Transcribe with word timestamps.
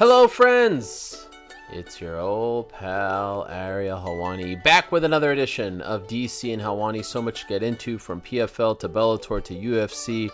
Hello, 0.00 0.26
friends! 0.26 1.28
It's 1.70 2.00
your 2.00 2.18
old 2.18 2.70
pal 2.70 3.46
Ariel 3.50 4.00
Helwani 4.00 4.64
back 4.64 4.90
with 4.90 5.04
another 5.04 5.32
edition 5.32 5.82
of 5.82 6.06
DC 6.06 6.50
and 6.54 6.62
Helwani. 6.62 7.04
So 7.04 7.20
much 7.20 7.42
to 7.42 7.46
get 7.48 7.62
into 7.62 7.98
from 7.98 8.22
PFL 8.22 8.78
to 8.78 8.88
Bellator 8.88 9.44
to 9.44 9.54
UFC 9.54 10.30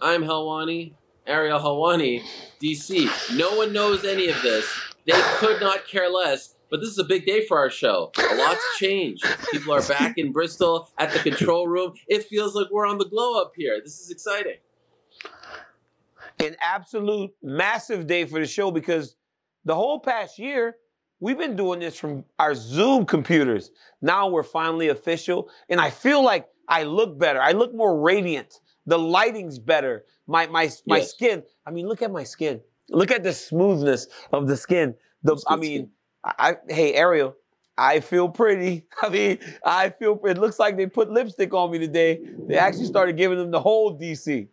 I'm 0.01 0.23
Helwani. 0.23 0.93
Ariel 1.27 1.59
Helwani, 1.59 2.23
DC. 2.61 3.09
No 3.35 3.57
one 3.57 3.73
knows 3.73 4.05
any 4.05 4.29
of 4.29 4.41
this. 4.41 4.65
They 5.05 5.21
could 5.35 5.59
not 5.59 5.85
care 5.85 6.09
less. 6.09 6.54
But 6.69 6.79
this 6.81 6.89
is 6.89 6.97
a 6.99 7.03
big 7.03 7.25
day 7.25 7.45
for 7.45 7.57
our 7.59 7.69
show. 7.69 8.11
A 8.17 8.35
lot's 8.35 8.63
changed. 8.79 9.23
People 9.51 9.73
are 9.73 9.83
back 9.87 10.17
in 10.17 10.31
Bristol 10.31 10.89
at 10.97 11.11
the 11.13 11.19
control 11.19 11.67
room. 11.67 11.93
It 12.07 12.23
feels 12.23 12.55
like 12.55 12.67
we're 12.71 12.87
on 12.87 12.97
the 12.97 13.05
glow 13.05 13.39
up 13.41 13.53
here. 13.55 13.79
This 13.83 13.99
is 13.99 14.09
exciting. 14.11 14.55
An 16.39 16.55
absolute 16.61 17.31
massive 17.41 18.07
day 18.07 18.25
for 18.25 18.39
the 18.39 18.45
show 18.45 18.71
because 18.71 19.15
the 19.63 19.73
whole 19.75 19.99
past 19.99 20.37
year, 20.37 20.75
we've 21.19 21.37
been 21.37 21.55
doing 21.55 21.79
this 21.79 21.97
from 21.97 22.25
our 22.39 22.53
Zoom 22.55 23.05
computers. 23.05 23.71
Now 24.01 24.27
we're 24.27 24.43
finally 24.43 24.89
official, 24.89 25.49
and 25.69 25.79
I 25.79 25.89
feel 25.91 26.23
like 26.23 26.47
I 26.67 26.83
look 26.83 27.17
better. 27.17 27.41
I 27.41 27.51
look 27.51 27.73
more 27.73 27.99
radiant. 28.01 28.59
The 28.85 28.99
lighting's 28.99 29.59
better. 29.59 30.05
My 30.27 30.47
my 30.47 30.69
my 30.87 30.97
Yes. 30.97 31.11
skin. 31.11 31.43
I 31.65 31.71
mean, 31.71 31.87
look 31.87 32.01
at 32.01 32.11
my 32.11 32.23
skin. 32.23 32.59
Look 32.89 33.11
at 33.11 33.23
the 33.23 33.33
smoothness 33.33 34.07
of 34.33 34.47
the 34.47 34.57
skin. 34.57 34.95
The 35.23 35.37
I 35.47 35.55
mean, 35.55 35.79
skin. 35.85 35.89
I, 36.25 36.57
hey 36.67 36.93
Ariel, 36.95 37.35
I 37.77 37.99
feel 37.99 38.29
pretty. 38.29 38.85
I 39.01 39.09
mean, 39.09 39.39
I 39.63 39.89
feel. 39.89 40.19
It 40.25 40.37
looks 40.37 40.59
like 40.59 40.77
they 40.77 40.87
put 40.87 41.11
lipstick 41.11 41.53
on 41.53 41.71
me 41.71 41.79
today. 41.79 42.19
They 42.47 42.57
actually 42.57 42.85
started 42.85 43.17
giving 43.17 43.37
them 43.37 43.51
the 43.51 43.61
whole 43.61 43.97
DC. 43.97 44.47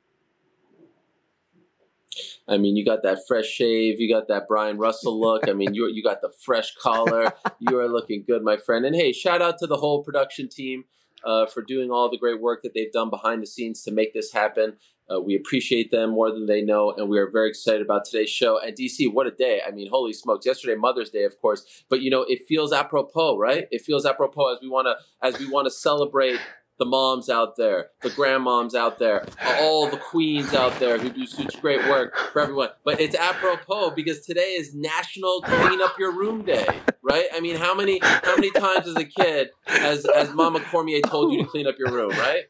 I 2.47 2.59
mean, 2.59 2.77
you 2.77 2.85
got 2.85 3.03
that 3.05 3.21
fresh 3.27 3.47
shave, 3.47 3.99
you 3.99 4.13
got 4.13 4.29
that 4.29 4.47
Brian 4.47 4.77
Russell 4.77 5.19
look. 5.19 5.49
I 5.49 5.53
mean, 5.53 5.75
you 5.75 5.89
you 5.89 6.03
got 6.03 6.21
the 6.21 6.31
fresh 6.45 6.75
collar. 6.75 7.33
You 7.61 7.79
are 7.79 7.89
looking 7.89 8.25
good, 8.27 8.43
my 8.43 8.57
friend. 8.57 8.85
And 8.85 8.95
hey, 8.95 9.13
shout 9.13 9.41
out 9.41 9.59
to 9.59 9.67
the 9.67 9.77
whole 9.77 10.03
production 10.03 10.49
team 10.49 10.85
uh, 11.25 11.47
for 11.47 11.63
doing 11.63 11.91
all 11.91 12.11
the 12.11 12.19
great 12.19 12.41
work 12.41 12.63
that 12.63 12.75
they've 12.75 12.93
done 12.93 13.11
behind 13.11 13.43
the 13.43 13.47
scenes 13.47 13.83
to 13.83 13.91
make 13.91 14.13
this 14.15 14.33
happen. 14.33 14.75
Uh, 15.11 15.21
we 15.21 15.35
appreciate 15.35 15.91
them 15.91 16.11
more 16.11 16.31
than 16.31 16.47
they 16.47 16.63
know, 16.63 16.93
and 16.93 17.09
we 17.09 17.19
are 17.19 17.29
very 17.29 17.49
excited 17.49 17.83
about 17.83 18.05
today's 18.05 18.31
show. 18.31 18.59
And 18.59 18.77
DC, 18.77 19.13
what 19.13 19.27
a 19.27 19.31
day! 19.31 19.61
I 19.67 19.71
mean, 19.71 19.89
holy 19.91 20.13
smokes! 20.13 20.47
Yesterday, 20.47 20.77
Mother's 20.77 21.11
Day, 21.11 21.25
of 21.25 21.39
course, 21.41 21.85
but 21.89 22.01
you 22.01 22.11
know, 22.11 22.23
it 22.23 22.47
feels 22.47 22.73
apropos, 22.73 23.37
right? 23.37 23.67
It 23.71 23.83
feels 23.83 24.07
apropos 24.07 24.55
as 24.55 24.59
we 24.63 24.69
want 24.69 24.87
to 24.87 24.97
as 25.27 25.39
we 25.39 25.51
want 25.51 25.67
to 25.67 25.71
celebrate 25.71 26.39
the 26.79 26.85
moms 26.85 27.29
out 27.29 27.57
there, 27.57 27.91
the 28.03 28.11
grandmoms 28.11 28.75
out 28.75 28.99
there, 28.99 29.25
all 29.61 29.89
the 29.89 29.97
queens 29.97 30.53
out 30.55 30.79
there 30.81 30.99
who 30.99 31.11
do 31.11 31.27
such 31.27 31.61
great 31.61 31.81
work 31.89 32.17
for 32.33 32.43
everyone. 32.43 32.71
But 32.85 33.01
it's 33.01 33.15
apropos 33.15 33.91
because 33.91 34.25
today 34.27 34.55
is 34.55 34.75
National 34.75 35.43
Clean 35.43 35.81
Up 35.81 35.99
Your 35.99 36.13
Room 36.13 36.45
Day, 36.45 36.67
right? 37.03 37.27
I 37.35 37.41
mean, 37.41 37.57
how 37.57 37.75
many 37.75 38.01
how 38.03 38.35
many 38.37 38.51
times 38.51 38.89
as 38.89 38.97
a 38.97 39.05
kid 39.05 39.51
has 39.67 40.07
has 40.15 40.33
Mama 40.33 40.61
Cormier 40.61 41.01
told 41.03 41.33
you 41.33 41.43
to 41.43 41.49
clean 41.49 41.67
up 41.67 41.77
your 41.79 41.93
room, 41.93 42.11
right? 42.11 42.45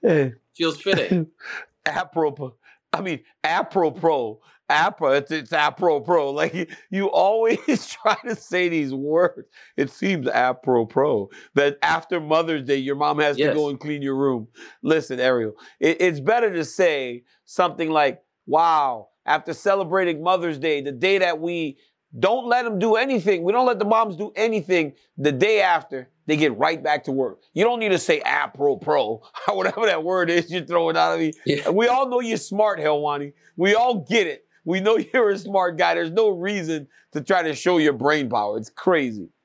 Feels 0.55 0.81
fitting. 0.81 1.29
apropos. 1.87 2.55
I 2.93 3.01
mean, 3.01 3.21
apropos. 3.45 4.41
Apro, 4.73 5.17
it's, 5.17 5.31
it's 5.31 5.53
apropos. 5.53 6.33
Like 6.33 6.55
you, 6.55 6.67
you 6.91 7.11
always 7.11 7.59
try 8.03 8.17
to 8.27 8.35
say 8.35 8.69
these 8.69 8.93
words. 8.95 9.47
It 9.77 9.91
seems 9.91 10.27
apropos 10.29 11.31
that 11.55 11.79
after 11.83 12.21
Mother's 12.21 12.65
Day, 12.65 12.77
your 12.77 12.97
mom 12.97 13.19
has 13.19 13.39
Yes. 13.39 13.51
to 13.51 13.55
go 13.55 13.69
and 13.69 13.79
clean 13.79 14.03
your 14.03 14.17
room. 14.17 14.49
Listen, 14.83 15.21
Ariel, 15.21 15.55
it, 15.81 16.01
it's 16.01 16.21
better 16.21 16.53
to 16.53 16.65
say 16.65 17.25
something 17.45 17.91
like, 17.91 18.23
wow, 18.47 19.09
after 19.27 19.53
celebrating 19.55 20.23
Mother's 20.23 20.59
Day, 20.59 20.81
the 20.81 20.93
day 20.93 21.19
that 21.19 21.39
we 21.41 21.79
don't 22.19 22.47
let 22.49 22.65
them 22.65 22.79
do 22.79 22.97
anything, 22.97 23.43
we 23.43 23.53
don't 23.53 23.67
let 23.67 23.79
the 23.79 23.85
moms 23.87 24.17
do 24.17 24.33
anything, 24.37 24.93
the 25.17 25.33
day 25.33 25.61
after, 25.63 26.09
they 26.27 26.37
get 26.37 26.57
right 26.59 26.83
back 26.83 27.05
to 27.05 27.13
work. 27.13 27.41
You 27.55 27.65
don't 27.65 27.81
need 27.81 27.89
to 27.91 27.99
say 27.99 28.21
apropos, 28.25 29.23
whatever 29.49 29.87
that 29.87 30.05
word 30.05 30.31
is 30.31 30.51
you're 30.51 30.65
throwing 30.65 30.97
out 30.97 31.15
of 31.15 31.21
me. 31.21 31.33
Yeah. 31.47 31.71
We 31.71 31.89
all 31.89 32.09
know 32.09 32.21
you're 32.21 32.37
smart, 32.37 32.79
Helwani. 32.79 33.33
We 33.57 33.75
all 33.75 34.01
get 34.09 34.27
it. 34.27 34.45
We 34.65 34.81
know 34.81 34.97
you're 35.13 35.31
a 35.31 35.39
smart 35.39 35.77
guy. 35.77 35.95
There's 35.95 36.11
no 36.11 36.31
reason 36.31 36.89
to 37.13 37.21
try 37.21 37.43
to 37.43 37.55
show 37.55 37.79
your 37.79 37.93
brain 37.93 38.29
power. 38.29 38.59
It's 38.59 38.71
crazy. 38.71 39.29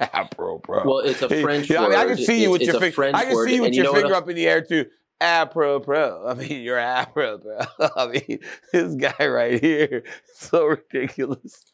Ah, 0.00 0.10
apropos. 0.12 0.84
Well, 0.84 0.98
it's 1.00 1.22
a 1.22 1.28
French 1.28 1.68
yeah, 1.68 1.82
I 1.82 1.88
mean, 1.88 1.98
I 1.98 2.04
can 2.04 2.18
see 2.18 2.40
you 2.40 2.52
with 2.52 2.62
your 2.62 2.78
finger. 2.78 3.16
I 3.16 3.24
can 3.24 3.44
see 3.44 3.56
you 3.56 3.62
with 3.62 3.74
you 3.74 3.82
your 3.82 3.92
know 3.92 4.00
finger 4.00 4.14
up 4.14 4.28
in 4.28 4.36
the 4.36 4.46
air 4.46 4.62
too. 4.62 4.86
Ah, 5.20 5.40
apropos. 5.40 6.24
I 6.24 6.34
mean, 6.34 6.62
you're 6.62 6.78
ah, 6.78 7.00
apropos. 7.00 7.66
I 7.96 8.06
mean, 8.06 8.38
this 8.72 8.94
guy 8.94 9.26
right 9.26 9.60
here, 9.60 10.04
so 10.34 10.66
ridiculous. 10.66 11.72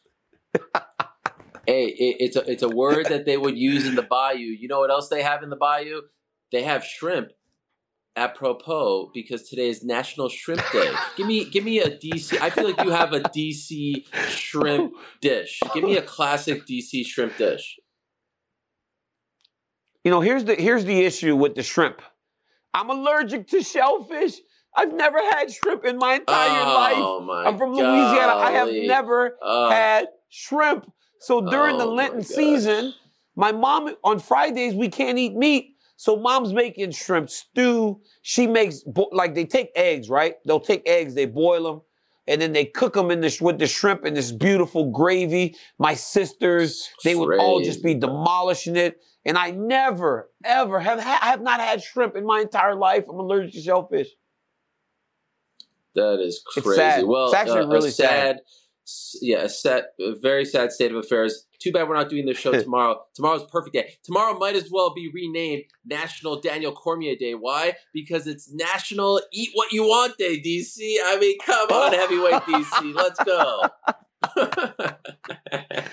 Hey, 1.67 1.85
it, 1.85 2.17
it's 2.19 2.35
a 2.35 2.51
it's 2.51 2.63
a 2.63 2.69
word 2.69 3.05
that 3.09 3.25
they 3.25 3.37
would 3.37 3.59
use 3.59 3.85
in 3.85 3.93
the 3.93 4.01
bayou. 4.01 4.39
You 4.39 4.67
know 4.69 4.79
what 4.79 4.89
else 4.89 5.09
they 5.09 5.21
have 5.21 5.43
in 5.43 5.51
the 5.51 5.55
bayou? 5.55 6.01
They 6.51 6.63
have 6.63 6.83
shrimp. 6.83 7.29
Apropos, 8.17 9.11
because 9.13 9.49
today 9.49 9.67
is 9.67 9.83
National 9.83 10.29
Shrimp 10.29 10.63
Day. 10.71 10.89
Give 11.17 11.27
me 11.27 11.43
give 11.43 11.65
me 11.65 11.79
a 11.79 11.89
DC. 11.89 12.39
I 12.39 12.49
feel 12.49 12.63
like 12.63 12.81
you 12.85 12.91
have 12.91 13.11
a 13.11 13.19
DC 13.19 14.05
shrimp 14.29 14.93
dish. 15.19 15.59
Give 15.73 15.83
me 15.83 15.97
a 15.97 16.01
classic 16.01 16.65
DC 16.65 17.05
shrimp 17.05 17.37
dish. 17.37 17.77
You 20.05 20.11
know, 20.11 20.21
here's 20.21 20.45
the 20.45 20.55
here's 20.55 20.85
the 20.85 21.03
issue 21.03 21.35
with 21.35 21.55
the 21.55 21.63
shrimp. 21.63 22.01
I'm 22.73 22.89
allergic 22.89 23.47
to 23.49 23.61
shellfish. 23.61 24.35
I've 24.77 24.93
never 24.93 25.17
had 25.17 25.51
shrimp 25.51 25.83
in 25.83 25.97
my 25.97 26.15
entire 26.15 26.61
oh 26.61 26.73
life. 26.73 26.93
Oh 26.97 27.21
my! 27.21 27.45
I'm 27.45 27.57
from 27.57 27.71
Louisiana. 27.71 28.33
I 28.33 28.51
have 28.51 28.69
never 28.71 29.37
Ugh. 29.41 29.71
had 29.71 30.07
shrimp. 30.29 30.89
So 31.19 31.41
during 31.41 31.77
the 31.77 31.85
Oh, 31.85 31.95
my 31.95 32.03
Lenten 32.03 32.23
season, 32.23 32.93
my 33.35 33.51
mom 33.51 33.95
on 34.03 34.19
Fridays 34.19 34.73
we 34.73 34.89
can't 34.89 35.17
eat 35.17 35.35
meat. 35.35 35.74
So 35.97 36.17
mom's 36.17 36.53
making 36.53 36.91
shrimp 36.91 37.29
stew. 37.29 38.01
She 38.21 38.47
makes 38.47 38.83
like 39.11 39.33
they 39.33 39.45
take 39.45 39.69
eggs, 39.75 40.09
right? 40.09 40.35
They'll 40.45 40.59
take 40.59 40.87
eggs, 40.87 41.13
they 41.13 41.25
boil 41.25 41.63
them, 41.63 41.81
and 42.27 42.41
then 42.41 42.53
they 42.53 42.65
cook 42.65 42.93
them 42.93 43.11
in 43.11 43.21
this 43.21 43.41
with 43.41 43.59
the 43.59 43.67
shrimp 43.67 44.05
in 44.05 44.13
this 44.13 44.31
beautiful 44.31 44.91
gravy. 44.91 45.55
My 45.79 45.93
sisters, 45.93 46.89
they 47.03 47.15
would 47.15 47.39
all 47.39 47.61
just 47.61 47.83
be 47.83 47.93
demolishing 47.93 48.75
it. 48.75 48.99
And 49.27 49.37
I 49.37 49.51
never, 49.51 50.29
ever 50.43 50.79
have 50.79 50.99
ha- 50.99 51.19
I 51.21 51.27
have 51.27 51.41
not 51.41 51.59
had 51.59 51.81
shrimp 51.81 52.15
in 52.15 52.25
my 52.25 52.41
entire 52.41 52.75
life. 52.75 53.05
I'm 53.09 53.17
allergic 53.17 53.53
to 53.53 53.61
shellfish. 53.61 54.09
That 55.95 56.19
is 56.19 56.41
crazy. 56.45 56.69
It's 56.69 56.75
sad. 56.75 57.03
Well, 57.05 57.25
It's 57.25 57.33
actually 57.33 57.61
uh, 57.61 57.67
really 57.67 57.89
a 57.89 57.93
sad, 57.93 58.41
Yeah, 59.21 59.43
a 59.43 59.49
sad, 59.49 59.85
a 59.99 60.13
very 60.21 60.45
sad 60.45 60.71
state 60.71 60.91
of 60.91 60.97
affairs. 60.97 61.47
Too 61.65 61.71
bad 61.71 61.89
we're 61.89 61.95
not 61.95 62.09
doing 62.09 62.27
this 62.27 62.37
show 62.37 62.51
tomorrow. 62.61 63.01
Tomorrow's 63.15 63.43
perfect 63.45 63.73
day. 63.73 63.95
Tomorrow 64.03 64.37
might 64.37 64.55
as 64.55 64.69
well 64.69 64.93
be 64.93 65.09
renamed 65.11 65.63
National 65.83 66.39
Daniel 66.39 66.71
Cormier 66.71 67.15
Day. 67.15 67.33
Why? 67.33 67.73
Because 67.91 68.27
it's 68.27 68.53
National 68.53 69.19
Eat 69.33 69.49
What 69.53 69.71
You 69.71 69.81
Want 69.81 70.15
Day, 70.19 70.39
DC. 70.39 70.77
I 71.03 71.17
mean, 71.19 71.39
come 71.43 71.67
on, 71.69 71.91
heavyweight 72.01 72.43
DC. 72.43 72.93
Let's 72.93 73.23
go. 73.23 73.63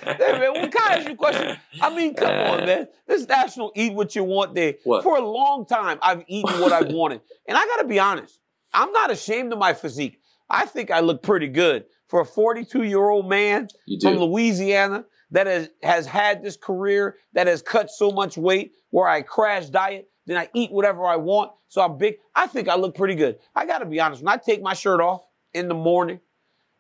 Hey, 0.05 0.39
man, 0.39 0.53
what 0.53 0.73
kind 0.73 1.01
of 1.01 1.09
you 1.09 1.17
question? 1.17 1.57
I 1.81 1.97
mean, 1.97 2.13
come 2.17 2.29
on, 2.29 2.65
uh, 2.65 2.67
man. 2.67 2.89
This 3.07 3.27
National 3.27 3.73
Eat 3.75 3.95
What 3.95 4.15
You 4.15 4.25
Want 4.25 4.55
Day. 4.55 4.77
What? 4.85 5.03
For 5.05 5.17
a 5.17 5.27
long 5.27 5.65
time, 5.65 5.99
I've 6.03 6.23
eaten 6.29 6.61
what 6.61 6.73
I've 6.73 6.93
wanted. 6.93 7.23
And 7.49 7.57
I 7.57 7.65
got 7.65 7.83
to 7.83 7.89
be 7.89 7.99
honest, 7.99 8.39
I'm 8.75 8.93
not 8.93 9.11
ashamed 9.11 9.55
of 9.55 9.59
my 9.59 9.73
physique. 9.73 10.21
I 10.51 10.67
think 10.67 10.91
I 10.91 11.01
look 11.01 11.23
pretty 11.23 11.49
good. 11.49 11.87
For 12.09 12.21
a 12.21 12.27
42 12.27 12.83
year 12.83 13.09
old 13.09 13.27
man 13.27 13.69
from. 14.03 14.17
Louisiana 14.17 15.07
that 15.33 15.47
has, 15.47 15.71
has 15.83 16.07
had 16.07 16.43
this 16.43 16.57
career, 16.57 17.17
that 17.33 17.47
has 17.47 17.63
cut 17.63 17.91
so 17.91 18.11
much 18.11 18.37
weight, 18.37 18.73
where 18.91 19.09
I 19.09 19.23
crash 19.23 19.67
diet, 19.67 20.09
then 20.27 20.37
I 20.37 20.49
eat 20.55 20.71
whatever 20.71 21.07
I 21.07 21.17
want. 21.17 21.53
So 21.69 21.83
I'm 21.83 21.99
big. 21.99 22.17
I 22.35 22.47
think 22.47 22.69
I 22.69 22.77
look 22.77 22.95
pretty 22.95 23.15
good. 23.15 23.39
I 23.55 23.67
got 23.67 23.79
to 23.79 23.87
be 23.87 23.99
honest. 23.99 24.23
When 24.23 24.33
I 24.33 24.37
take 24.37 24.63
my 24.63 24.75
shirt 24.75 25.01
off 25.01 25.27
in 25.53 25.69
the 25.69 25.75
morning, 25.75 26.21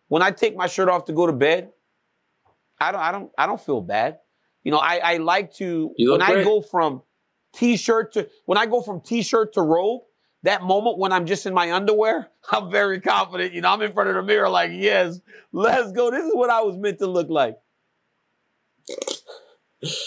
when 0.09 0.23
I 0.23 0.31
take 0.31 0.55
my 0.55 0.67
shirt 0.67 0.89
off 0.89 1.07
to 1.07 1.13
go 1.13 1.27
to 1.27 1.33
bed, 1.33 1.71
I 2.79 2.93
don't, 2.93 3.01
I 3.01 3.13
don't, 3.13 3.31
I 3.39 3.47
don't 3.47 3.61
feel 3.61 3.81
bad. 3.81 4.19
You 4.63 4.71
know, 4.71 4.79
I, 4.79 5.01
I 5.03 5.17
like 5.17 5.55
to 5.55 5.93
when 5.99 6.23
I 6.23 6.45
go 6.45 6.61
from 6.61 7.03
t-shirt 7.55 8.13
to 8.13 8.29
when 8.45 8.59
I 8.59 8.67
go 8.67 8.81
from 8.81 9.01
t-shirt 9.01 9.55
to 9.55 9.63
robe. 9.63 10.03
That 10.45 10.63
moment 10.63 10.99
when 10.99 11.13
I'm 11.13 11.25
just 11.25 11.47
in 11.47 11.55
my 11.55 11.73
underwear, 11.73 12.29
I'm 12.51 12.71
very 12.71 13.01
confident. 13.01 13.53
You 13.55 13.61
know, 13.61 13.71
I'm 13.71 13.81
in 13.81 13.93
front 13.93 14.11
of 14.11 14.17
the 14.17 14.23
mirror, 14.23 14.49
like, 14.49 14.73
yes, 14.75 15.21
let's 15.53 15.93
go. 15.93 16.11
This 16.11 16.25
is 16.25 16.35
what 16.35 16.51
I 16.51 16.63
was 16.63 16.77
meant 16.77 16.99
to 16.99 17.07
look 17.07 17.31
like. 17.31 17.57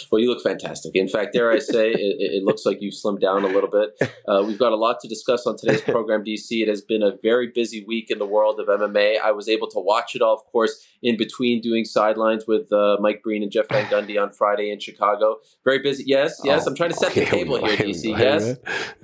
Well, 0.09 0.21
you 0.21 0.29
look 0.29 0.41
fantastic. 0.41 0.95
In 0.95 1.09
fact, 1.09 1.33
dare 1.33 1.51
I 1.51 1.59
say, 1.59 1.91
it, 1.91 1.97
it 1.97 2.43
looks 2.43 2.65
like 2.65 2.77
you've 2.79 2.93
slimmed 2.93 3.19
down 3.19 3.43
a 3.43 3.47
little 3.47 3.69
bit. 3.69 4.09
Uh, 4.27 4.43
we've 4.43 4.57
got 4.57 4.71
a 4.71 4.75
lot 4.75 4.99
to 5.01 5.07
discuss 5.07 5.45
on 5.45 5.57
today's 5.57 5.81
program, 5.81 6.23
DC. 6.23 6.49
It 6.49 6.69
has 6.69 6.81
been 6.81 7.03
a 7.03 7.11
very 7.21 7.51
busy 7.53 7.83
week 7.85 8.09
in 8.09 8.17
the 8.17 8.25
world 8.25 8.59
of 8.59 8.67
MMA. 8.67 9.19
I 9.19 9.31
was 9.31 9.49
able 9.49 9.67
to 9.67 9.79
watch 9.79 10.15
it 10.15 10.21
all, 10.21 10.33
of 10.33 10.45
course, 10.45 10.87
in 11.03 11.17
between 11.17 11.61
doing 11.61 11.83
sidelines 11.83 12.45
with 12.47 12.71
uh, 12.71 12.97
Mike 13.01 13.21
Breen 13.21 13.43
and 13.43 13.51
Jeff 13.51 13.67
Van 13.67 13.85
Gundy 13.85 14.21
on 14.21 14.31
Friday 14.31 14.71
in 14.71 14.79
Chicago. 14.79 15.37
Very 15.65 15.79
busy. 15.79 16.05
Yes, 16.07 16.39
yes. 16.43 16.63
Oh, 16.65 16.69
I'm 16.69 16.75
trying 16.75 16.91
to 16.91 16.95
set 16.95 17.11
okay, 17.11 17.25
the 17.25 17.31
table 17.31 17.57
here, 17.57 17.77
DC. 17.77 18.17
Yes. 18.17 18.57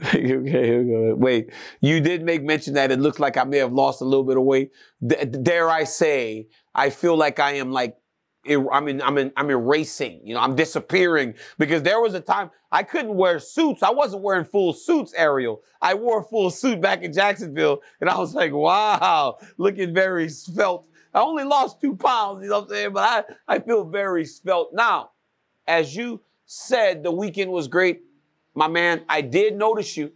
okay, 0.15 0.65
here. 0.65 1.15
Wait, 1.15 1.51
you 1.81 1.99
did 1.99 2.23
make 2.23 2.43
mention 2.43 2.75
that 2.75 2.91
it 2.91 2.99
looks 2.99 3.19
like 3.19 3.35
I 3.35 3.43
may 3.43 3.57
have 3.57 3.73
lost 3.73 4.01
a 4.01 4.05
little 4.05 4.25
bit 4.25 4.37
of 4.37 4.43
weight. 4.43 4.71
D- 5.05 5.25
dare 5.25 5.69
I 5.69 5.83
say, 5.83 6.47
I 6.73 6.89
feel 6.89 7.17
like 7.17 7.39
I 7.39 7.53
am 7.53 7.71
like, 7.71 7.97
Er, 8.49 8.71
I'm 8.73 8.87
in, 8.87 9.01
I'm 9.01 9.17
in, 9.17 9.31
I'm 9.37 9.49
erasing. 9.49 10.21
You 10.23 10.33
know, 10.33 10.39
I'm 10.39 10.55
disappearing 10.55 11.35
because 11.59 11.83
there 11.83 12.01
was 12.01 12.13
a 12.13 12.19
time 12.19 12.49
I 12.71 12.83
couldn't 12.83 13.15
wear 13.15 13.39
suits. 13.39 13.83
I 13.83 13.91
wasn't 13.91 14.23
wearing 14.23 14.45
full 14.45 14.73
suits, 14.73 15.13
Ariel. 15.15 15.61
I 15.81 15.93
wore 15.93 16.21
a 16.21 16.23
full 16.23 16.49
suit 16.49 16.81
back 16.81 17.03
in 17.03 17.13
Jacksonville, 17.13 17.81
and 17.99 18.09
I 18.09 18.17
was 18.17 18.33
like, 18.33 18.51
wow, 18.51 19.37
looking 19.57 19.93
very 19.93 20.29
svelte. 20.29 20.85
I 21.13 21.19
only 21.19 21.43
lost 21.43 21.81
two 21.81 21.95
pounds, 21.95 22.43
you 22.43 22.49
know 22.49 22.61
what 22.61 22.63
I'm 22.63 22.69
saying? 22.69 22.93
But 22.93 23.27
I, 23.47 23.55
I 23.55 23.59
feel 23.59 23.83
very 23.83 24.25
svelte 24.25 24.73
now. 24.73 25.11
As 25.67 25.95
you 25.95 26.21
said, 26.45 27.03
the 27.03 27.11
weekend 27.11 27.51
was 27.51 27.67
great 27.67 28.01
my 28.53 28.67
man, 28.67 29.03
I 29.07 29.21
did 29.21 29.55
notice 29.55 29.95
you 29.97 30.11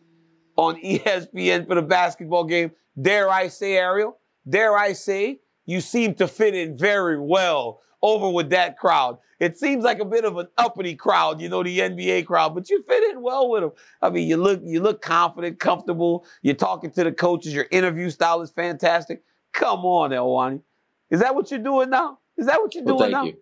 on 0.57 0.75
ESPN 0.83 1.67
for 1.67 1.75
the 1.75 1.81
basketball 1.81 2.43
game. 2.43 2.71
Dare 2.99 3.29
I 3.29 3.47
say, 3.47 3.73
Ariel? 3.77 4.17
Dare 4.47 4.77
I 4.77 4.93
say, 4.93 5.39
you 5.65 5.81
seem 5.81 6.13
to 6.15 6.27
fit 6.27 6.53
in 6.53 6.77
very 6.77 7.19
well 7.19 7.81
over 8.01 8.29
with 8.29 8.49
that 8.51 8.77
crowd. 8.77 9.17
It 9.39 9.57
seems 9.57 9.83
like 9.83 9.99
a 9.99 10.05
bit 10.05 10.23
of 10.25 10.37
an 10.37 10.47
uppity 10.57 10.95
crowd, 10.95 11.41
you 11.41 11.49
know, 11.49 11.61
the 11.63 11.79
NBA 11.79 12.25
crowd, 12.25 12.55
but 12.55 12.69
you 12.69 12.83
fit 12.87 13.03
in 13.11 13.21
well 13.21 13.49
with 13.49 13.63
them. 13.63 13.71
I 14.01 14.09
mean, 14.09 14.27
you 14.27 14.37
look 14.37 14.61
you 14.63 14.81
look 14.81 15.01
confident, 15.01 15.59
comfortable. 15.59 16.25
You're 16.41 16.55
talking 16.55 16.91
to 16.91 17.03
the 17.03 17.11
coaches. 17.11 17.53
Your 17.53 17.67
interview 17.71 18.09
style 18.09 18.41
is 18.41 18.51
fantastic. 18.51 19.23
Come 19.53 19.85
on, 19.85 20.11
Elwani. 20.11 20.61
Is 21.09 21.19
that 21.19 21.35
what 21.35 21.51
you're 21.51 21.59
doing 21.59 21.89
now? 21.89 22.19
Is 22.37 22.45
that 22.47 22.59
what 22.59 22.73
you're 22.75 22.83
Well, 22.83 22.97
doing 22.97 23.11
now? 23.11 23.23
you. 23.25 23.37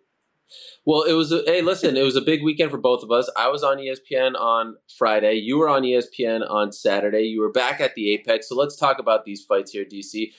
Well, 0.86 1.04
it 1.04 1.14
was 1.14 1.32
a, 1.32 1.42
hey, 1.46 1.62
listen, 1.62 1.98
it 1.98 2.04
was 2.04 2.16
a 2.16 2.22
big 2.22 2.44
weekend 2.44 2.70
for 2.70 2.78
both 2.78 3.04
of 3.04 3.12
us. 3.12 3.30
I 3.38 3.48
was 3.50 3.64
on 3.64 3.78
ESPN 3.78 4.40
on 4.40 4.76
Friday. 4.98 5.36
You 5.36 5.58
were 5.58 5.70
on 5.70 5.82
ESPN 5.84 6.48
on 6.50 6.72
Saturday. 6.72 7.24
You 7.24 7.42
were 7.42 7.52
back 7.52 7.80
at 7.82 7.96
the 7.96 8.12
Apex. 8.14 8.50
So 8.50 8.56
let's 8.56 8.76
talk 8.76 9.00
about 9.00 9.26
these 9.26 9.44
fights 9.44 9.72
here, 9.72 9.86
DC. 9.86 10.32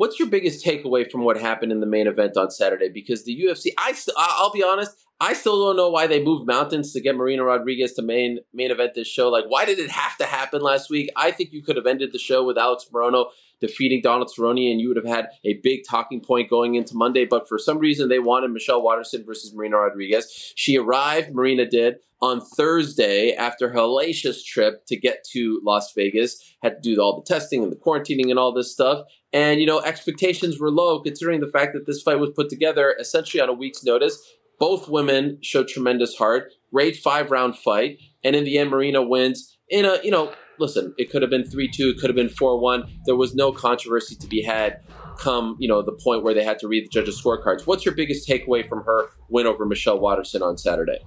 What's 0.00 0.18
your 0.18 0.28
biggest 0.28 0.64
takeaway 0.64 1.10
from 1.10 1.24
what 1.24 1.38
happened 1.38 1.72
in 1.72 1.80
the 1.80 1.86
main 1.86 2.06
event 2.06 2.34
on 2.38 2.50
Saturday? 2.50 2.88
Because 2.88 3.24
the 3.24 3.38
UFC, 3.38 3.72
I 3.76 3.92
st- 3.92 4.16
I'll 4.16 4.50
be 4.50 4.62
honest, 4.62 4.92
I 5.20 5.34
still 5.34 5.62
don't 5.62 5.76
know 5.76 5.90
why 5.90 6.06
they 6.06 6.24
moved 6.24 6.46
mountains 6.46 6.94
to 6.94 7.02
get 7.02 7.16
Marina 7.16 7.44
Rodriguez 7.44 7.92
to 7.92 8.02
main 8.02 8.38
main 8.54 8.70
event 8.70 8.94
this 8.94 9.06
show. 9.06 9.28
Like, 9.28 9.44
why 9.48 9.66
did 9.66 9.78
it 9.78 9.90
have 9.90 10.16
to 10.16 10.24
happen 10.24 10.62
last 10.62 10.88
week? 10.88 11.10
I 11.16 11.30
think 11.30 11.52
you 11.52 11.62
could 11.62 11.76
have 11.76 11.86
ended 11.86 12.14
the 12.14 12.18
show 12.18 12.42
with 12.42 12.56
Alex 12.56 12.86
Morono 12.90 13.26
defeating 13.60 14.00
Donald 14.02 14.32
Cerrone, 14.34 14.70
and 14.70 14.80
you 14.80 14.88
would 14.88 14.96
have 14.96 15.04
had 15.04 15.28
a 15.44 15.60
big 15.62 15.80
talking 15.86 16.22
point 16.22 16.48
going 16.48 16.76
into 16.76 16.96
Monday. 16.96 17.26
But 17.26 17.46
for 17.46 17.58
some 17.58 17.76
reason, 17.76 18.08
they 18.08 18.20
wanted 18.20 18.52
Michelle 18.52 18.80
Waterson 18.80 19.22
versus 19.26 19.54
Marina 19.54 19.76
Rodriguez. 19.76 20.54
She 20.56 20.78
arrived, 20.78 21.34
Marina 21.34 21.68
did, 21.68 21.96
on 22.22 22.40
Thursday 22.40 23.32
after 23.32 23.70
hellacious 23.70 24.44
trip 24.44 24.84
to 24.86 24.96
get 24.96 25.24
to 25.32 25.60
Las 25.64 25.92
Vegas. 25.94 26.38
Had 26.62 26.82
to 26.82 26.94
do 26.94 27.00
all 27.00 27.20
the 27.20 27.34
testing 27.34 27.62
and 27.62 27.72
the 27.72 27.76
quarantining 27.76 28.30
and 28.30 28.38
all 28.38 28.52
this 28.52 28.72
stuff. 28.72 29.04
And, 29.32 29.60
you 29.60 29.66
know, 29.66 29.80
expectations 29.80 30.60
were 30.60 30.70
low 30.70 31.00
considering 31.00 31.40
the 31.40 31.48
fact 31.48 31.72
that 31.72 31.86
this 31.86 32.02
fight 32.02 32.18
was 32.18 32.30
put 32.30 32.48
together 32.48 32.94
essentially 33.00 33.40
on 33.40 33.48
a 33.48 33.54
week's 33.54 33.84
notice. 33.84 34.18
Both 34.58 34.88
women 34.88 35.38
showed 35.40 35.68
tremendous 35.68 36.14
heart. 36.14 36.52
Great 36.72 36.96
five 36.96 37.30
round 37.30 37.56
fight. 37.56 37.98
And 38.22 38.36
in 38.36 38.44
the 38.44 38.58
end, 38.58 38.70
Marina 38.70 39.02
wins 39.02 39.56
in 39.70 39.84
a, 39.84 39.98
you 40.02 40.10
know, 40.10 40.34
listen, 40.58 40.94
it 40.98 41.10
could 41.10 41.22
have 41.22 41.30
been 41.30 41.44
3 41.44 41.70
2, 41.70 41.88
it 41.90 41.98
could 41.98 42.10
have 42.10 42.16
been 42.16 42.28
4 42.28 42.60
1. 42.60 42.84
There 43.06 43.16
was 43.16 43.34
no 43.34 43.52
controversy 43.52 44.14
to 44.16 44.26
be 44.26 44.42
had 44.42 44.80
come, 45.18 45.56
you 45.58 45.68
know, 45.68 45.82
the 45.82 45.92
point 45.92 46.22
where 46.22 46.34
they 46.34 46.44
had 46.44 46.58
to 46.58 46.68
read 46.68 46.84
the 46.84 46.88
judges' 46.88 47.20
scorecards. 47.22 47.66
What's 47.66 47.84
your 47.84 47.94
biggest 47.94 48.28
takeaway 48.28 48.68
from 48.68 48.84
her 48.84 49.10
win 49.28 49.46
over 49.46 49.64
Michelle 49.64 49.98
Waterson 49.98 50.42
on 50.42 50.58
Saturday? 50.58 50.98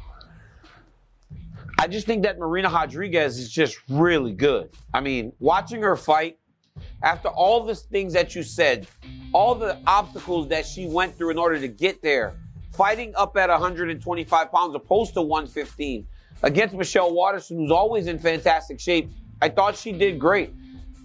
I 1.83 1.87
just 1.87 2.07
think 2.07 2.23
that 2.23 2.39
Marina 2.39 2.69
Rodriguez 2.69 3.37
is 3.37 3.51
just 3.51 3.77
really 3.89 4.31
good. 4.31 4.69
I 4.93 5.01
mean, 5.01 5.33
watching 5.41 5.81
her 5.81 5.97
fight, 5.97 6.39
after 7.01 7.27
all 7.27 7.65
the 7.65 7.75
things 7.75 8.13
that 8.13 8.35
you 8.35 8.41
said, 8.41 8.87
all 9.33 9.53
the 9.53 9.77
obstacles 9.85 10.47
that 10.47 10.65
she 10.65 10.87
went 10.87 11.17
through 11.17 11.31
in 11.31 11.37
order 11.37 11.59
to 11.59 11.67
get 11.67 12.01
there, 12.01 12.37
fighting 12.71 13.13
up 13.17 13.35
at 13.35 13.49
125 13.49 14.49
pounds 14.49 14.73
opposed 14.73 15.13
to 15.15 15.21
115 15.21 16.07
against 16.43 16.73
Michelle 16.73 17.13
Waterson, 17.13 17.57
who's 17.57 17.71
always 17.71 18.07
in 18.07 18.17
fantastic 18.17 18.79
shape, 18.79 19.09
I 19.41 19.49
thought 19.49 19.75
she 19.75 19.91
did 19.91 20.17
great. 20.17 20.53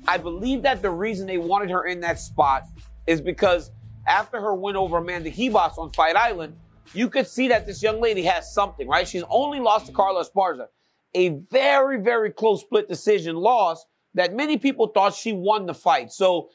I 0.06 0.16
believe 0.16 0.62
that 0.62 0.80
the 0.80 0.90
reason 0.90 1.26
they 1.26 1.38
wanted 1.38 1.70
her 1.70 1.86
in 1.86 1.98
that 2.02 2.20
spot 2.20 2.68
is 3.08 3.20
because 3.20 3.72
after 4.06 4.40
her 4.40 4.54
win 4.54 4.76
over 4.76 4.98
Amanda 4.98 5.32
Ribas 5.32 5.76
on 5.76 5.90
Fight 5.90 6.14
Island, 6.14 6.56
you 6.94 7.08
could 7.08 7.26
see 7.26 7.48
that 7.48 7.66
this 7.66 7.82
young 7.82 8.00
lady 8.00 8.22
has 8.22 8.52
something, 8.52 8.88
right? 8.88 9.06
She's 9.06 9.24
only 9.28 9.60
lost 9.60 9.86
to 9.86 9.92
Carla 9.92 10.24
Esparza, 10.24 10.66
a 11.14 11.30
very, 11.50 12.00
very 12.00 12.30
close 12.30 12.60
split 12.60 12.88
decision 12.88 13.36
loss 13.36 13.84
that 14.14 14.34
many 14.34 14.56
people 14.56 14.88
thought 14.88 15.14
she 15.14 15.32
won 15.32 15.66
the 15.66 15.74
fight. 15.74 16.12
So 16.12 16.50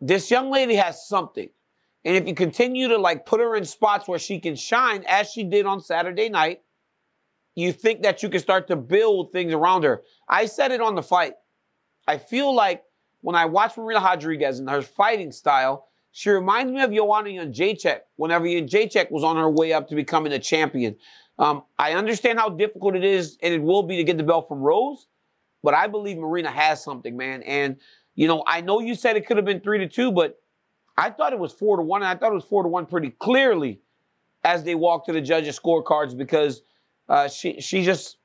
this 0.00 0.30
young 0.30 0.50
lady 0.50 0.74
has 0.74 1.06
something. 1.06 1.48
And 2.04 2.16
if 2.16 2.26
you 2.26 2.34
continue 2.34 2.88
to 2.88 2.98
like 2.98 3.26
put 3.26 3.40
her 3.40 3.56
in 3.56 3.64
spots 3.64 4.08
where 4.08 4.18
she 4.18 4.38
can 4.38 4.56
shine, 4.56 5.04
as 5.06 5.30
she 5.30 5.44
did 5.44 5.66
on 5.66 5.80
Saturday 5.80 6.28
night, 6.28 6.62
you 7.54 7.72
think 7.72 8.02
that 8.02 8.22
you 8.22 8.28
can 8.28 8.40
start 8.40 8.68
to 8.68 8.76
build 8.76 9.32
things 9.32 9.52
around 9.52 9.82
her. 9.82 10.02
I 10.28 10.46
said 10.46 10.72
it 10.72 10.80
on 10.80 10.94
the 10.94 11.02
fight. 11.02 11.34
I 12.06 12.16
feel 12.16 12.54
like 12.54 12.82
when 13.20 13.36
I 13.36 13.44
watch 13.44 13.76
Marina 13.76 14.00
Rodriguez 14.00 14.58
and 14.58 14.70
her 14.70 14.82
fighting 14.82 15.32
style, 15.32 15.88
she 16.12 16.30
reminds 16.30 16.72
me 16.72 16.82
of 16.82 16.92
Joanna 16.92 17.30
Jedrzejczyk 17.30 18.00
whenever 18.16 18.46
Jedrzejczyk 18.46 19.10
was 19.10 19.24
on 19.24 19.36
her 19.36 19.50
way 19.50 19.72
up 19.72 19.88
to 19.88 19.94
becoming 19.94 20.32
a 20.32 20.38
champion. 20.38 20.96
Um, 21.38 21.62
I 21.78 21.94
understand 21.94 22.38
how 22.38 22.50
difficult 22.50 22.96
it 22.96 23.04
is 23.04 23.38
and 23.42 23.54
it 23.54 23.62
will 23.62 23.82
be 23.82 23.96
to 23.96 24.04
get 24.04 24.16
the 24.16 24.22
belt 24.22 24.48
from 24.48 24.60
Rose, 24.60 25.06
but 25.62 25.74
I 25.74 25.86
believe 25.86 26.18
Marina 26.18 26.50
has 26.50 26.82
something, 26.82 27.16
man. 27.16 27.42
And, 27.42 27.76
you 28.14 28.26
know, 28.26 28.42
I 28.46 28.60
know 28.60 28.80
you 28.80 28.94
said 28.94 29.16
it 29.16 29.26
could 29.26 29.36
have 29.36 29.46
been 29.46 29.60
three 29.60 29.78
to 29.78 29.88
two, 29.88 30.12
but 30.12 30.38
I 30.98 31.10
thought 31.10 31.32
it 31.32 31.38
was 31.38 31.52
four 31.52 31.78
to 31.78 31.82
one, 31.82 32.02
and 32.02 32.08
I 32.10 32.14
thought 32.14 32.32
it 32.32 32.34
was 32.34 32.44
four 32.44 32.62
to 32.62 32.68
one 32.68 32.84
pretty 32.84 33.10
clearly 33.10 33.80
as 34.44 34.64
they 34.64 34.74
walked 34.74 35.06
to 35.06 35.12
the 35.12 35.20
judges' 35.20 35.58
scorecards 35.58 36.16
because 36.16 36.62
uh, 37.08 37.26
she 37.28 37.60
she 37.60 37.82
just 37.82 38.18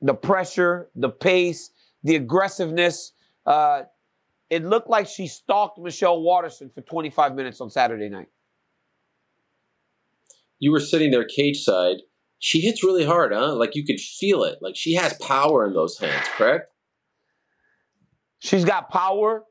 the 0.00 0.14
pressure, 0.14 0.88
the 0.94 1.10
pace, 1.10 1.70
the 2.02 2.16
aggressiveness. 2.16 3.12
Uh, 3.44 3.82
it 4.52 4.66
looked 4.66 4.90
like 4.90 5.06
she 5.06 5.28
stalked 5.28 5.78
Michelle 5.78 6.20
Waterson 6.20 6.68
for 6.68 6.82
25 6.82 7.34
minutes 7.34 7.62
on 7.62 7.70
Saturday 7.70 8.10
night. 8.10 8.28
You 10.58 10.72
were 10.72 10.78
sitting 10.78 11.10
there 11.10 11.24
cage 11.24 11.62
side. 11.62 11.96
She 12.38 12.60
hits 12.60 12.84
really 12.84 13.06
hard, 13.06 13.32
huh? 13.32 13.54
Like 13.54 13.74
you 13.74 13.82
could 13.82 13.98
feel 13.98 14.44
it. 14.44 14.58
Like 14.60 14.76
she 14.76 14.92
has 14.92 15.14
power 15.14 15.66
in 15.66 15.72
those 15.72 15.98
hands, 15.98 16.26
correct? 16.36 16.70
She's 18.40 18.62
got 18.62 18.90
power. 18.90 19.44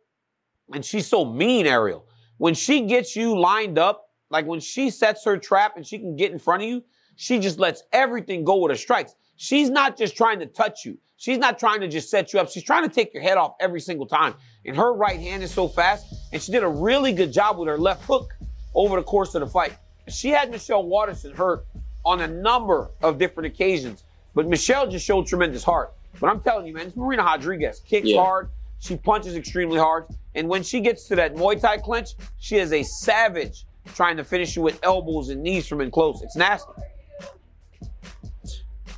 and 0.72 0.86
she's 0.86 1.08
so 1.08 1.26
mean, 1.26 1.66
Ariel. 1.66 2.06
When 2.38 2.54
she 2.54 2.82
gets 2.82 3.16
you 3.16 3.36
lined 3.40 3.80
up, 3.80 4.06
like 4.30 4.46
when 4.46 4.60
she 4.60 4.92
sets 4.92 5.26
her 5.26 5.36
trap 5.36 5.78
and 5.78 5.86
she 5.86 5.98
can 5.98 6.16
get 6.16 6.32
in 6.32 6.38
front 6.38 6.62
of 6.62 6.70
you, 6.70 6.84
she 7.16 7.40
just 7.40 7.58
lets 7.58 7.82
everything 7.92 8.44
go 8.44 8.58
with 8.58 8.70
her 8.70 8.78
strikes. 8.78 9.16
She's 9.36 9.72
not 9.72 9.98
just 9.98 10.16
trying 10.16 10.38
to 10.42 10.46
touch 10.46 10.86
you. 10.86 11.00
She's 11.22 11.38
not 11.38 11.60
trying 11.60 11.82
to 11.82 11.88
just 11.88 12.10
set 12.10 12.34
you 12.34 12.40
up. 12.40 12.50
She's 12.50 12.64
trying 12.64 12.82
to 12.82 12.90
take 12.94 13.14
your 13.14 13.22
head 13.22 13.38
off 13.38 13.54
every 13.60 13.80
single 13.80 14.08
time. 14.08 14.34
And 14.66 14.76
her 14.76 14.94
right 14.94 15.20
hand 15.20 15.44
is 15.44 15.52
so 15.52 15.68
fast, 15.68 16.14
and 16.32 16.42
she 16.42 16.52
did 16.52 16.64
a 16.64 16.68
really 16.68 17.14
good 17.14 17.32
job 17.34 17.58
with 17.58 17.68
her 17.68 17.78
left 17.78 18.04
hook 18.06 18.34
over 18.76 18.98
the 18.98 19.04
course 19.04 19.34
of 19.36 19.42
the 19.42 19.48
fight. 19.48 19.74
She 20.08 20.30
had 20.30 20.52
Michelle 20.52 20.84
Waterson 20.84 21.34
hurt 21.34 21.66
on 22.06 22.22
a 22.22 22.28
number 22.28 22.90
of 23.02 23.18
different 23.18 23.48
occasions, 23.48 24.04
but 24.36 24.48
Michelle 24.48 24.88
just 24.88 25.06
showed 25.06 25.26
tremendous 25.28 25.64
heart. 25.64 25.94
But 26.20 26.30
I'm 26.30 26.42
telling 26.42 26.68
you, 26.68 26.74
man, 26.74 26.86
this 26.86 26.96
Marina 26.96 27.24
Rodriguez 27.24 27.82
kicks 27.86 28.08
Yeah. 28.08 28.22
hard. 28.22 28.50
She 28.80 28.98
punches 28.98 29.36
extremely 29.36 29.78
hard. 29.78 30.06
And 30.36 30.48
when 30.48 30.64
she 30.64 30.80
gets 30.80 31.08
to 31.08 31.16
that 31.16 31.36
Muay 31.36 31.60
Thai 31.60 31.78
clinch, 31.78 32.10
she 32.40 32.58
is 32.58 32.74
a 32.74 32.84
savage 32.84 33.66
trying 33.94 34.18
to 34.18 34.24
finish 34.24 34.56
you 34.56 34.62
with 34.62 34.80
elbows 34.84 35.30
and 35.30 35.42
knees 35.42 35.68
from 35.68 35.82
in 35.82 35.92
close. 35.92 36.22
It's 36.22 36.36
nasty. 36.36 36.72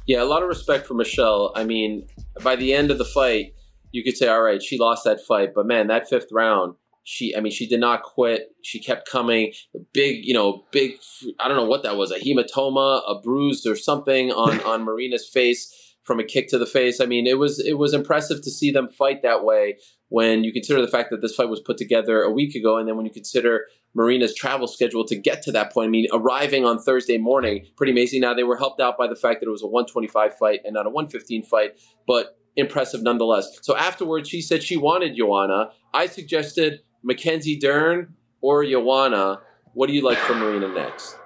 Yeah, 0.05 0.22
a 0.22 0.25
lot 0.25 0.41
of 0.43 0.50
respect 0.50 0.86
for 0.86 0.93
Michelle. 0.93 1.53
I 1.55 1.63
mean, 1.63 2.08
by 2.43 2.55
the 2.58 2.74
end 2.74 2.91
of 2.91 2.98
the 2.98 3.05
fight, 3.05 3.53
you 3.94 4.04
could 4.04 4.18
say, 4.18 4.28
all 4.28 4.42
right, 4.42 4.62
she 4.62 4.78
lost 4.78 5.06
that 5.06 5.22
fight, 5.22 5.54
but 5.54 5.66
man, 5.66 5.88
that 5.88 6.10
fifth 6.10 6.32
round, 6.32 6.76
she, 7.04 7.36
I 7.36 7.42
mean, 7.42 7.52
she 7.52 7.68
did 7.68 7.80
not 7.80 8.02
quit. 8.02 8.50
She 8.64 8.82
kept 8.82 9.10
coming. 9.10 9.54
Big, 9.94 10.26
you 10.26 10.34
know, 10.34 10.66
big. 10.72 10.94
I 11.40 11.48
don't 11.48 11.58
know 11.58 11.66
what 11.66 11.84
that 11.84 11.96
was, 11.96 12.12
a 12.12 12.20
hematoma, 12.20 13.02
a 13.08 13.22
bruise, 13.22 13.66
or 13.66 13.76
something 13.76 14.32
on 14.32 14.60
on 14.66 14.84
Marina's 14.84 15.28
face 15.28 15.96
from 16.04 16.20
a 16.20 16.24
kick 16.24 16.48
to 16.50 16.58
the 16.58 16.66
face. 16.66 17.00
I 17.00 17.06
mean, 17.06 17.28
it 17.28 17.38
was 17.38 17.60
it 17.60 17.78
was 17.78 17.94
impressive 17.94 18.42
to 18.42 18.50
see 18.50 18.72
them 18.72 18.88
fight 18.88 19.22
that 19.22 19.44
way. 19.44 19.78
When 20.10 20.44
you 20.44 20.54
consider 20.54 20.82
the 20.82 20.88
fact 20.88 21.10
that 21.10 21.22
this 21.22 21.36
fight 21.36 21.50
was 21.50 21.60
put 21.60 21.78
together 21.78 22.22
a 22.22 22.32
week 22.32 22.56
ago, 22.56 22.78
and 22.78 22.88
then 22.88 22.96
when 22.96 23.06
you 23.06 23.12
consider 23.12 23.66
Marina's 23.94 24.34
travel 24.34 24.68
schedule 24.68 25.06
to 25.06 25.16
get 25.16 25.44
to 25.44 25.52
that 25.52 25.72
point. 25.72 25.88
I 25.88 25.90
mean, 25.90 26.08
arriving 26.12 26.66
on 26.66 26.80
Thursday 26.80 27.18
morning, 27.18 27.66
pretty 27.76 27.92
amazing. 27.92 28.22
Now 28.22 28.34
they 28.34 28.44
were 28.44 28.58
helped 28.58 28.82
out 28.82 28.98
by 28.98 29.08
the 29.08 29.16
fact 29.16 29.42
that 29.42 29.48
it 29.48 29.52
was 29.52 29.62
a 29.62 29.68
125 29.68 30.38
fight 30.38 30.62
and 30.64 30.74
not 30.74 30.88
a 30.88 30.90
115 30.90 31.44
fight, 31.44 31.80
but 32.08 32.38
impressive 32.55 33.01
nonetheless. 33.01 33.60
So 33.62 33.75
afterwards, 33.75 34.29
she 34.29 34.41
said 34.41 34.63
she 34.63 34.77
wanted 34.77 35.15
Joanna. 35.15 35.72
I 35.93 36.07
suggested 36.07 36.81
Mackenzie 37.03 37.57
Dern 37.57 38.13
or 38.41 38.65
Joanna. 38.65 39.41
What 39.74 39.88
do 39.88 39.93
you 39.93 40.03
like 40.03 40.17
for 40.19 40.36
Marina 40.36 40.67
next? 40.67 41.17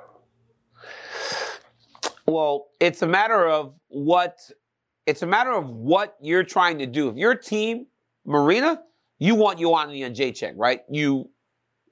Well, 2.26 2.68
it's 2.80 3.02
a 3.02 3.08
matter 3.08 3.48
of 3.48 3.74
what 3.88 4.38
it's 5.06 5.22
a 5.22 5.28
matter 5.28 5.54
of 5.54 5.70
what 5.70 6.18
you're 6.22 6.44
trying 6.44 6.80
to 6.80 6.86
do. 6.86 7.08
If 7.10 7.16
your 7.16 7.36
team, 7.36 7.88
Marina, 8.26 8.82
you 9.20 9.36
want 9.36 9.60
Joanna 9.60 9.94
and 9.94 10.16
Jedrzejczyk, 10.16 10.54
right? 10.58 10.82
You 10.90 11.30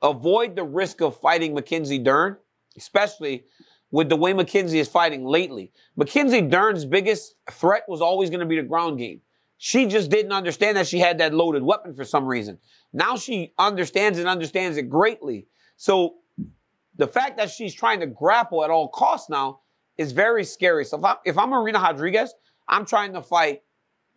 avoid 0.02 0.56
the 0.56 0.64
risk 0.64 1.02
of 1.02 1.20
fighting 1.20 1.54
Mackenzie 1.54 2.00
Dern, 2.00 2.36
especially 2.78 3.46
with 3.92 4.10
the 4.10 4.18
way 4.18 4.34
Mackenzie 4.34 4.80
is 4.80 4.90
fighting 4.90 5.26
lately. 5.26 5.72
Mackenzie 5.96 6.42
Dern's 6.42 6.84
biggest 6.84 7.36
threat 7.50 7.84
was 7.88 8.02
always 8.02 8.30
going 8.30 8.42
to 8.42 8.46
be 8.46 8.58
the 8.58 8.64
ground 8.64 9.00
game. 9.00 9.22
She 9.58 9.86
just 9.86 10.12
didn't 10.12 10.34
understand 10.34 10.78
that 10.78 10.88
she 10.88 11.00
had 11.00 11.18
that 11.20 11.34
loaded 11.34 11.64
weapon 11.64 11.96
for 11.96 12.04
some 12.04 12.26
reason. 12.26 12.58
Now 12.94 13.16
she 13.16 13.54
understands 13.58 14.20
and 14.20 14.28
understands 14.28 14.78
it 14.78 14.90
greatly. 14.90 15.48
So 15.78 16.16
the 16.98 17.08
fact 17.08 17.38
that 17.38 17.50
she's 17.50 17.74
trying 17.74 18.00
to 18.02 18.08
grapple 18.08 18.64
at 18.64 18.70
all 18.70 18.90
costs 18.90 19.30
now 19.30 19.62
is 19.98 20.12
very 20.12 20.44
scary. 20.44 20.86
So 20.86 20.98
if 20.98 21.04
I'm, 21.04 21.16
if 21.26 21.38
I'm 21.38 21.54
Rodriguez, 21.54 22.34
I'm 22.68 22.86
trying 22.86 23.14
to 23.14 23.22
fight 23.22 23.62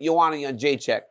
Joanna 0.00 0.37
Jedrzejczyk. 0.37 1.02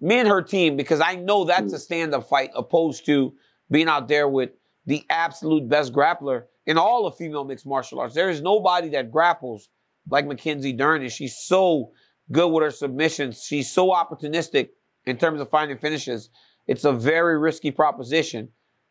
Me 0.00 0.18
and 0.18 0.28
her 0.28 0.42
team, 0.42 0.76
because 0.76 1.00
I 1.00 1.16
know 1.16 1.44
that's 1.44 1.72
a 1.72 1.78
stand-up 1.78 2.28
fight 2.28 2.50
opposed 2.54 3.06
to 3.06 3.34
being 3.70 3.88
out 3.88 4.08
there 4.08 4.28
with 4.28 4.50
the 4.84 5.04
absolute 5.08 5.68
best 5.68 5.92
grappler 5.92 6.44
in 6.66 6.76
all 6.76 7.06
of 7.06 7.16
female 7.16 7.44
mixed 7.44 7.66
martial 7.66 7.98
arts. 7.98 8.14
There 8.14 8.30
is 8.30 8.42
nobody 8.42 8.90
that 8.90 9.10
grapples 9.10 9.68
like 10.10 10.26
Mackenzie 10.26 10.72
Dern, 10.72 11.02
and 11.02 11.10
she's 11.10 11.36
so 11.36 11.92
good 12.32 12.48
with 12.48 12.64
her 12.64 12.70
submissions. 12.70 13.42
She's 13.42 13.70
so 13.70 13.88
opportunistic 13.88 14.70
in 15.04 15.16
terms 15.16 15.40
of 15.40 15.50
finding 15.50 15.78
finishes. 15.78 16.30
It's 16.66 16.84
a 16.84 16.92
very 16.92 17.38
risky 17.38 17.70
proposition 17.70 18.48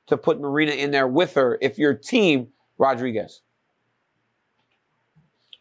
to 0.08 0.18
put 0.18 0.40
Marina 0.40 0.72
in 0.72 0.92
there 0.92 1.08
with 1.08 1.34
her 1.34 1.58
if 1.62 1.78
your 1.78 1.94
team 1.94 2.48
Rodriguez. 2.78 3.42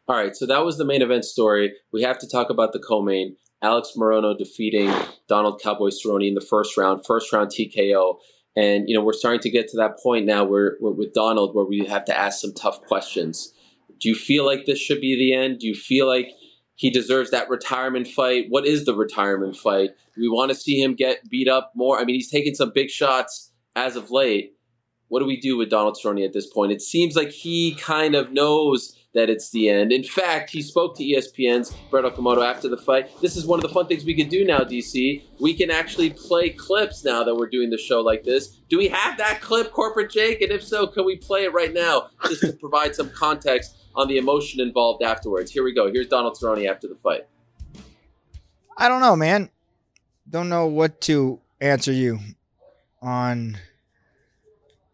All 0.06 0.16
right, 0.16 0.36
so 0.36 0.46
that 0.46 0.64
was 0.64 0.76
the 0.76 0.84
main 0.84 1.00
event 1.00 1.24
story. 1.24 1.72
We 1.92 2.02
have 2.02 2.18
to 2.18 2.28
talk 2.28 2.50
about 2.50 2.72
the 2.72 2.78
co-main. 2.78 3.36
Alex 3.62 3.92
Morono 3.96 4.36
defeating 4.36 4.92
Donald 5.26 5.62
Cowboy 5.62 5.88
Cerrone 5.88 6.28
in 6.28 6.34
the 6.34 6.42
first 6.42 6.76
round, 6.76 7.06
first 7.06 7.32
round 7.32 7.50
TKO. 7.50 8.18
And 8.56 8.88
you 8.88 8.94
know 8.94 9.02
we're 9.02 9.14
starting 9.14 9.40
to 9.40 9.50
get 9.50 9.68
to 9.68 9.78
that 9.78 9.98
point 9.98 10.26
now 10.26 10.44
where, 10.44 10.76
where 10.78 10.92
with 10.92 11.14
Donald 11.14 11.56
where 11.56 11.64
we 11.64 11.86
have 11.86 12.04
to 12.04 12.16
ask 12.16 12.40
some 12.40 12.52
tough 12.52 12.82
questions. 12.82 13.52
Do 13.98 14.08
you 14.08 14.14
feel 14.14 14.44
like 14.44 14.66
this 14.66 14.78
should 14.78 15.00
be 15.00 15.16
the 15.16 15.34
end? 15.34 15.60
Do 15.60 15.66
you 15.66 15.74
feel 15.74 16.06
like 16.06 16.28
he 16.74 16.90
deserves 16.90 17.30
that 17.30 17.48
retirement 17.48 18.08
fight? 18.08 18.46
What 18.48 18.66
is 18.66 18.84
the 18.84 18.94
retirement 18.94 19.56
fight? 19.56 19.90
Do 20.14 20.20
we 20.20 20.28
want 20.28 20.50
to 20.50 20.54
see 20.54 20.80
him 20.80 20.94
get 20.94 21.28
beat 21.28 21.48
up 21.48 21.72
more? 21.74 21.98
I 21.98 22.04
mean, 22.04 22.14
he's 22.14 22.30
taken 22.30 22.54
some 22.54 22.72
big 22.74 22.90
shots 22.90 23.52
as 23.76 23.96
of 23.96 24.10
late. 24.10 24.52
What 25.08 25.20
do 25.20 25.26
we 25.26 25.38
do 25.38 25.56
with 25.56 25.70
Donald 25.70 25.96
Cerrone 26.02 26.24
at 26.24 26.32
this 26.32 26.46
point? 26.46 26.72
It 26.72 26.82
seems 26.82 27.14
like 27.14 27.30
he 27.30 27.74
kind 27.74 28.14
of 28.14 28.32
knows 28.32 28.98
that 29.14 29.30
it's 29.30 29.50
the 29.50 29.68
end. 29.68 29.92
In 29.92 30.02
fact, 30.02 30.50
he 30.50 30.60
spoke 30.60 30.96
to 30.96 31.04
ESPN's 31.04 31.72
Brett 31.88 32.04
Okamoto 32.04 32.44
after 32.44 32.68
the 32.68 32.76
fight. 32.76 33.10
This 33.20 33.36
is 33.36 33.46
one 33.46 33.58
of 33.58 33.62
the 33.62 33.68
fun 33.68 33.86
things 33.86 34.04
we 34.04 34.14
can 34.14 34.28
do 34.28 34.44
now, 34.44 34.60
DC. 34.60 35.22
We 35.40 35.54
can 35.54 35.70
actually 35.70 36.10
play 36.10 36.50
clips 36.50 37.04
now 37.04 37.22
that 37.22 37.36
we're 37.36 37.48
doing 37.48 37.70
the 37.70 37.78
show 37.78 38.00
like 38.00 38.24
this. 38.24 38.48
Do 38.68 38.76
we 38.76 38.88
have 38.88 39.16
that 39.18 39.40
clip, 39.40 39.70
Corporate 39.70 40.10
Jake? 40.10 40.40
And 40.42 40.50
if 40.50 40.64
so, 40.64 40.88
can 40.88 41.04
we 41.04 41.16
play 41.16 41.44
it 41.44 41.52
right 41.52 41.72
now 41.72 42.08
just 42.26 42.40
to 42.40 42.52
provide 42.54 42.96
some 42.96 43.10
context 43.10 43.83
on 43.94 44.08
the 44.08 44.16
emotion 44.16 44.60
involved 44.60 45.02
afterwards? 45.02 45.50
Here 45.50 45.62
we 45.62 45.74
go. 45.74 45.90
Here's 45.92 46.08
Donald 46.08 46.36
Cerrone 46.36 46.68
after 46.68 46.88
the 46.88 46.96
fight. 46.96 47.26
I 48.76 48.88
don't 48.88 49.00
know, 49.00 49.16
man. 49.16 49.50
Don't 50.28 50.48
know 50.48 50.66
what 50.66 51.00
to 51.02 51.40
answer 51.60 51.92
you 51.92 52.18
on. 53.00 53.58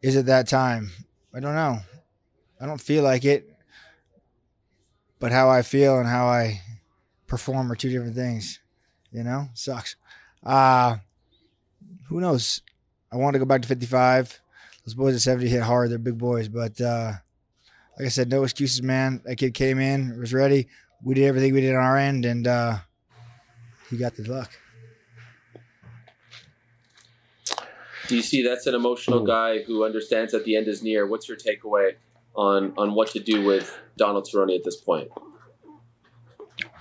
Is 0.03 0.17
it 0.17 0.27
that 0.27 0.49
time? 0.49 0.91
I 1.35 1.41
don't 1.41 1.55
know. 1.55 1.79
I 2.61 2.67
don't 2.67 2.81
feel 2.81 3.05
like 3.05 3.25
it. 3.25 3.47
But 5.19 5.33
how 5.33 5.49
I 5.51 5.63
feel 5.63 5.99
and 5.99 6.09
how 6.09 6.27
I 6.27 6.63
perform 7.27 7.71
are 7.71 7.77
two 7.77 7.91
different 7.91 8.15
things. 8.17 8.61
You 9.13 9.23
know, 9.23 9.49
sucks. 9.55 9.97
Uh 10.43 10.97
who 12.09 12.21
knows? 12.21 12.63
I 13.13 13.17
want 13.17 13.35
to 13.35 13.39
go 13.39 13.45
back 13.45 13.63
to 13.63 13.69
55. 13.69 14.41
Those 14.85 14.95
boys 14.95 15.15
at 15.15 15.21
70 15.21 15.49
hit 15.49 15.63
hard. 15.63 15.91
They're 15.91 15.99
big 15.99 16.19
boys, 16.19 16.49
but 16.49 16.81
uh 16.81 17.13
like 18.01 18.07
I 18.07 18.09
said, 18.09 18.31
no 18.31 18.45
excuses, 18.45 18.83
man. 18.83 19.21
That 19.27 19.37
kid 19.37 19.53
came 19.53 19.79
in, 19.79 20.19
was 20.19 20.33
ready. 20.33 20.69
We 21.05 21.13
did 21.13 21.25
everything 21.25 21.53
we 21.53 21.61
did 21.61 21.75
on 21.75 21.83
our 21.83 21.99
end, 21.99 22.25
and 22.25 22.47
uh 22.47 22.79
he 23.91 23.99
got 23.99 24.15
the 24.15 24.23
luck. 24.23 24.51
DC, 28.07 28.43
that's 28.43 28.67
an 28.67 28.75
emotional 28.75 29.23
guy 29.23 29.63
who 29.65 29.85
understands 29.85 30.33
that 30.33 30.47
the 30.47 30.57
end 30.57 30.67
is 30.67 30.83
near. 30.83 31.07
What's 31.07 31.29
your 31.29 31.37
takeaway 31.37 31.97
on 32.35 32.73
on 32.79 32.95
what 32.95 33.09
to 33.11 33.21
do 33.21 33.45
with 33.45 33.79
Donald 33.99 34.27
Cerrone 34.27 34.57
at 34.57 34.65
this 34.65 34.77
point? 34.77 35.11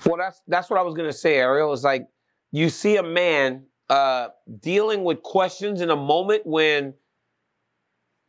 Well, 0.06 0.16
that's 0.16 0.42
that's 0.48 0.70
what 0.70 0.80
I 0.80 0.84
was 0.84 0.96
gonna 0.96 1.12
say, 1.12 1.36
Ariel. 1.36 1.74
Is 1.74 1.84
like 1.84 2.08
you 2.54 2.70
see 2.70 2.96
a 2.96 3.04
man 3.04 3.66
uh, 3.90 4.30
dealing 4.62 5.04
with 5.04 5.22
questions 5.22 5.82
in 5.82 5.90
a 5.90 5.98
moment 5.98 6.46
when 6.46 6.94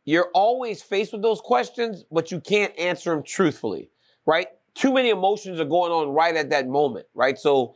you're 0.05 0.29
always 0.33 0.81
faced 0.81 1.13
with 1.13 1.21
those 1.21 1.41
questions, 1.41 2.03
but 2.11 2.31
you 2.31 2.39
can't 2.39 2.77
answer 2.77 3.11
them 3.11 3.23
truthfully, 3.23 3.89
right? 4.25 4.47
Too 4.73 4.93
many 4.93 5.09
emotions 5.09 5.59
are 5.59 5.65
going 5.65 5.91
on 5.91 6.09
right 6.09 6.35
at 6.35 6.49
that 6.49 6.67
moment, 6.67 7.05
right? 7.13 7.37
So 7.37 7.75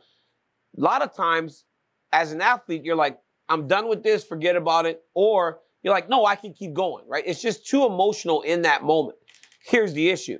a 0.76 0.80
lot 0.80 1.02
of 1.02 1.14
times, 1.14 1.64
as 2.12 2.32
an 2.32 2.40
athlete, 2.40 2.84
you're 2.84 2.96
like, 2.96 3.18
I'm 3.48 3.68
done 3.68 3.88
with 3.88 4.02
this, 4.02 4.24
forget 4.24 4.56
about 4.56 4.86
it, 4.86 5.02
or 5.14 5.60
you're 5.82 5.94
like, 5.94 6.08
no, 6.08 6.24
I 6.24 6.34
can 6.34 6.52
keep 6.52 6.74
going, 6.74 7.04
right? 7.06 7.22
It's 7.26 7.40
just 7.40 7.66
too 7.66 7.84
emotional 7.84 8.42
in 8.42 8.62
that 8.62 8.82
moment. 8.82 9.18
Here's 9.64 9.92
the 9.92 10.08
issue 10.08 10.38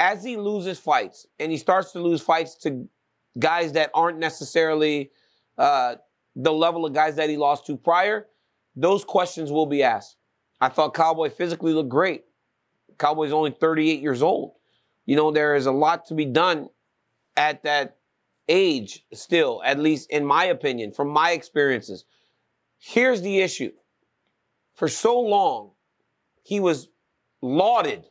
as 0.00 0.24
he 0.24 0.38
loses 0.38 0.78
fights 0.78 1.26
and 1.38 1.52
he 1.52 1.58
starts 1.58 1.92
to 1.92 2.00
lose 2.00 2.22
fights 2.22 2.54
to 2.54 2.88
guys 3.38 3.72
that 3.72 3.90
aren't 3.92 4.18
necessarily 4.18 5.10
uh, 5.58 5.96
the 6.34 6.50
level 6.50 6.86
of 6.86 6.94
guys 6.94 7.16
that 7.16 7.28
he 7.28 7.36
lost 7.36 7.66
to 7.66 7.76
prior, 7.76 8.26
those 8.74 9.04
questions 9.04 9.52
will 9.52 9.66
be 9.66 9.82
asked. 9.82 10.16
I 10.60 10.68
thought 10.68 10.94
Cowboy 10.94 11.30
physically 11.30 11.72
looked 11.72 11.88
great. 11.88 12.24
Cowboy's 12.98 13.32
only 13.32 13.50
38 13.50 14.00
years 14.00 14.22
old. 14.22 14.52
You 15.06 15.16
know, 15.16 15.30
there 15.30 15.54
is 15.54 15.66
a 15.66 15.72
lot 15.72 16.06
to 16.06 16.14
be 16.14 16.26
done 16.26 16.68
at 17.36 17.62
that 17.62 17.96
age 18.48 19.06
still, 19.12 19.62
at 19.64 19.78
least 19.78 20.10
in 20.10 20.24
my 20.24 20.44
opinion, 20.44 20.92
from 20.92 21.08
my 21.08 21.30
experiences. 21.30 22.04
Here's 22.78 23.22
the 23.22 23.40
issue. 23.40 23.72
For 24.74 24.88
so 24.88 25.18
long, 25.18 25.72
he 26.42 26.60
was 26.60 26.88
lauded 27.42 28.04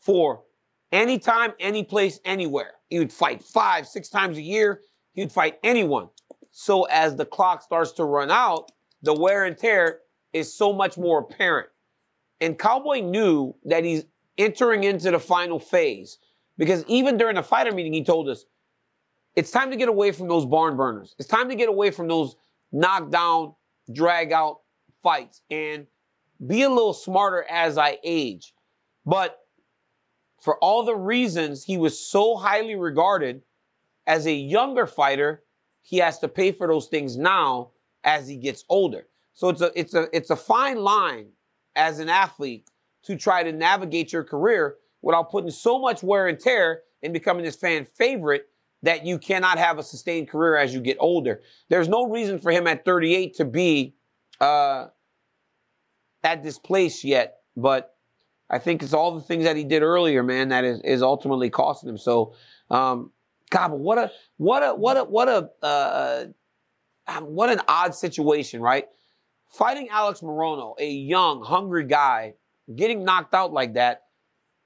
for 0.00 0.42
anytime, 0.92 1.52
any 1.58 1.82
place, 1.82 2.20
anywhere. 2.24 2.74
He 2.88 2.98
would 2.98 3.12
fight 3.12 3.42
five, 3.42 3.86
six 3.86 4.08
times 4.08 4.36
a 4.38 4.42
year. 4.42 4.82
He 5.12 5.22
would 5.22 5.32
fight 5.32 5.58
anyone. 5.62 6.08
So 6.50 6.84
as 6.84 7.16
the 7.16 7.26
clock 7.26 7.62
starts 7.62 7.92
to 7.92 8.04
run 8.04 8.30
out, 8.30 8.70
the 9.02 9.14
wear 9.14 9.44
and 9.44 9.56
tear 9.56 10.00
is 10.32 10.52
so 10.52 10.72
much 10.72 10.98
more 10.98 11.20
apparent. 11.20 11.68
And 12.40 12.58
Cowboy 12.58 13.00
knew 13.00 13.54
that 13.64 13.84
he's 13.84 14.04
entering 14.36 14.84
into 14.84 15.10
the 15.10 15.18
final 15.18 15.58
phase 15.58 16.18
because 16.56 16.84
even 16.86 17.16
during 17.16 17.36
the 17.36 17.42
fighter 17.42 17.72
meeting, 17.72 17.92
he 17.92 18.04
told 18.04 18.28
us 18.28 18.44
it's 19.36 19.50
time 19.50 19.70
to 19.70 19.76
get 19.76 19.88
away 19.88 20.12
from 20.12 20.28
those 20.28 20.46
barn 20.46 20.76
burners. 20.76 21.14
It's 21.18 21.28
time 21.28 21.48
to 21.48 21.54
get 21.54 21.68
away 21.68 21.90
from 21.90 22.08
those 22.08 22.36
knockdown, 22.72 23.54
drag 23.92 24.32
out 24.32 24.60
fights 25.02 25.42
and 25.50 25.86
be 26.46 26.62
a 26.62 26.68
little 26.68 26.92
smarter 26.92 27.44
as 27.48 27.78
I 27.78 27.98
age. 28.04 28.54
But 29.04 29.38
for 30.40 30.58
all 30.58 30.84
the 30.84 30.96
reasons 30.96 31.64
he 31.64 31.78
was 31.78 31.98
so 31.98 32.36
highly 32.36 32.76
regarded 32.76 33.42
as 34.06 34.26
a 34.26 34.32
younger 34.32 34.86
fighter, 34.86 35.42
he 35.82 35.98
has 35.98 36.18
to 36.20 36.28
pay 36.28 36.52
for 36.52 36.66
those 36.66 36.86
things 36.86 37.16
now 37.16 37.70
as 38.04 38.28
he 38.28 38.36
gets 38.36 38.64
older. 38.68 39.06
So 39.34 39.48
it's 39.48 39.60
a 39.60 39.72
it's 39.78 39.94
a 39.94 40.08
it's 40.12 40.30
a 40.30 40.36
fine 40.36 40.78
line 40.78 41.28
as 41.76 41.98
an 41.98 42.08
athlete 42.08 42.68
to 43.04 43.16
try 43.16 43.42
to 43.42 43.52
navigate 43.52 44.12
your 44.12 44.24
career 44.24 44.76
without 45.02 45.30
putting 45.30 45.50
so 45.50 45.78
much 45.78 46.02
wear 46.02 46.26
and 46.28 46.38
tear 46.38 46.82
and 47.02 47.12
becoming 47.12 47.44
this 47.44 47.56
fan 47.56 47.84
favorite 47.84 48.48
that 48.82 49.04
you 49.04 49.18
cannot 49.18 49.58
have 49.58 49.78
a 49.78 49.82
sustained 49.82 50.28
career 50.28 50.56
as 50.56 50.72
you 50.72 50.80
get 50.80 50.96
older. 51.00 51.40
There's 51.68 51.88
no 51.88 52.08
reason 52.08 52.38
for 52.38 52.52
him 52.52 52.66
at 52.66 52.84
38 52.84 53.34
to 53.36 53.44
be 53.44 53.94
uh, 54.40 54.86
at 56.22 56.42
this 56.42 56.58
place 56.58 57.04
yet, 57.04 57.38
but 57.56 57.96
I 58.50 58.58
think 58.58 58.82
it's 58.82 58.94
all 58.94 59.14
the 59.14 59.20
things 59.20 59.44
that 59.44 59.56
he 59.56 59.64
did 59.64 59.82
earlier, 59.82 60.22
man, 60.22 60.48
that 60.48 60.64
is, 60.64 60.80
is 60.80 61.02
ultimately 61.02 61.50
costing 61.50 61.90
him. 61.90 61.98
So, 61.98 62.34
um, 62.70 63.10
God, 63.50 63.68
but 63.68 63.80
what 63.80 63.98
a 63.98 64.12
what 64.36 64.62
a 64.62 64.74
what 64.74 64.96
a 64.96 65.04
what 65.04 65.28
a 65.28 65.50
uh, 65.64 66.26
um, 67.06 67.24
what 67.24 67.50
an 67.50 67.60
odd 67.66 67.94
situation, 67.94 68.60
right? 68.60 68.86
Fighting 69.48 69.88
Alex 69.88 70.20
Morono, 70.20 70.74
a 70.78 70.88
young, 70.88 71.42
hungry 71.42 71.84
guy, 71.84 72.34
getting 72.76 73.04
knocked 73.04 73.34
out 73.34 73.52
like 73.52 73.74
that, 73.74 74.02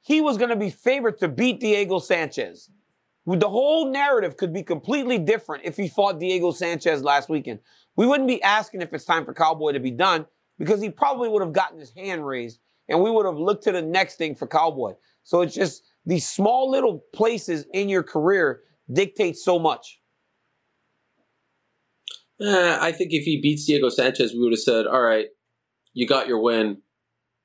he 0.03 0.21
was 0.21 0.37
going 0.37 0.51
to 0.51 0.57
be 0.57 0.71
favored 0.71 1.19
to 1.19 1.29
beat 1.29 1.61
Diego 1.61 1.99
Sanchez. 2.01 2.69
The 3.25 3.49
whole 3.49 3.87
narrative 3.87 4.37
could 4.37 4.53
be 4.53 4.65
completely 4.65 5.19
different 5.19 5.65
if 5.65 5.77
he 5.77 5.89
fought 5.89 6.19
Diego 6.19 6.51
Sanchez 6.51 7.05
last 7.05 7.29
weekend. 7.29 7.61
We 7.95 8.07
wouldn't 8.07 8.29
be 8.29 8.43
asking 8.43 8.83
if 8.83 8.93
it's 8.93 9.05
time 9.05 9.25
for 9.25 9.33
Cowboy 9.33 9.73
to 9.73 9.81
be 9.81 9.93
done 9.93 10.27
because 10.59 10.83
he 10.83 10.91
probably 10.91 11.29
would 11.29 11.43
have 11.43 11.53
gotten 11.53 11.79
his 11.79 11.93
hand 11.93 12.27
raised 12.27 12.59
and 12.89 13.01
we 13.01 13.11
would 13.11 13.25
have 13.25 13.39
looked 13.39 13.63
to 13.65 13.73
the 13.73 13.83
next 13.83 14.17
thing 14.17 14.35
for 14.35 14.49
Cowboy. 14.49 14.95
So 15.23 15.43
it's 15.43 15.55
just 15.55 15.85
these 16.05 16.27
small 16.27 16.69
little 16.69 16.99
places 17.13 17.65
in 17.73 17.89
your 17.89 18.03
career 18.03 18.63
dictate 18.93 19.37
so 19.37 19.59
much. 19.59 20.01
Eh, 22.41 22.79
I 22.81 22.93
think 22.93 23.13
if 23.13 23.25
he 23.25 23.41
beats 23.41 23.67
Diego 23.67 23.89
Sanchez, 23.89 24.33
we 24.33 24.41
would 24.41 24.53
have 24.53 24.61
said, 24.61 24.87
all 24.87 25.03
right, 25.03 25.27
you 25.95 26.07
got 26.07 26.29
your 26.29 26.41
win. 26.41 26.79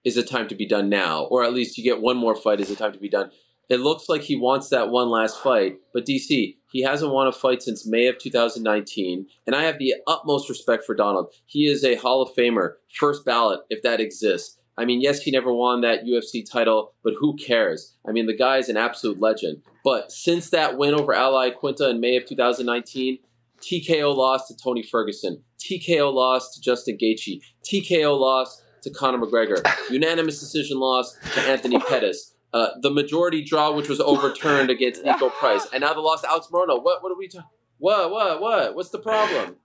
Is 0.03 0.17
it 0.17 0.29
time 0.29 0.47
to 0.47 0.55
be 0.55 0.67
done 0.67 0.89
now? 0.89 1.25
Or 1.25 1.43
at 1.43 1.53
least 1.53 1.77
you 1.77 1.83
get 1.83 2.01
one 2.01 2.17
more 2.17 2.35
fight. 2.35 2.61
Is 2.61 2.71
it 2.71 2.77
time 2.77 2.93
to 2.93 2.99
be 2.99 3.09
done? 3.09 3.31
It 3.69 3.81
looks 3.81 4.07
like 4.07 4.21
he 4.21 4.37
wants 4.37 4.69
that 4.69 4.89
one 4.89 5.09
last 5.09 5.41
fight. 5.41 5.77
But 5.93 6.05
DC, 6.05 6.55
he 6.71 6.81
hasn't 6.81 7.11
won 7.11 7.27
a 7.27 7.33
fight 7.33 7.61
since 7.61 7.85
May 7.85 8.07
of 8.07 8.17
2019. 8.17 9.27
And 9.45 9.55
I 9.55 9.63
have 9.63 9.77
the 9.77 9.95
utmost 10.07 10.49
respect 10.49 10.85
for 10.85 10.95
Donald. 10.95 11.33
He 11.45 11.67
is 11.67 11.83
a 11.83 11.95
Hall 11.95 12.21
of 12.21 12.33
Famer, 12.33 12.73
first 12.97 13.25
ballot, 13.25 13.61
if 13.69 13.81
that 13.83 13.99
exists. 13.99 14.57
I 14.77 14.85
mean, 14.85 15.01
yes, 15.01 15.21
he 15.21 15.31
never 15.31 15.51
won 15.51 15.81
that 15.81 16.05
UFC 16.05 16.49
title, 16.49 16.93
but 17.03 17.15
who 17.19 17.35
cares? 17.35 17.95
I 18.07 18.11
mean, 18.11 18.27
the 18.27 18.37
guy 18.37 18.57
is 18.57 18.69
an 18.69 18.77
absolute 18.77 19.19
legend. 19.19 19.63
But 19.83 20.11
since 20.11 20.51
that 20.51 20.77
win 20.77 20.93
over 20.93 21.13
Al 21.13 21.33
Iaquinta 21.33 21.89
in 21.89 21.99
May 21.99 22.15
of 22.15 22.25
2019, 22.25 23.17
TKO 23.61 24.15
loss 24.15 24.47
to 24.47 24.55
Tony 24.55 24.83
Ferguson, 24.83 25.41
TKO 25.59 26.13
loss 26.13 26.53
to 26.55 26.61
Justin 26.61 26.97
Gaethje, 26.97 27.41
TKO 27.63 28.17
loss 28.19 28.61
to 28.83 28.89
Conor 28.91 29.19
McGregor, 29.25 29.61
unanimous 29.89 30.39
decision 30.39 30.79
loss 30.79 31.17
to 31.33 31.41
Anthony 31.41 31.79
Pettis, 31.79 32.33
uh, 32.53 32.69
the 32.81 32.89
majority 32.91 33.43
draw 33.43 33.71
which 33.71 33.89
was 33.89 33.99
overturned 33.99 34.69
against 34.69 35.03
Niko 35.03 35.31
Price, 35.31 35.67
and 35.73 35.81
now 35.81 35.93
the 35.93 35.99
loss 36.01 36.21
to 36.21 36.29
Alex 36.29 36.47
Morono. 36.51 36.81
What? 36.83 37.01
What 37.03 37.11
are 37.11 37.17
we 37.17 37.27
talking? 37.27 37.49
What? 37.79 38.11
What? 38.11 38.41
What? 38.41 38.75
What's 38.75 38.89
the 38.89 38.99
problem? 38.99 39.55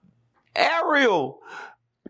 Ariel, 0.55 1.39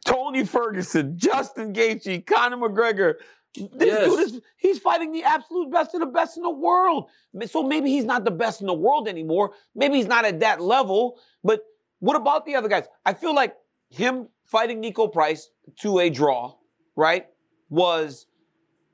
Tony 0.06 0.44
Ferguson, 0.46 1.18
Justin 1.18 1.74
Gaethje, 1.74 2.26
Conor 2.26 2.58
McGregor. 2.58 3.14
This 3.56 3.70
Yes. 3.88 4.10
dude 4.10 4.20
is 4.20 4.42
he's 4.58 4.80
fighting 4.80 5.12
the 5.12 5.24
absolute 5.24 5.72
best 5.72 5.94
of 5.94 6.00
the 6.00 6.08
best 6.08 6.38
in 6.38 6.44
the 6.44 6.50
world. 6.50 7.10
So 7.46 7.62
maybe 7.62 7.92
he's 7.92 8.04
not 8.04 8.26
the 8.26 8.32
best 8.32 8.62
in 8.62 8.68
the 8.68 8.74
world 8.74 9.08
anymore. 9.08 9.52
Maybe 9.76 9.98
he's 9.98 10.08
not 10.08 10.26
at 10.26 10.40
that 10.40 10.60
level. 10.60 11.20
But 11.44 11.62
what 12.04 12.18
about 12.18 12.46
the 12.46 12.56
other 12.56 12.68
guys? 12.68 12.84
I 13.06 13.14
feel 13.14 13.34
like 13.34 13.56
him 13.90 14.28
fighting 14.44 14.84
Niko 14.84 15.10
Price 15.10 15.52
to 15.80 16.00
a 16.00 16.10
draw, 16.10 16.54
right, 16.98 17.28
was 17.70 18.26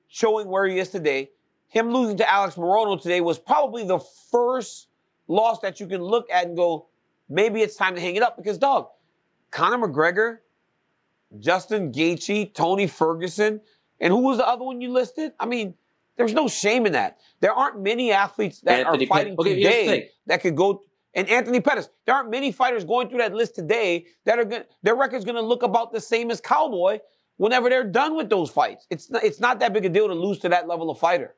showing 0.10 0.48
where 0.48 0.68
he 0.68 0.78
is 0.78 0.90
today. 0.90 1.32
Him 1.70 1.92
losing 1.92 2.18
to 2.18 2.32
Alex 2.32 2.54
Morono 2.54 3.02
today 3.02 3.20
was 3.22 3.40
probably 3.40 3.84
the 3.84 3.98
first 3.98 4.90
loss 5.28 5.60
that 5.62 5.80
you 5.80 5.88
can 5.88 6.04
look 6.04 6.30
at 6.30 6.46
and 6.46 6.56
go, 6.56 6.90
maybe 7.28 7.62
it's 7.62 7.76
time 7.76 7.96
to 7.96 8.02
hang 8.02 8.16
it 8.16 8.22
up. 8.22 8.38
Because, 8.38 8.60
dog, 8.60 8.90
Conor 9.50 9.88
McGregor, 9.88 10.38
Justin 11.40 11.92
Gaethje, 11.92 12.54
Tony 12.54 12.86
Ferguson, 12.86 13.60
and 14.00 14.14
who 14.14 14.20
was 14.20 14.38
the 14.38 14.48
other 14.48 14.64
one 14.64 14.82
you 14.82 14.92
listed? 14.92 15.32
I 15.40 15.48
mean, 15.48 15.74
there's 16.16 16.34
no 16.34 16.48
shame 16.48 16.86
in 16.86 16.94
that. 16.94 17.18
There 17.40 17.54
aren't 17.54 17.82
many 17.82 18.12
athletes 18.12 18.62
that 18.62 18.86
Anthony 18.86 19.06
are 19.06 19.08
fighting. 19.08 19.36
Okay, 19.40 19.56
today 19.56 20.10
that 20.28 20.42
could 20.44 20.56
go. 20.56 20.84
And 21.16 21.28
Anthony 21.30 21.60
Pettis, 21.60 21.90
there 22.06 22.16
aren't 22.16 22.30
many 22.30 22.52
fighters 22.52 22.84
going 22.86 23.10
through 23.10 23.20
that 23.20 23.34
list 23.34 23.56
today 23.56 24.06
that 24.26 24.38
are 24.38 24.46
going. 24.46 24.64
Their 24.84 24.96
record's 24.96 25.26
going 25.26 25.36
to 25.36 25.42
look 25.42 25.64
about 25.64 25.92
the 25.92 26.02
same 26.02 26.30
as 26.30 26.40
Cowboy 26.40 27.00
whenever 27.38 27.70
they're 27.70 27.84
done 27.84 28.16
with 28.16 28.30
those 28.30 28.50
fights. 28.50 28.86
It's 28.90 29.10
not, 29.10 29.24
it's 29.24 29.40
not 29.40 29.60
that 29.60 29.74
big 29.74 29.86
a 29.86 29.90
deal 29.90 30.08
to 30.08 30.14
lose 30.14 30.40
to 30.40 30.50
that 30.50 30.68
level 30.68 30.90
of 30.92 31.00
fighter. 31.00 31.36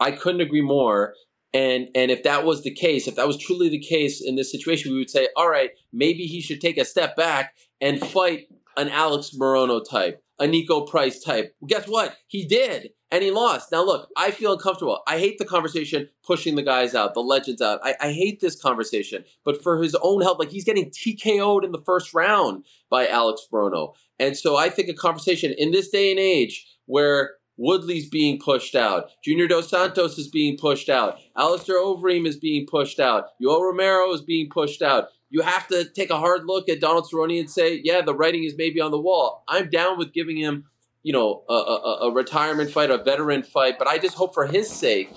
I 0.00 0.10
couldn't 0.10 0.40
agree 0.40 0.62
more. 0.62 1.14
And 1.52 1.88
and 1.94 2.10
if 2.10 2.24
that 2.24 2.44
was 2.44 2.62
the 2.62 2.74
case, 2.74 3.06
if 3.06 3.14
that 3.14 3.28
was 3.28 3.38
truly 3.38 3.68
the 3.68 3.78
case 3.78 4.20
in 4.20 4.34
this 4.34 4.50
situation, 4.50 4.92
we 4.92 4.98
would 4.98 5.10
say, 5.10 5.28
all 5.36 5.48
right, 5.48 5.70
maybe 5.92 6.26
he 6.26 6.40
should 6.40 6.60
take 6.60 6.76
a 6.76 6.84
step 6.84 7.14
back 7.14 7.54
and 7.80 8.00
fight 8.00 8.48
an 8.76 8.88
Alex 8.88 9.30
Morono 9.40 9.80
type, 9.88 10.20
a 10.40 10.46
Niko 10.46 10.88
Price 10.88 11.20
type. 11.20 11.54
Well, 11.60 11.68
guess 11.68 11.86
what? 11.86 12.16
He 12.26 12.44
did, 12.44 12.90
and 13.14 13.22
he 13.22 13.30
lost. 13.30 13.70
Now 13.70 13.84
look, 13.84 14.10
I 14.16 14.32
feel 14.32 14.54
uncomfortable. 14.54 15.00
I 15.06 15.20
hate 15.20 15.38
the 15.38 15.44
conversation 15.44 16.08
pushing 16.24 16.56
the 16.56 16.62
guys 16.62 16.96
out, 16.96 17.14
the 17.14 17.20
legends 17.20 17.62
out. 17.62 17.78
I, 17.84 17.94
I 18.00 18.12
hate 18.12 18.40
this 18.40 18.60
conversation. 18.60 19.24
But 19.44 19.62
for 19.62 19.80
his 19.80 19.94
own 20.02 20.20
health, 20.20 20.40
like 20.40 20.50
he's 20.50 20.64
getting 20.64 20.90
TKO'd 20.90 21.64
in 21.64 21.70
the 21.70 21.82
first 21.86 22.12
round 22.12 22.64
by 22.90 23.06
Alex 23.06 23.46
Morono. 23.52 23.94
And 24.18 24.36
so 24.36 24.56
I 24.56 24.68
think 24.68 24.88
a 24.88 24.94
conversation 24.94 25.54
in 25.56 25.70
this 25.70 25.90
day 25.90 26.10
and 26.10 26.18
age 26.18 26.66
where 26.86 27.34
Woodley's 27.56 28.08
being 28.08 28.40
pushed 28.40 28.74
out. 28.74 29.10
Junior 29.22 29.46
Dos 29.46 29.70
Santos 29.70 30.18
is 30.18 30.26
being 30.26 30.56
pushed 30.56 30.88
out. 30.88 31.20
Alistair 31.36 31.76
Overeem 31.76 32.26
is 32.26 32.36
being 32.36 32.66
pushed 32.66 32.98
out. 32.98 33.26
Yoel 33.40 33.62
Romero 33.62 34.12
is 34.12 34.22
being 34.22 34.48
pushed 34.50 34.82
out. 34.82 35.10
You 35.30 35.42
have 35.42 35.68
to 35.68 35.84
take 35.84 36.10
a 36.10 36.18
hard 36.18 36.46
look 36.46 36.68
at 36.68 36.80
Donald 36.80 37.08
Cerrone 37.08 37.38
and 37.38 37.50
say, 37.50 37.80
yeah, 37.84 38.02
the 38.02 38.14
writing 38.14 38.42
is 38.42 38.54
maybe 38.58 38.80
on 38.80 38.90
the 38.90 39.00
wall. 39.00 39.44
I'm 39.46 39.70
down 39.70 39.98
with 39.98 40.12
giving 40.12 40.36
him, 40.36 40.64
you 41.04 41.12
know, 41.12 41.44
a, 41.48 41.52
a, 41.52 41.98
a 42.08 42.12
retirement 42.12 42.70
fight, 42.70 42.90
a 42.90 42.98
veteran 42.98 43.44
fight, 43.44 43.78
but 43.78 43.86
I 43.86 43.98
just 43.98 44.16
hope 44.16 44.34
for 44.34 44.46
his 44.46 44.68
sake, 44.68 45.10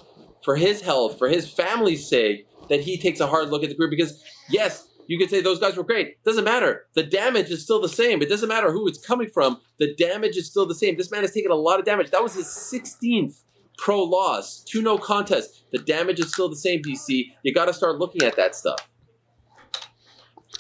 for 0.43 0.56
his 0.56 0.82
health, 0.82 1.17
for 1.17 1.30
his 1.30 1.50
family's 1.50 2.08
sake, 2.08 2.47
that 2.69 2.82
he 2.82 2.97
takes 2.97 3.19
a 3.21 3.26
hard 3.26 3.50
look 3.50 3.63
at 3.63 3.69
the 3.69 3.76
career 3.76 3.89
because, 3.89 4.21
yes, 4.50 4.88
you 5.08 5.17
could 5.17 5.30
say 5.30 5.41
those 5.41 5.60
guys 5.60 5.78
were 5.78 5.86
great. 5.86 6.21
Doesn't 6.26 6.43
matter. 6.43 6.86
The 6.93 7.04
damage 7.04 7.50
is 7.50 7.63
still 7.63 7.82
the 7.82 7.89
same. 7.89 8.21
It 8.21 8.28
doesn't 8.28 8.50
matter 8.50 8.71
who 8.71 8.88
it's 8.88 9.00
coming 9.00 9.30
from. 9.30 9.62
The 9.80 9.95
damage 9.95 10.36
is 10.36 10.47
still 10.47 10.65
the 10.65 10.76
same. 10.76 10.97
This 10.97 11.10
man 11.10 11.21
has 11.21 11.32
taken 11.32 11.52
a 11.52 11.56
lot 11.56 11.80
of 11.80 11.86
damage. 11.86 12.12
That 12.12 12.21
was 12.21 12.34
his 12.34 12.47
16th 12.47 13.43
pro 13.78 14.04
loss, 14.04 14.62
two 14.63 14.82
no 14.82 14.97
contest. 14.97 15.63
The 15.71 15.78
damage 15.78 16.19
is 16.19 16.34
still 16.34 16.50
the 16.50 16.58
same, 16.58 16.82
DC. 16.82 17.32
You 17.43 17.54
got 17.54 17.65
to 17.65 17.73
start 17.73 17.97
looking 17.97 18.23
at 18.23 18.36
that 18.36 18.56
stuff. 18.56 18.89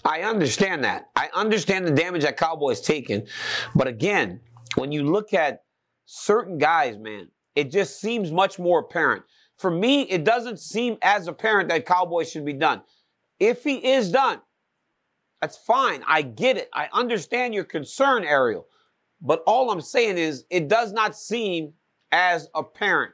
I 0.05 0.21
understand 0.21 0.85
that. 0.85 1.09
I 1.17 1.29
understand 1.33 1.85
the 1.85 1.91
damage 1.91 2.21
that 2.21 2.37
Cowboys 2.37 2.79
taken. 2.79 3.27
But 3.75 3.87
again, 3.87 4.39
when 4.75 4.91
you 4.91 5.03
look 5.03 5.33
at 5.33 5.63
certain 6.05 6.57
guys, 6.57 6.97
man, 6.97 7.29
it 7.55 7.71
just 7.71 7.99
seems 7.99 8.31
much 8.31 8.59
more 8.59 8.79
apparent. 8.79 9.23
For 9.57 9.71
me, 9.71 10.03
it 10.03 10.23
doesn't 10.23 10.59
seem 10.59 10.97
as 11.01 11.27
apparent 11.27 11.69
that 11.69 11.85
Cowboys 11.85 12.29
should 12.29 12.45
be 12.45 12.53
done. 12.53 12.81
If 13.39 13.63
he 13.63 13.75
is 13.75 14.11
done, 14.11 14.41
that's 15.41 15.57
fine. 15.57 16.03
I 16.07 16.21
get 16.21 16.57
it. 16.57 16.69
I 16.73 16.89
understand 16.93 17.53
your 17.53 17.63
concern, 17.63 18.23
Ariel. 18.23 18.67
But 19.21 19.43
all 19.47 19.71
I'm 19.71 19.81
saying 19.81 20.17
is 20.17 20.45
it 20.49 20.67
does 20.67 20.93
not 20.93 21.15
seem 21.15 21.73
as 22.11 22.49
apparent. 22.55 23.13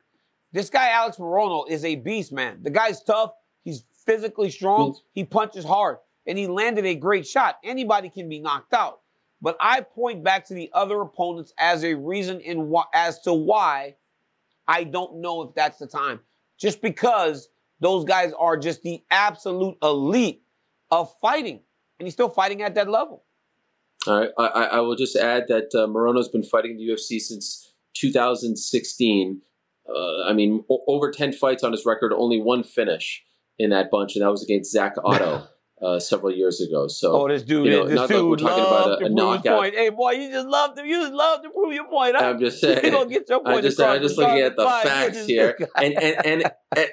This 0.51 0.69
guy, 0.69 0.89
Alex 0.89 1.17
Morono, 1.17 1.67
is 1.69 1.83
a 1.83 1.95
beast, 1.95 2.31
man. 2.31 2.59
The 2.61 2.69
guy's 2.69 3.01
tough. 3.03 3.31
He's 3.63 3.85
physically 4.05 4.51
strong. 4.51 4.91
Mm. 4.91 4.97
He 5.13 5.23
punches 5.23 5.65
hard. 5.65 5.97
And 6.27 6.37
he 6.37 6.47
landed 6.47 6.85
a 6.85 6.95
great 6.95 7.25
shot. 7.25 7.57
Anybody 7.63 8.09
can 8.09 8.29
be 8.29 8.39
knocked 8.39 8.73
out. 8.73 8.99
But 9.43 9.57
I 9.59 9.81
point 9.81 10.23
back 10.23 10.45
to 10.47 10.53
the 10.53 10.71
other 10.73 11.01
opponents 11.01 11.53
as 11.59 11.83
a 11.83 11.95
reason 11.95 12.39
in 12.39 12.71
wh- 12.73 12.87
as 12.93 13.19
to 13.23 13.33
why 13.33 13.97
I 14.69 14.85
don't 14.85 15.17
know 15.17 15.41
if 15.41 15.53
that's 15.53 15.77
the 15.79 15.85
time. 15.85 16.21
Just 16.57 16.81
because 16.81 17.49
those 17.81 18.05
guys 18.05 18.31
are 18.39 18.55
just 18.55 18.83
the 18.83 19.03
absolute 19.11 19.75
elite 19.83 20.43
of 20.89 21.13
fighting. 21.21 21.59
And 21.99 22.07
he's 22.07 22.13
still 22.13 22.29
fighting 22.29 22.61
at 22.61 22.73
that 22.75 22.89
level. 22.89 23.25
All 24.07 24.17
right. 24.21 24.29
I, 24.37 24.45
I 24.47 24.79
will 24.79 24.95
just 24.95 25.17
add 25.17 25.49
that 25.49 25.75
uh, 25.75 25.87
Morono's 25.87 26.29
been 26.29 26.43
fighting 26.43 26.71
in 26.71 26.77
the 26.77 26.87
UFC 26.93 27.19
since 27.19 27.73
2016. 27.95 29.41
Uh, 29.93 30.23
I 30.23 30.31
mean, 30.31 30.63
o- 30.71 30.83
over 30.87 31.11
10 31.11 31.33
fights 31.33 31.65
on 31.65 31.73
his 31.73 31.85
record, 31.85 32.13
only 32.13 32.41
one 32.41 32.63
finish 32.63 33.21
in 33.59 33.71
that 33.71 33.91
bunch, 33.91 34.15
and 34.15 34.23
that 34.23 34.31
was 34.31 34.41
against 34.41 34.71
Zak 34.71 34.95
Ottow. 35.03 35.47
Uh, 35.81 35.99
several 35.99 36.31
years 36.31 36.61
ago, 36.61 36.87
so 36.87 37.23
Oh, 37.23 37.27
this 37.27 37.41
dude, 37.43 37.65
you 37.65 37.71
know, 37.71 37.85
this 37.85 38.07
dude 38.07 38.29
we're 38.29 38.37
talking 38.37 38.63
about 38.63 39.01
a- 39.01 39.05
a 39.05 39.09
knockout. 39.09 39.57
point. 39.59 39.75
Hey, 39.75 39.89
boy, 39.89 40.11
you 40.11 40.31
just 40.31 40.47
love 40.47 40.75
to, 40.75 40.85
you 40.85 41.01
just 41.01 41.13
love 41.13 41.41
to 41.43 41.49
prove 41.49 41.73
your 41.73 41.89
point. 41.89 42.15
Huh? 42.15 42.23
I'm 42.25 42.39
just 42.39 42.61
saying, 42.61 42.75
you 42.77 42.81
saying. 42.83 42.93
gonna 42.93 43.09
get 43.09 43.27
your 43.27 43.39
point 43.43 43.57
I'm 43.57 43.61
just, 43.63 43.79
across 43.79 43.95
I'm 43.97 44.01
just 44.01 44.17
looking 44.17 44.39
at 44.39 44.55
the 44.55 44.63
Charlotte 44.63 44.87
facts 44.87 45.25
here, 45.27 45.57
and 45.75 45.93
and, 46.01 46.25
and 46.25 46.51
and 46.77 46.89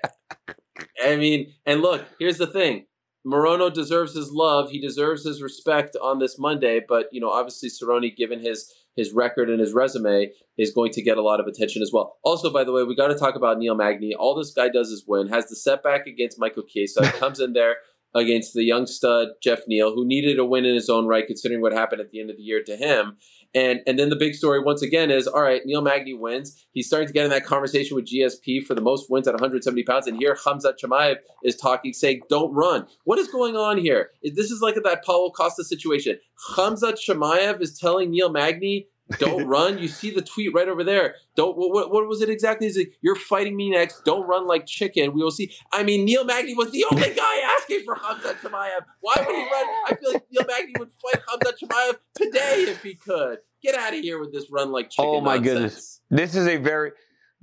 I 1.04 1.16
mean, 1.16 1.52
and 1.66 1.82
look, 1.82 2.04
here's 2.18 2.38
the 2.38 2.48
thing: 2.48 2.86
Morono 3.24 3.72
deserves 3.72 4.14
his 4.16 4.30
love, 4.32 4.70
he 4.70 4.80
deserves 4.80 5.24
his 5.24 5.40
respect 5.42 5.94
on 6.02 6.18
this 6.18 6.38
Monday. 6.38 6.80
But 6.86 7.06
you 7.12 7.20
know, 7.20 7.30
obviously, 7.30 7.68
Cerrone, 7.68 8.16
given 8.16 8.40
his 8.40 8.72
his 8.96 9.12
record 9.12 9.48
and 9.50 9.60
his 9.60 9.72
resume, 9.72 10.32
is 10.58 10.72
going 10.72 10.90
to 10.92 11.02
get 11.02 11.16
a 11.16 11.22
lot 11.22 11.38
of 11.38 11.46
attention 11.46 11.80
as 11.80 11.92
well. 11.92 12.16
Also, 12.24 12.50
by 12.50 12.64
the 12.64 12.72
way, 12.72 12.82
we 12.82 12.96
got 12.96 13.08
to 13.08 13.14
talk 13.14 13.36
about 13.36 13.58
Neil 13.58 13.74
Magny. 13.76 14.14
All 14.14 14.34
this 14.34 14.52
guy 14.52 14.68
does 14.68 14.88
is 14.90 15.04
win. 15.06 15.28
Has 15.28 15.48
the 15.48 15.54
setback 15.54 16.06
against 16.06 16.40
Michael 16.40 16.64
Chiesa, 16.64 17.02
comes 17.12 17.38
in 17.38 17.52
there 17.52 17.76
against 18.14 18.54
the 18.54 18.64
young 18.64 18.86
stud 18.86 19.28
Jeff 19.42 19.60
Neal, 19.66 19.94
who 19.94 20.06
needed 20.06 20.38
a 20.38 20.44
win 20.44 20.64
in 20.64 20.74
his 20.74 20.88
own 20.88 21.06
right, 21.06 21.26
considering 21.26 21.60
what 21.60 21.72
happened 21.72 22.00
at 22.00 22.10
the 22.10 22.20
end 22.20 22.30
of 22.30 22.36
the 22.36 22.42
year 22.42 22.62
to 22.64 22.76
him. 22.76 23.16
And 23.54 23.80
and 23.86 23.98
then 23.98 24.10
the 24.10 24.16
big 24.16 24.34
story 24.34 24.60
once 24.60 24.80
again 24.80 25.10
is 25.10 25.26
all 25.26 25.42
right, 25.42 25.62
Neil 25.64 25.82
Magny 25.82 26.14
wins. 26.14 26.66
He's 26.72 26.86
starting 26.86 27.08
to 27.08 27.12
get 27.12 27.24
in 27.24 27.30
that 27.30 27.44
conversation 27.44 27.96
with 27.96 28.06
GSP 28.06 28.64
for 28.64 28.74
the 28.74 28.80
most 28.80 29.10
wins 29.10 29.26
at 29.26 29.34
170 29.34 29.82
pounds. 29.82 30.06
And 30.06 30.16
here 30.18 30.36
Hamzat 30.36 30.74
Chimaev 30.82 31.16
is 31.42 31.56
talking, 31.56 31.92
saying, 31.92 32.22
"Don't 32.28 32.52
run." 32.52 32.86
What 33.04 33.18
is 33.18 33.26
going 33.26 33.56
on 33.56 33.78
here? 33.78 34.10
This 34.22 34.52
is 34.52 34.60
like 34.60 34.76
that 34.76 35.04
Paulo 35.04 35.30
Costa 35.30 35.64
situation. 35.64 36.18
Hamzat 36.54 36.98
Chimaev 37.04 37.60
is 37.60 37.76
telling 37.76 38.10
Neil 38.10 38.30
Magny, 38.30 38.86
"Don't 39.18 39.46
run." 39.48 39.78
You 39.78 39.88
see 39.88 40.10
the 40.10 40.22
tweet 40.22 40.54
right 40.54 40.68
over 40.68 40.84
there. 40.84 41.16
Don't. 41.36 41.56
What, 41.56 41.90
what, 41.90 42.06
was 42.06 42.22
it 42.22 42.30
exactly? 42.30 42.66
Is 42.66 42.76
it 42.76 42.92
you're 43.00 43.16
fighting 43.16 43.56
me 43.56 43.70
next? 43.70 44.04
Don't 44.04 44.26
run 44.26 44.46
like 44.46 44.66
chicken. 44.66 45.12
We 45.12 45.22
will 45.22 45.30
see. 45.30 45.52
I 45.72 45.82
mean, 45.82 46.04
Neil 46.04 46.24
Magny 46.24 46.54
was 46.54 46.70
the 46.70 46.84
only 46.90 47.10
guy 47.14 47.40
asking 47.58 47.84
for 47.84 47.96
Hamzat 47.96 48.40
Chimaev. 48.40 48.84
Why 49.00 49.14
would 49.18 49.34
he 49.34 49.42
run? 49.42 49.66
I 49.86 49.96
feel 50.00 50.12
like 50.12 50.26
Neil 50.30 50.44
Magny 50.46 50.72
would 50.78 50.90
fight 50.92 51.22
Hamzat 51.28 51.58
Chimaev 51.62 51.96
today 52.14 52.64
if 52.68 52.82
he 52.82 52.94
could. 52.94 53.38
Get 53.62 53.74
out 53.74 53.92
of 53.92 54.00
here 54.00 54.18
with 54.18 54.32
this 54.32 54.50
run 54.50 54.72
like 54.72 54.90
chicken. 54.90 55.10
Oh, 55.10 55.20
my 55.20 55.36
nonsense. 55.36 55.52
goodness. 55.52 56.00
This 56.10 56.34
is 56.34 56.46
a 56.46 56.56
very, 56.56 56.92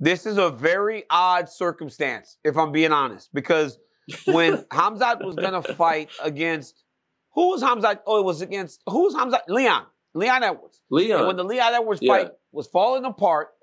this 0.00 0.26
is 0.26 0.36
a 0.36 0.50
very 0.50 1.04
odd 1.10 1.48
circumstance, 1.48 2.38
if 2.44 2.56
I'm 2.56 2.72
being 2.72 2.92
honest, 2.92 3.30
because 3.32 3.78
when 4.26 4.56
Hamzat 4.72 5.24
was 5.24 5.36
gonna 5.36 5.62
fight 5.62 6.10
against, 6.22 6.82
who 7.34 7.50
was 7.50 7.62
Hamzat? 7.62 8.00
Oh, 8.06 8.20
it 8.20 8.24
was 8.24 8.40
against 8.40 8.82
who 8.86 9.04
was 9.04 9.14
Hamzat? 9.14 9.42
Leon, 9.48 9.86
Leon 10.18 10.42
Edwards. 10.42 10.82
Leon. 10.90 11.18
And 11.18 11.26
when 11.26 11.36
the 11.36 11.44
Leon 11.44 11.74
Edwards 11.74 12.00
Yeah. 12.02 12.12
fight 12.12 12.32
was 12.52 12.66
falling 12.66 13.04
apart, 13.04 13.54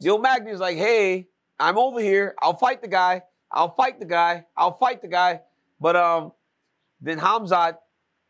Neil 0.00 0.18
Magny's 0.18 0.60
like, 0.60 0.76
"Hey, 0.76 1.28
I'm 1.58 1.78
over 1.78 2.00
here. 2.00 2.34
I'll 2.40 2.56
fight 2.56 2.82
the 2.82 2.88
guy. 2.88 3.22
I'll 3.50 3.74
fight 3.74 4.00
the 4.00 4.06
guy. 4.06 4.46
I'll 4.56 4.76
fight 4.76 5.02
the 5.02 5.08
guy." 5.08 5.42
But 5.80 5.96
um, 5.96 6.32
then 7.00 7.18
Hamzat, 7.18 7.78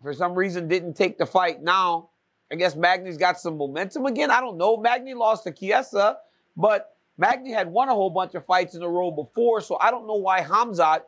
for 0.03 0.13
some 0.13 0.35
reason, 0.35 0.69
didn't 0.69 0.95
take 0.95 1.19
the 1.19 1.27
fight. 1.27 1.63
Now, 1.63 2.11
I 2.53 2.57
guess 2.57 2.77
Magny's 2.77 3.17
got 3.17 3.41
some 3.41 3.57
momentum 3.57 4.07
again. 4.07 4.31
I 4.31 4.41
don't 4.41 4.57
know. 4.59 4.77
Magny 4.77 5.15
lost 5.15 5.45
to 5.45 5.53
Chiesa, 5.53 6.19
but 6.57 6.97
Magny 7.17 7.53
had 7.53 7.71
won 7.71 7.89
a 7.89 7.95
whole 7.95 8.11
bunch 8.11 8.35
of 8.35 8.45
fights 8.45 8.75
in 8.75 8.83
a 8.83 8.89
row 8.89 9.11
before, 9.11 9.61
so 9.61 9.79
I 9.81 9.91
don't 9.91 10.07
know 10.07 10.17
why 10.17 10.41
Hamzat 10.41 11.03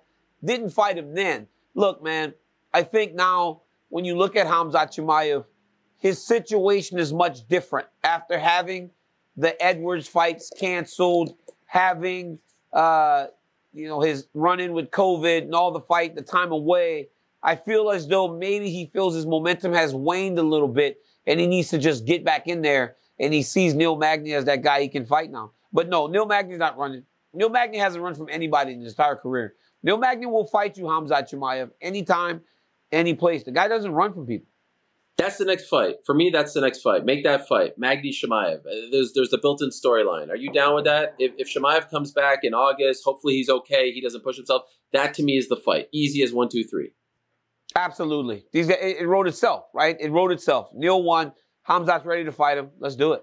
didn't 0.45 0.71
fight 0.71 0.97
him 0.97 1.15
then. 1.15 1.49
Look, 1.75 2.03
man, 2.03 2.33
I 2.73 2.83
think 2.83 3.15
now 3.15 3.63
when 3.89 4.05
you 4.05 4.17
look 4.17 4.37
at 4.37 4.47
Hamzat 4.47 4.95
Chimaev, 4.95 5.45
his 5.99 6.25
situation 6.25 6.99
is 6.99 7.13
much 7.13 7.47
different 7.49 7.89
after 8.05 8.39
having 8.39 8.91
the 9.37 9.61
Edwards 9.63 10.09
fights 10.09 10.53
canceled, 10.59 11.35
having 11.67 12.39
uh, 12.73 13.27
you 13.73 13.89
know 13.89 14.01
his 14.01 14.29
run-in 14.35 14.73
with 14.73 14.91
COVID 14.91 15.43
and 15.43 15.55
all 15.55 15.71
the 15.71 15.81
fight, 15.81 16.15
the 16.15 16.23
time 16.23 16.53
away. 16.53 17.09
I 17.43 17.55
feel 17.57 17.91
as 17.91 18.09
though 18.09 18.37
maybe 18.37 18.71
he 18.71 18.87
feels 18.87 19.15
his 19.15 19.27
momentum 19.27 19.73
has 19.73 19.95
waned 19.95 20.39
a 20.39 20.43
little 20.43 20.69
bit, 20.69 21.01
and 21.27 21.39
he 21.39 21.47
needs 21.47 21.69
to 21.71 21.79
just 21.79 22.05
get 22.05 22.25
back 22.25 22.49
in 22.49 22.63
there. 22.63 22.97
And 23.19 23.33
he 23.33 23.43
sees 23.43 23.75
Neil 23.75 23.97
Magny 23.97 24.35
as 24.35 24.45
that 24.45 24.63
guy 24.63 24.83
he 24.83 24.89
can 24.89 25.07
fight 25.07 25.31
now. 25.31 25.53
But 25.73 25.89
no, 25.89 26.07
Neil 26.07 26.27
Magny's 26.27 26.59
not 26.59 26.77
running. 26.77 27.05
Neil 27.33 27.49
Magny 27.49 27.79
hasn't 27.79 28.03
run 28.03 28.15
from 28.15 28.29
anybody 28.31 28.73
in 28.73 28.81
his 28.81 28.93
entire 28.93 29.17
career. 29.17 29.55
Neil 29.83 29.97
Magny 29.97 30.27
will 30.27 30.47
fight 30.47 30.77
you, 30.77 30.85
Hamzat 30.85 31.31
Chimaev, 31.31 31.71
anytime, 31.81 32.41
any 32.93 33.15
place. 33.15 33.45
The 33.45 33.53
guy 33.53 33.69
doesn't 33.69 33.93
run 33.93 34.13
from 34.13 34.27
people. 34.27 34.49
That's 35.19 35.39
the 35.39 35.47
next 35.47 35.69
fight. 35.69 35.97
For 36.05 36.15
me, 36.15 36.29
that's 36.31 36.53
the 36.53 36.61
next 36.61 36.83
fight. 36.83 37.07
Make 37.07 37.25
that 37.25 37.49
fight. 37.49 37.79
Magny 37.79 38.13
Chimaev. 38.13 38.59
Uh, 38.59 38.91
There's 38.91 39.13
there's 39.15 39.31
the 39.31 39.39
built-in 39.39 39.71
storyline. 39.71 40.29
Are 40.29 40.37
you 40.37 40.53
down 40.53 40.75
with 40.75 40.85
that? 40.85 41.15
If, 41.19 41.33
if 41.39 41.49
Shemaev 41.49 41.91
comes 41.91 42.13
back 42.13 42.41
in 42.43 42.53
August, 42.53 43.03
hopefully 43.05 43.35
he's 43.35 43.49
okay. 43.49 43.93
He 43.93 44.03
doesn't 44.03 44.23
push 44.23 44.37
himself. 44.37 44.63
That 44.93 45.15
to 45.15 45.23
me 45.23 45.39
is 45.39 45.49
the 45.49 45.57
fight. 45.57 45.89
Easy 45.93 46.23
as 46.23 46.35
one, 46.35 46.51
two, 46.51 46.65
three. 46.65 46.93
Absolutely. 47.75 48.45
These 48.53 48.69
guys, 48.69 48.79
it, 48.81 48.99
it 49.01 49.07
wrote 49.07 49.27
itself, 49.27 49.65
right? 49.75 49.97
It 49.99 50.11
wrote 50.11 50.33
itself. 50.33 50.69
Neil 50.75 51.03
won. 51.03 51.33
Hamzat's 51.69 52.05
ready 52.05 52.25
to 52.25 52.33
fight 52.33 52.59
him. 52.59 52.71
Let's 52.79 52.97
do 52.97 53.13
it. 53.15 53.23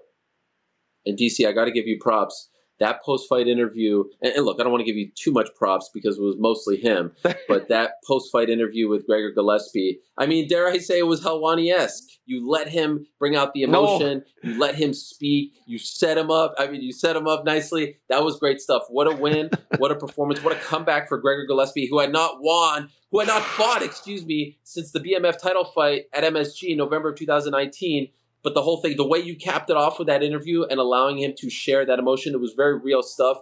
And 1.06 1.16
DC, 1.16 1.46
I 1.46 1.52
got 1.52 1.66
to 1.66 1.70
give 1.72 1.86
you 1.86 1.98
props. 2.00 2.50
That 2.80 3.02
post-fight 3.04 3.46
interview, 3.46 4.04
and, 4.20 4.32
and 4.34 4.44
look, 4.44 4.58
I 4.60 4.64
don't 4.64 4.72
want 4.72 4.80
to 4.80 4.86
give 4.86 4.96
you 4.96 5.10
too 5.14 5.30
much 5.32 5.48
props 5.56 5.90
because 5.94 6.18
it 6.18 6.22
was 6.22 6.36
mostly 6.38 6.76
him. 6.76 7.12
but 7.48 7.68
that 7.68 7.94
post-fight 8.06 8.50
interview 8.50 8.88
with 8.88 9.06
Gregor 9.06 9.30
Gillespie, 9.32 10.00
I 10.18 10.26
mean, 10.26 10.48
dare 10.48 10.68
I 10.68 10.78
say, 10.78 10.98
it 10.98 11.06
was 11.06 11.22
Helwani-esque. 11.22 12.04
You 12.26 12.48
let 12.48 12.68
him 12.68 13.06
bring 13.18 13.36
out 13.36 13.52
the 13.52 13.64
No. 13.66 13.84
emotion. 13.84 14.24
You 14.42 14.58
let 14.58 14.74
him 14.74 14.92
speak. 14.94 15.52
You 15.66 15.78
set 15.78 16.16
him 16.18 16.30
up. 16.30 16.54
I 16.58 16.66
mean, 16.66 16.82
you 16.82 16.92
set 16.92 17.14
him 17.16 17.28
up 17.28 17.44
nicely. 17.44 17.98
That 18.08 18.24
was 18.24 18.38
great 18.38 18.60
stuff. 18.60 18.82
What 18.88 19.06
a 19.06 19.14
win! 19.14 19.50
what 19.78 19.90
a 19.92 19.94
performance! 19.94 20.42
What 20.42 20.54
a 20.56 20.60
comeback 20.60 21.08
for 21.08 21.18
Gregor 21.18 21.46
Gillespie, 21.46 21.86
who 21.86 21.98
had 22.00 22.12
not 22.12 22.36
won, 22.40 22.88
who 23.10 23.18
had 23.20 23.28
not 23.28 23.42
fought, 23.42 23.82
excuse 23.82 24.24
me, 24.24 24.58
since 24.64 24.90
the 24.90 25.00
BMF 25.00 25.38
title 25.38 25.64
fight 25.64 26.04
at 26.12 26.24
MSG 26.24 26.70
in 26.70 26.78
November 26.78 27.10
of 27.10 27.16
2019. 27.18 28.08
But 28.44 28.52
the 28.52 28.62
whole 28.62 28.76
thing, 28.76 28.96
the 28.96 29.06
way 29.06 29.20
you 29.20 29.36
capped 29.36 29.70
it 29.70 29.76
off 29.76 29.98
with 29.98 30.06
that 30.08 30.22
interview 30.22 30.64
and 30.64 30.78
allowing 30.78 31.18
him 31.18 31.32
to 31.38 31.48
share 31.48 31.86
that 31.86 31.98
emotion, 31.98 32.34
it 32.34 32.40
was 32.40 32.52
very 32.52 32.78
real 32.78 33.02
stuff. 33.02 33.38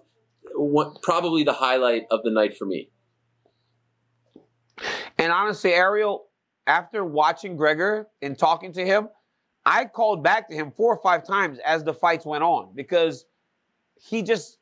One, 0.55 0.95
probably 1.03 1.43
the 1.43 1.53
highlight 1.53 2.05
of 2.13 2.21
the 2.23 2.31
night 2.31 2.57
for 2.57 2.67
me. 2.67 2.89
And 5.19 5.33
honestly, 5.33 5.75
Ariel, 5.75 6.27
after 6.69 7.05
watching 7.05 7.57
Gregor 7.57 8.09
and 8.23 8.39
talking 8.39 8.73
to 8.75 8.87
him, 8.87 9.09
I 9.67 9.87
called 9.87 10.23
back 10.23 10.49
to 10.51 10.55
him 10.55 10.71
four 10.71 10.95
or 10.95 11.03
five 11.03 11.27
times 11.27 11.59
as 11.65 11.83
the 11.83 11.95
fights 11.95 12.25
went 12.25 12.45
on 12.45 12.73
because 12.75 13.27
he 14.01 14.23
just 14.23 14.59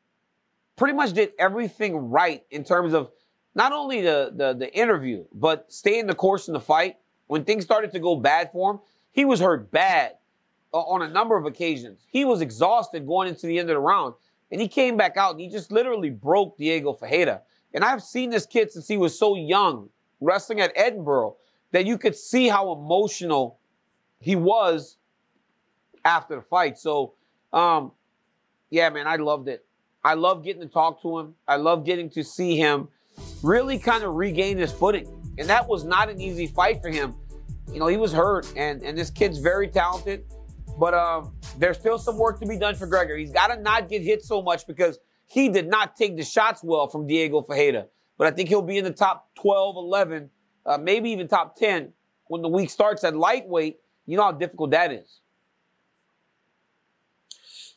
pretty 0.76 0.94
much 0.94 1.12
did 1.12 1.33
everything 1.38 1.94
right 1.96 2.44
in 2.50 2.64
terms 2.64 2.94
of 2.94 3.11
not 3.55 3.72
only 3.72 4.00
the, 4.00 4.33
the, 4.35 4.55
the 4.55 4.74
interview, 4.74 5.24
but 5.35 5.70
staying 5.70 6.07
the 6.07 6.14
course 6.14 6.48
in 6.48 6.55
the 6.55 6.61
fight. 6.61 6.96
When 7.26 7.44
things 7.44 7.64
started 7.64 7.92
to 7.92 7.98
go 7.98 8.16
bad 8.16 8.50
for 8.53 8.72
him, 8.72 8.81
he 9.12 9.24
was 9.24 9.40
hurt 9.40 9.70
bad 9.70 10.14
on 10.72 11.02
a 11.02 11.09
number 11.09 11.37
of 11.37 11.46
occasions. 11.46 12.06
He 12.09 12.24
was 12.24 12.40
exhausted 12.40 13.06
going 13.06 13.28
into 13.28 13.46
the 13.46 13.59
end 13.59 13.70
of 13.70 13.74
the 13.74 13.80
round. 13.80 14.14
And 14.52 14.61
he 14.61 14.68
came 14.68 14.96
back 14.96 15.16
out 15.16 15.33
and 15.33 15.40
he 15.40 15.48
just 15.48 15.70
literally 15.70 16.11
broke 16.11 16.56
Diego 16.56 16.92
Ferreira. 16.92 17.42
And 17.72 17.85
I've 17.85 18.02
seen 18.02 18.30
this 18.30 18.46
kid 18.46 18.72
since 18.72 18.88
he 18.88 18.96
was 18.96 19.16
so 19.16 19.37
young, 19.37 19.88
wrestling 20.20 20.61
at 20.61 20.74
Edinboro, 20.76 21.37
that 21.72 21.87
you 21.87 21.98
could 21.98 22.16
see 22.16 22.48
how 22.48 22.72
emotional 22.72 23.59
he 24.18 24.35
was 24.35 24.96
after 26.04 26.37
the 26.37 26.42
fight. 26.42 26.78
So, 26.78 27.14
um, 27.52 27.92
yeah, 28.70 28.88
man, 28.90 29.06
I 29.06 29.16
loved 29.16 29.48
it. 29.48 29.64
I 30.02 30.14
love 30.14 30.42
getting 30.42 30.62
to 30.62 30.68
talk 30.68 31.00
to 31.02 31.18
him. 31.18 31.35
I 31.46 31.56
love 31.56 31.85
getting 31.85 32.11
to 32.11 32.24
see 32.24 32.56
him 32.56 32.88
really 33.42 33.78
kind 33.78 34.02
of 34.02 34.14
regain 34.14 34.59
his 34.59 34.72
footing. 34.72 35.06
And 35.38 35.48
that 35.48 35.66
was 35.68 35.85
not 35.85 36.09
an 36.09 36.20
easy 36.20 36.46
fight 36.46 36.83
for 36.83 36.88
him. 36.88 37.14
You 37.72 37.78
know, 37.78 37.87
he 37.87 37.96
was 37.96 38.12
hurt, 38.12 38.52
and, 38.56 38.83
and 38.83 38.98
this 38.98 39.11
kid's 39.11 39.38
very 39.38 39.68
talented. 39.68 40.24
But 40.80 40.94
um, 40.94 41.34
there's 41.58 41.76
still 41.76 41.98
some 41.98 42.16
work 42.16 42.40
to 42.40 42.46
be 42.46 42.56
done 42.56 42.74
for 42.74 42.86
Gregor. 42.86 43.14
He's 43.14 43.30
got 43.30 43.48
to 43.48 43.60
not 43.60 43.90
get 43.90 44.00
hit 44.00 44.24
so 44.24 44.40
much 44.40 44.66
because 44.66 44.98
he 45.26 45.50
did 45.50 45.68
not 45.68 45.94
take 45.94 46.16
the 46.16 46.24
shots 46.24 46.64
well 46.64 46.88
from 46.88 47.06
Diego 47.06 47.42
Ferreira. 47.42 47.84
But 48.16 48.28
I 48.28 48.30
think 48.30 48.48
he'll 48.48 48.62
be 48.62 48.78
in 48.78 48.84
the 48.84 48.90
top 48.90 49.28
12, 49.42 49.76
11, 49.76 50.30
uh, 50.64 50.78
maybe 50.78 51.10
even 51.10 51.28
top 51.28 51.56
10 51.56 51.92
when 52.28 52.40
the 52.40 52.48
week 52.48 52.70
starts 52.70 53.04
at 53.04 53.14
lightweight. 53.14 53.76
You 54.06 54.16
know 54.16 54.22
how 54.22 54.32
difficult 54.32 54.70
that 54.70 54.90
is. 54.90 55.20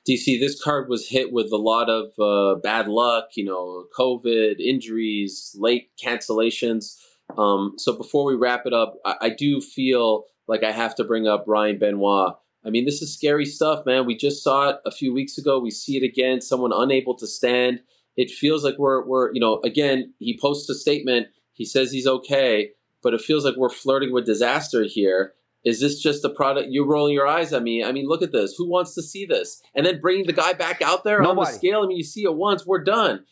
DC, 0.08 0.40
this 0.40 0.62
card 0.62 0.88
was 0.88 1.10
hit 1.10 1.34
with 1.34 1.52
a 1.52 1.58
lot 1.58 1.90
of 1.90 2.12
uh, 2.18 2.58
bad 2.62 2.88
luck, 2.88 3.32
you 3.36 3.44
know, 3.44 3.84
COVID, 3.98 4.62
injuries, 4.62 5.54
late 5.60 5.92
cancellations. 6.02 6.96
Um, 7.38 7.74
so 7.78 7.98
before 7.98 8.24
we 8.24 8.36
wrap 8.36 8.66
it 8.66 8.74
up, 8.74 8.96
I, 9.06 9.16
I 9.22 9.30
do 9.30 9.60
feel 9.60 10.24
like 10.48 10.64
I 10.64 10.72
have 10.72 10.96
to 10.96 11.04
bring 11.04 11.28
up 11.28 11.44
Ryan 11.48 11.80
Benoit. 11.80 12.36
I 12.66 12.70
mean, 12.70 12.86
this 12.86 13.02
is 13.02 13.14
scary 13.14 13.46
stuff, 13.46 13.86
man. 13.86 14.06
We 14.06 14.16
just 14.16 14.44
saw 14.44 14.70
it 14.70 14.78
a 14.86 14.92
few 14.92 15.14
weeks 15.14 15.38
ago. 15.38 15.60
We 15.60 15.72
see 15.72 15.98
it 15.98 16.04
again. 16.04 16.42
Someone 16.42 16.72
unable 16.74 17.16
to 17.18 17.28
stand. 17.28 17.82
It 18.16 18.32
feels 18.32 18.64
like 18.64 18.78
we're, 18.78 19.06
we're, 19.06 19.34
you 19.34 19.40
know, 19.40 19.60
again, 19.64 20.14
he 20.20 20.38
posts 20.40 20.70
a 20.70 20.76
statement. 20.76 21.28
He 21.54 21.66
says 21.66 21.92
he's 21.92 22.08
okay, 22.08 22.72
but 23.02 23.14
it 23.14 23.22
feels 23.22 23.44
like 23.44 23.56
we're 23.58 23.70
flirting 23.70 24.14
with 24.14 24.26
disaster 24.26 24.84
here. 24.84 25.34
Is 25.66 25.80
this 25.80 26.02
just 26.02 26.26
a 26.26 26.30
product? 26.30 26.70
You're 26.72 26.88
rolling 26.88 27.14
your 27.14 27.28
eyes 27.28 27.54
at 27.54 27.64
me. 27.64 27.84
I 27.84 27.92
mean, 27.92 28.08
look 28.08 28.22
at 28.22 28.34
this. 28.34 28.54
Who 28.58 28.70
wants 28.70 28.94
to 28.96 29.02
see 29.02 29.26
this? 29.26 29.62
And 29.76 29.86
then 29.86 30.00
bringing 30.00 30.26
the 30.26 30.34
guy 30.34 30.54
back 30.54 30.82
out 30.82 31.04
there 31.04 31.24
on 31.24 31.36
the 31.36 31.46
scale. 31.46 31.84
I 31.84 31.88
mean, 31.88 31.98
you 31.98 32.04
see 32.04 32.24
it 32.24 32.36
once, 32.36 32.66
we're 32.66 32.84
done. 32.84 33.24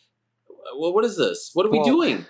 Well, 0.78 0.94
what 0.94 1.04
is 1.04 1.16
this? 1.16 1.50
What 1.52 1.66
are 1.66 1.70
we 1.70 1.82
doing? 1.82 2.24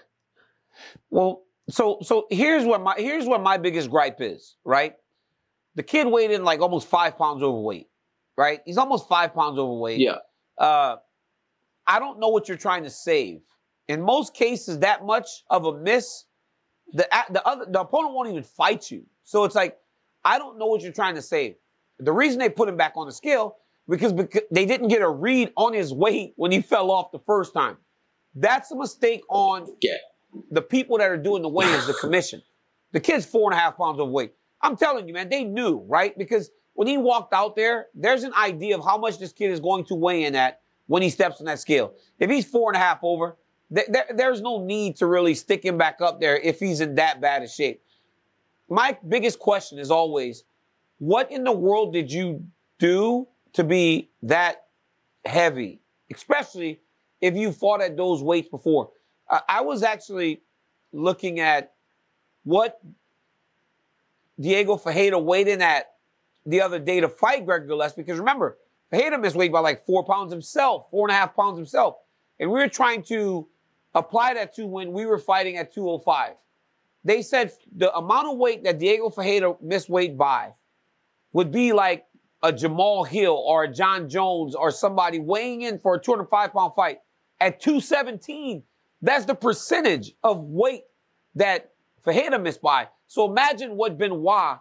Well, 1.11 1.43
so 1.69 1.99
so 2.03 2.27
here's 2.31 2.65
what 2.65 2.81
my 2.81 2.95
here's 2.97 3.27
what 3.27 3.43
my 3.43 3.59
biggest 3.59 3.91
gripe 3.91 4.21
is, 4.21 4.57
right? 4.65 4.95
The 5.75 5.83
kid 5.83 6.07
weighed 6.07 6.31
in 6.31 6.45
like 6.45 6.61
almost 6.61 6.89
five 6.89 7.17
pounds 7.17 7.43
overweight, 7.43 7.89
right? 8.37 8.61
He's 8.65 8.79
almost 8.79 9.09
five 9.09 9.35
pounds 9.35 9.59
overweight. 9.59 9.99
Yeah. 10.01 10.17
Uh, 10.59 10.97
I 11.87 11.99
don't 11.99 12.21
know 12.21 12.29
what 12.29 12.49
you're 12.49 12.59
trying 12.59 12.85
to 12.85 12.91
save. 12.91 13.41
In 13.89 14.03
most 14.03 14.35
cases, 14.35 14.79
that 14.81 15.05
much 15.05 15.29
of 15.51 15.65
a 15.65 15.77
miss, 15.79 16.25
the 16.93 17.09
the 17.31 17.47
other 17.47 17.65
the 17.69 17.81
opponent 17.81 18.15
won't 18.15 18.29
even 18.31 18.43
fight 18.43 18.91
you. 18.91 19.05
So 19.25 19.45
it's 19.45 19.55
like, 19.55 19.79
I 20.25 20.39
don't 20.39 20.59
know 20.59 20.67
what 20.67 20.83
you're 20.83 20.93
trying 20.93 21.15
to 21.17 21.23
save. 21.23 21.55
The 21.99 22.13
reason 22.13 22.39
they 22.39 22.49
put 22.49 22.69
him 22.69 22.77
back 22.77 22.93
on 22.97 23.07
the 23.07 23.13
scale 23.13 23.57
because, 23.89 24.13
because 24.13 24.43
they 24.51 24.65
didn't 24.67 24.89
get 24.89 25.03
a 25.03 25.09
read 25.09 25.53
on 25.57 25.73
his 25.73 25.93
weight 25.93 26.35
when 26.37 26.53
he 26.53 26.61
fell 26.61 26.91
off 26.91 27.13
the 27.13 27.19
first 27.21 27.55
time. 27.55 27.77
That's 28.35 28.71
a 28.71 28.77
mistake 28.77 29.23
on 29.29 29.67
Yeah. 29.81 29.97
the 30.51 30.63
people 30.63 30.99
that 30.99 31.11
are 31.11 31.17
doing 31.17 31.43
the 31.43 31.49
weigh-ins, 31.49 31.87
the 31.87 31.95
commission. 31.95 32.43
The 32.93 33.01
kid's 33.01 33.27
four 33.27 33.51
and 33.51 33.59
a 33.59 33.63
half 33.63 33.77
pounds 33.77 33.99
overweight. 34.01 34.33
I'm 34.63 34.77
telling 34.77 35.09
you, 35.09 35.15
man, 35.15 35.29
they 35.29 35.45
knew, 35.45 35.85
right? 35.89 36.17
Because 36.17 36.51
when 36.75 36.89
he 36.89 36.97
walked 36.99 37.33
out 37.35 37.57
there, 37.57 37.87
there's 37.95 38.23
an 38.23 38.33
idea 38.35 38.77
of 38.77 38.85
how 38.85 38.97
much 38.97 39.19
this 39.19 39.33
kid 39.33 39.51
is 39.51 39.61
going 39.61 39.85
to 39.87 39.95
weigh 39.95 40.25
in 40.25 40.35
at 40.35 40.61
when 40.87 41.03
he 41.03 41.11
steps 41.11 41.41
on 41.41 41.47
that 41.47 41.59
scale. 41.59 41.95
If 42.19 42.31
he's 42.31 42.47
four 42.47 42.71
and 42.71 42.77
a 42.77 42.81
half 42.81 43.01
over, 43.03 43.37
th- 43.75 43.89
there- 43.89 44.11
there's 44.15 44.41
no 44.41 44.65
need 44.65 44.97
to 44.97 45.07
really 45.07 45.35
stick 45.35 45.65
him 45.65 45.77
back 45.79 46.01
up 46.01 46.21
there 46.21 46.37
if 46.39 46.61
he's 46.61 46.81
in 46.81 46.95
that 46.97 47.21
bad 47.21 47.43
a 47.43 47.49
shape. 47.49 47.83
My 48.69 48.97
biggest 49.07 49.39
question 49.39 49.79
is 49.79 49.91
always, 49.91 50.45
what 50.99 51.31
in 51.31 51.45
the 51.45 51.53
world 51.53 51.93
did 51.93 52.11
you 52.11 52.45
do 52.79 53.27
to 53.55 53.65
be 53.65 54.11
that 54.23 54.67
heavy? 55.25 55.81
Especially 56.13 56.81
if 57.21 57.35
you 57.37 57.53
fought 57.53 57.81
at 57.83 57.97
those 57.97 58.23
weights 58.23 58.49
before. 58.49 58.91
I, 59.29 59.41
I 59.49 59.61
was 59.61 59.83
actually 59.83 60.43
looking 60.93 61.41
at 61.41 61.73
what 62.45 62.81
Diego 64.43 64.77
Ferreira 64.77 65.19
weighed 65.19 65.49
in 65.49 65.63
at 65.63 65.87
the 66.45 66.61
other 66.61 66.79
day 66.79 67.01
to 67.01 67.09
fight 67.09 67.47
Greg 67.47 67.67
Gillespie. 67.67 68.03
Because 68.03 68.19
remember, 68.19 68.59
Ferreira 68.91 69.19
missed 69.19 69.37
weight 69.37 69.53
by 69.53 69.61
like 69.61 69.87
four 69.87 70.05
pounds 70.05 70.33
himself, 70.33 70.87
four 70.91 71.09
and 71.09 71.15
a 71.15 71.19
half 71.19 71.35
pounds 71.35 71.57
himself. 71.57 71.97
And 72.41 72.51
we 72.51 72.59
were 72.59 72.69
trying 72.69 73.03
to 73.05 73.49
apply 73.95 74.35
that 74.35 74.55
to 74.57 74.67
when 74.67 74.93
we 74.93 75.07
were 75.07 75.19
fighting 75.19 75.57
at 75.57 75.73
205. 75.73 76.35
They 77.05 77.23
said 77.23 77.53
the 77.77 77.95
amount 77.97 78.29
of 78.29 78.39
weight 78.39 78.65
that 78.65 78.79
Diego 78.79 79.11
Ferreira 79.11 79.55
missed 79.61 79.89
weight 79.89 80.17
by 80.17 80.55
would 81.33 81.51
be 81.51 81.73
like 81.73 82.05
a 82.43 82.53
Jamal 82.53 83.05
Hill 83.05 83.35
or 83.35 83.65
a 83.65 83.73
Jon 83.73 84.09
Jones 84.09 84.55
or 84.55 84.71
somebody 84.71 85.21
weighing 85.21 85.63
in 85.63 85.79
for 85.79 85.95
a 85.95 86.01
205 86.01 86.53
pound 86.53 86.73
fight 86.75 86.99
at 87.41 87.61
217. 87.61 88.63
That's 89.01 89.25
the 89.25 89.35
percentage 89.35 90.13
of 90.23 90.39
weight 90.45 90.83
that 91.35 91.72
Ferreira 92.03 92.39
miss 92.39 92.59
by. 92.59 92.89
So 93.07 93.29
imagine 93.31 93.77
what 93.77 93.99
Benoit 93.99 94.59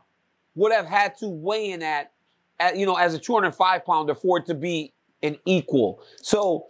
would 0.56 0.72
have 0.72 0.86
had 0.86 1.18
to 1.20 1.28
weigh 1.30 1.72
in 1.72 1.82
at, 1.82 2.12
at 2.60 2.78
you 2.78 2.86
know, 2.86 2.96
as 2.96 3.14
a 3.14 3.20
205 3.20 3.86
pounder 3.86 4.14
for 4.16 4.38
it 4.40 4.46
to 4.48 4.54
be 4.54 4.94
an 5.24 5.38
equal. 5.46 6.02
So 6.22 6.68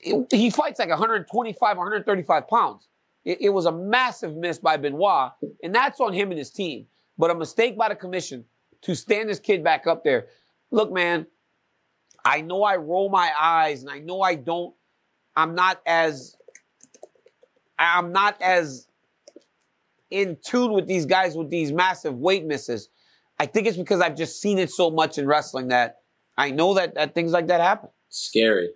it- 0.00 0.26
he 0.32 0.50
fights 0.50 0.78
like 0.78 0.88
125, 0.90 1.76
135 1.76 2.48
pounds. 2.48 2.88
It, 3.24 3.40
it 3.42 3.48
was 3.50 3.66
a 3.66 3.72
massive 3.72 4.36
miss 4.36 4.58
by 4.58 4.76
Benoit, 4.76 5.32
and 5.62 5.74
that's 5.74 6.00
on 6.00 6.12
him 6.12 6.30
and 6.30 6.38
his 6.38 6.50
team. 6.50 6.86
But 7.18 7.30
a 7.30 7.34
mistake 7.34 7.76
by 7.76 7.88
the 7.88 7.96
commission 7.96 8.44
to 8.82 8.94
stand 8.94 9.28
this 9.28 9.40
kid 9.40 9.64
back 9.64 9.86
up 9.86 10.04
there. 10.04 10.28
Look, 10.70 10.92
man, 10.92 11.26
I 12.24 12.40
know 12.42 12.62
I 12.62 12.76
roll 12.76 13.08
my 13.08 13.32
eyes, 13.38 13.82
and 13.82 13.90
I 13.90 13.98
know 14.00 14.20
I 14.20 14.34
don't. 14.34 14.74
I'm 15.34 15.54
not 15.54 15.80
as. 15.86 16.36
I'm 17.78 18.12
not 18.12 18.40
as 18.40 18.86
in 20.10 20.36
tune 20.44 20.72
with 20.72 20.86
these 20.86 21.06
guys 21.06 21.36
with 21.36 21.50
these 21.50 21.72
massive 21.72 22.14
weight 22.16 22.44
misses. 22.44 22.88
I 23.38 23.46
think 23.46 23.66
it's 23.66 23.76
because 23.76 24.00
I've 24.00 24.16
just 24.16 24.40
seen 24.40 24.58
it 24.58 24.70
so 24.70 24.90
much 24.90 25.18
in 25.18 25.26
wrestling 25.26 25.68
that 25.68 25.96
I 26.38 26.50
know 26.50 26.74
that, 26.74 26.94
that 26.94 27.14
things 27.14 27.32
like 27.32 27.48
that 27.48 27.60
happen. 27.60 27.90
Scary. 28.08 28.70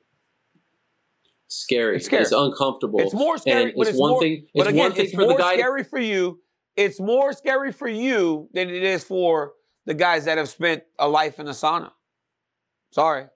Scary. 1.49 1.97
It's 1.97 2.07
scary. 2.07 2.23
It's 2.23 2.33
uncomfortable. 2.33 3.01
It's 3.01 3.14
more 3.14 3.38
scary, 3.38 3.73
it's, 3.77 3.88
it's 3.90 3.99
one 3.99 4.11
more, 4.11 4.21
thing. 4.21 4.47
but 4.55 4.61
It's 4.62 4.69
again, 4.71 4.83
one 4.85 4.93
thing 4.93 5.05
it's 5.07 5.14
for 5.14 5.23
the 5.23 5.29
more 5.29 5.38
guy. 5.38 5.53
to- 5.57 5.59
scary 5.59 5.85
for 5.85 5.99
you. 5.99 6.40
It's 6.77 7.01
more 7.01 7.33
scary 7.33 7.73
for 7.73 7.88
you 7.88 8.49
than 8.53 8.69
it 8.71 8.83
is 8.83 9.03
for 9.03 9.53
the 9.87 9.95
guys 9.95 10.25
that 10.27 10.38
have 10.38 10.49
spent 10.49 10.85
a 10.99 11.09
life 11.09 11.38
in 11.40 11.47
a 11.49 11.51
sauna. 11.51 11.90
Sorry. 12.93 13.27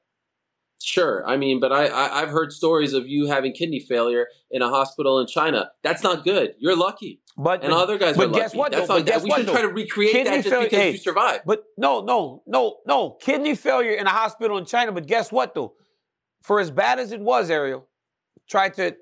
Sure, 0.85 1.27
I 1.27 1.37
mean, 1.37 1.61
but 1.61 1.73
I, 1.73 1.87
I 1.87 2.21
I've 2.23 2.29
heard 2.31 2.53
stories 2.53 2.93
of 2.93 3.09
you 3.09 3.27
having 3.27 3.53
kidney 3.53 3.81
failure 3.81 4.27
in 4.51 4.61
a 4.63 4.69
hospital 4.69 5.19
in 5.21 5.27
China. 5.27 5.71
That's 5.83 6.03
not 6.03 6.25
good. 6.25 6.55
You're 6.59 6.77
lucky, 6.77 7.21
But 7.39 7.65
and 7.65 7.73
other 7.73 7.97
guys 7.97 8.17
but 8.17 8.29
are 8.29 8.33
guess 8.33 8.55
lucky. 8.55 8.59
what, 8.59 8.73
That's 8.73 8.89
though? 8.89 8.95
not. 8.99 9.07
But 9.07 9.13
guess 9.13 9.23
we 9.23 9.31
what, 9.31 9.37
should 9.39 9.47
though? 9.49 9.53
try 9.53 9.63
to 9.63 9.69
recreate 9.69 10.13
Kidney 10.13 10.31
that 10.31 10.37
just 10.37 10.49
failure- 10.51 10.67
because 10.69 10.79
hey, 10.79 10.91
you 10.93 10.99
survived. 10.99 11.43
But 11.47 11.65
no, 11.79 12.03
no, 12.03 12.43
no, 12.47 12.77
no. 12.87 13.11
Kidney 13.21 13.55
failure 13.55 13.93
in 13.93 14.07
a 14.07 14.11
hospital 14.11 14.59
in 14.59 14.67
China. 14.67 14.93
But 14.93 15.07
guess 15.07 15.33
what, 15.33 15.55
though? 15.55 15.75
For 16.43 16.61
as 16.61 16.71
bad 16.71 16.99
as 16.99 17.13
it 17.13 17.21
was, 17.21 17.49
Ariel 17.51 17.89
tried 18.51 18.75
to, 18.75 18.95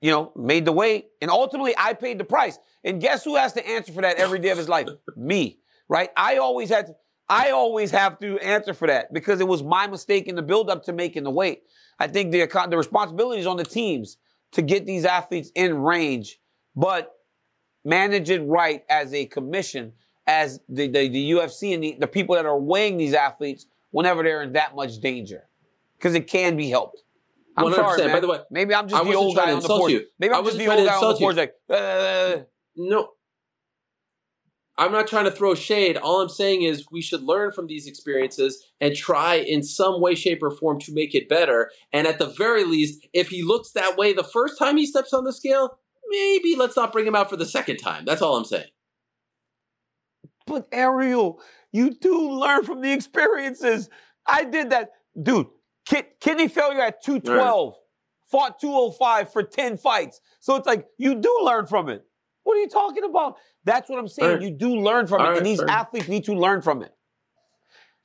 you 0.00 0.10
know, 0.12 0.30
made 0.36 0.64
the 0.64 0.72
weight, 0.72 1.06
and 1.20 1.30
ultimately 1.30 1.74
I 1.76 1.94
paid 1.94 2.18
the 2.18 2.24
price. 2.24 2.58
And 2.84 3.00
guess 3.00 3.24
who 3.24 3.34
has 3.36 3.54
to 3.54 3.66
answer 3.68 3.92
for 3.92 4.02
that 4.02 4.18
every 4.18 4.38
day 4.38 4.50
of 4.50 4.58
his 4.58 4.68
life? 4.68 4.88
Me, 5.16 5.58
right? 5.88 6.10
I 6.16 6.36
always 6.36 6.68
had 6.68 6.86
to. 6.86 6.94
I 7.28 7.50
always 7.50 7.90
have 7.90 8.18
to 8.20 8.38
answer 8.38 8.74
for 8.74 8.88
that 8.88 9.12
because 9.12 9.40
it 9.40 9.48
was 9.48 9.62
my 9.62 9.86
mistake 9.86 10.26
in 10.26 10.34
the 10.34 10.42
build-up 10.42 10.84
to 10.84 10.92
making 10.92 11.24
the 11.24 11.30
weight. 11.30 11.62
I 11.98 12.06
think 12.06 12.32
the 12.32 12.46
the 12.68 12.76
responsibility 12.76 13.40
is 13.40 13.46
on 13.46 13.56
the 13.56 13.64
teams 13.64 14.18
to 14.52 14.62
get 14.62 14.86
these 14.86 15.04
athletes 15.04 15.50
in 15.54 15.78
range, 15.78 16.40
but 16.76 17.12
manage 17.84 18.30
it 18.30 18.40
right 18.40 18.84
as 18.88 19.12
a 19.14 19.26
commission, 19.26 19.92
as 20.26 20.60
the, 20.68 20.86
the, 20.86 21.08
the 21.08 21.30
UFC 21.32 21.74
and 21.74 21.82
the, 21.82 21.96
the 21.98 22.06
people 22.06 22.34
that 22.34 22.46
are 22.46 22.58
weighing 22.58 22.96
these 22.96 23.14
athletes 23.14 23.66
whenever 23.90 24.22
they're 24.22 24.42
in 24.42 24.52
that 24.52 24.74
much 24.74 25.00
danger. 25.00 25.44
Because 25.98 26.14
it 26.14 26.26
can 26.26 26.56
be 26.56 26.68
helped. 26.68 27.02
I'm 27.56 27.66
100%. 27.66 27.74
sorry, 27.74 28.02
man. 28.02 28.12
By 28.12 28.20
the 28.20 28.28
way, 28.28 28.38
maybe 28.50 28.74
I'm 28.74 28.88
just 28.88 29.00
I 29.00 29.08
the 29.08 29.14
old 29.14 29.36
guy 29.36 29.52
on 29.52 29.60
the 29.60 29.68
porch. 29.68 29.92
you. 29.92 30.04
Maybe 30.18 30.34
I 30.34 30.38
I'm 30.38 30.44
just 30.44 30.58
the 30.58 30.66
old 30.66 30.86
guy 30.86 30.94
on 30.94 31.14
the 31.14 31.18
porch, 31.18 31.36
like, 31.36 31.54
uh, 31.70 32.42
No, 32.76 33.10
I'm 34.76 34.92
not 34.92 35.06
trying 35.06 35.26
to 35.26 35.30
throw 35.30 35.54
shade. 35.54 35.96
All 35.96 36.20
I'm 36.20 36.28
saying 36.28 36.62
is 36.62 36.86
we 36.90 37.00
should 37.00 37.22
learn 37.22 37.52
from 37.52 37.68
these 37.68 37.86
experiences 37.86 38.64
and 38.80 38.94
try 38.94 39.36
in 39.36 39.62
some 39.62 40.00
way, 40.00 40.14
shape, 40.14 40.42
or 40.42 40.50
form 40.50 40.80
to 40.80 40.92
make 40.92 41.14
it 41.14 41.28
better. 41.28 41.70
And 41.92 42.06
at 42.06 42.18
the 42.18 42.26
very 42.26 42.64
least, 42.64 43.06
if 43.12 43.28
he 43.28 43.42
looks 43.42 43.70
that 43.72 43.96
way 43.96 44.12
the 44.12 44.24
first 44.24 44.58
time 44.58 44.76
he 44.76 44.86
steps 44.86 45.12
on 45.12 45.24
the 45.24 45.32
scale, 45.32 45.78
maybe 46.08 46.56
let's 46.56 46.76
not 46.76 46.92
bring 46.92 47.06
him 47.06 47.14
out 47.14 47.30
for 47.30 47.36
the 47.36 47.46
second 47.46 47.76
time. 47.76 48.04
That's 48.04 48.20
all 48.20 48.36
I'm 48.36 48.44
saying. 48.44 48.66
But 50.46 50.66
Ariel, 50.72 51.40
you 51.72 51.90
do 51.90 52.30
learn 52.32 52.64
from 52.64 52.80
the 52.80 52.92
experiences. 52.92 53.88
I 54.26 54.44
did 54.44 54.70
that, 54.70 54.90
dude. 55.20 55.46
Kid, 55.86 56.06
kidney 56.20 56.48
failure 56.48 56.80
at 56.80 57.02
212, 57.04 57.74
fought 58.30 58.58
205 58.58 59.32
for 59.32 59.42
10 59.42 59.76
fights. 59.76 60.20
So 60.40 60.56
it's 60.56 60.66
like 60.66 60.86
you 60.98 61.14
do 61.14 61.40
learn 61.42 61.66
from 61.66 61.88
it. 61.88 62.04
What 62.44 62.56
are 62.56 62.60
you 62.60 62.68
talking 62.68 63.04
about? 63.04 63.36
That's 63.64 63.88
what 63.90 63.98
I'm 63.98 64.08
saying. 64.08 64.30
Right. 64.30 64.42
You 64.42 64.50
do 64.50 64.76
learn 64.80 65.06
from 65.06 65.20
All 65.20 65.26
it, 65.26 65.30
right, 65.30 65.36
and 65.38 65.46
these 65.46 65.58
fair. 65.58 65.68
athletes 65.70 66.08
need 66.08 66.24
to 66.24 66.34
learn 66.34 66.62
from 66.62 66.82
it. 66.82 66.92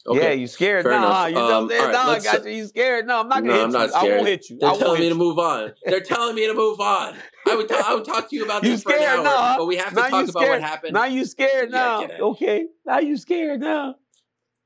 Okay. 0.07 0.21
Yeah, 0.21 0.31
you 0.31 0.47
scared 0.47 0.83
fair 0.83 0.93
now? 0.93 1.25
enough. 1.25 1.27
You 1.29 1.35
know 1.35 1.41
what 1.43 1.53
I'm 1.53 1.63
Um, 1.63 1.69
saying? 1.69 1.83
right, 1.83 1.91
no, 1.91 1.99
I 1.99 2.19
got 2.19 2.45
you. 2.45 2.51
You 2.51 2.65
scared? 2.67 3.05
No, 3.05 3.19
I'm 3.19 3.27
not 3.27 3.35
gonna 3.43 3.47
No, 3.47 3.53
hit 3.53 3.63
I'm 3.63 3.69
you. 3.71 3.77
not 3.77 3.93
I 3.93 4.03
won't 4.05 4.27
hit 4.27 4.49
you. 4.49 4.57
They're 4.59 4.71
telling 4.71 4.99
me 4.99 5.03
you. 5.07 5.09
to 5.09 5.15
move 5.15 5.37
on. 5.39 5.73
They're 5.85 5.99
telling 5.99 6.35
me 6.35 6.47
to 6.47 6.53
move 6.53 6.79
on. 6.79 7.15
I 7.47 7.55
would, 7.55 7.71
I 7.71 7.93
would 7.95 8.05
talk 8.05 8.29
to 8.29 8.35
you 8.35 8.45
about 8.45 8.63
You 8.63 8.71
this 8.71 8.83
for 8.83 8.93
an 8.93 9.01
scared 9.01 9.19
hour, 9.19 9.23
now? 9.25 9.57
but 9.57 9.65
we 9.65 9.75
have 9.75 9.89
to 9.89 9.95
now 9.95 10.01
talk 10.09 10.23
about 10.29 10.33
what 10.35 10.45
scared. 10.45 10.61
happened. 10.61 10.93
Now 10.93 11.05
you 11.05 11.25
scared 11.25 11.71
now. 11.71 12.07
Okay. 12.07 12.67
Now 12.85 12.99
you 12.99 13.17
scared 13.17 13.59
now. 13.59 13.95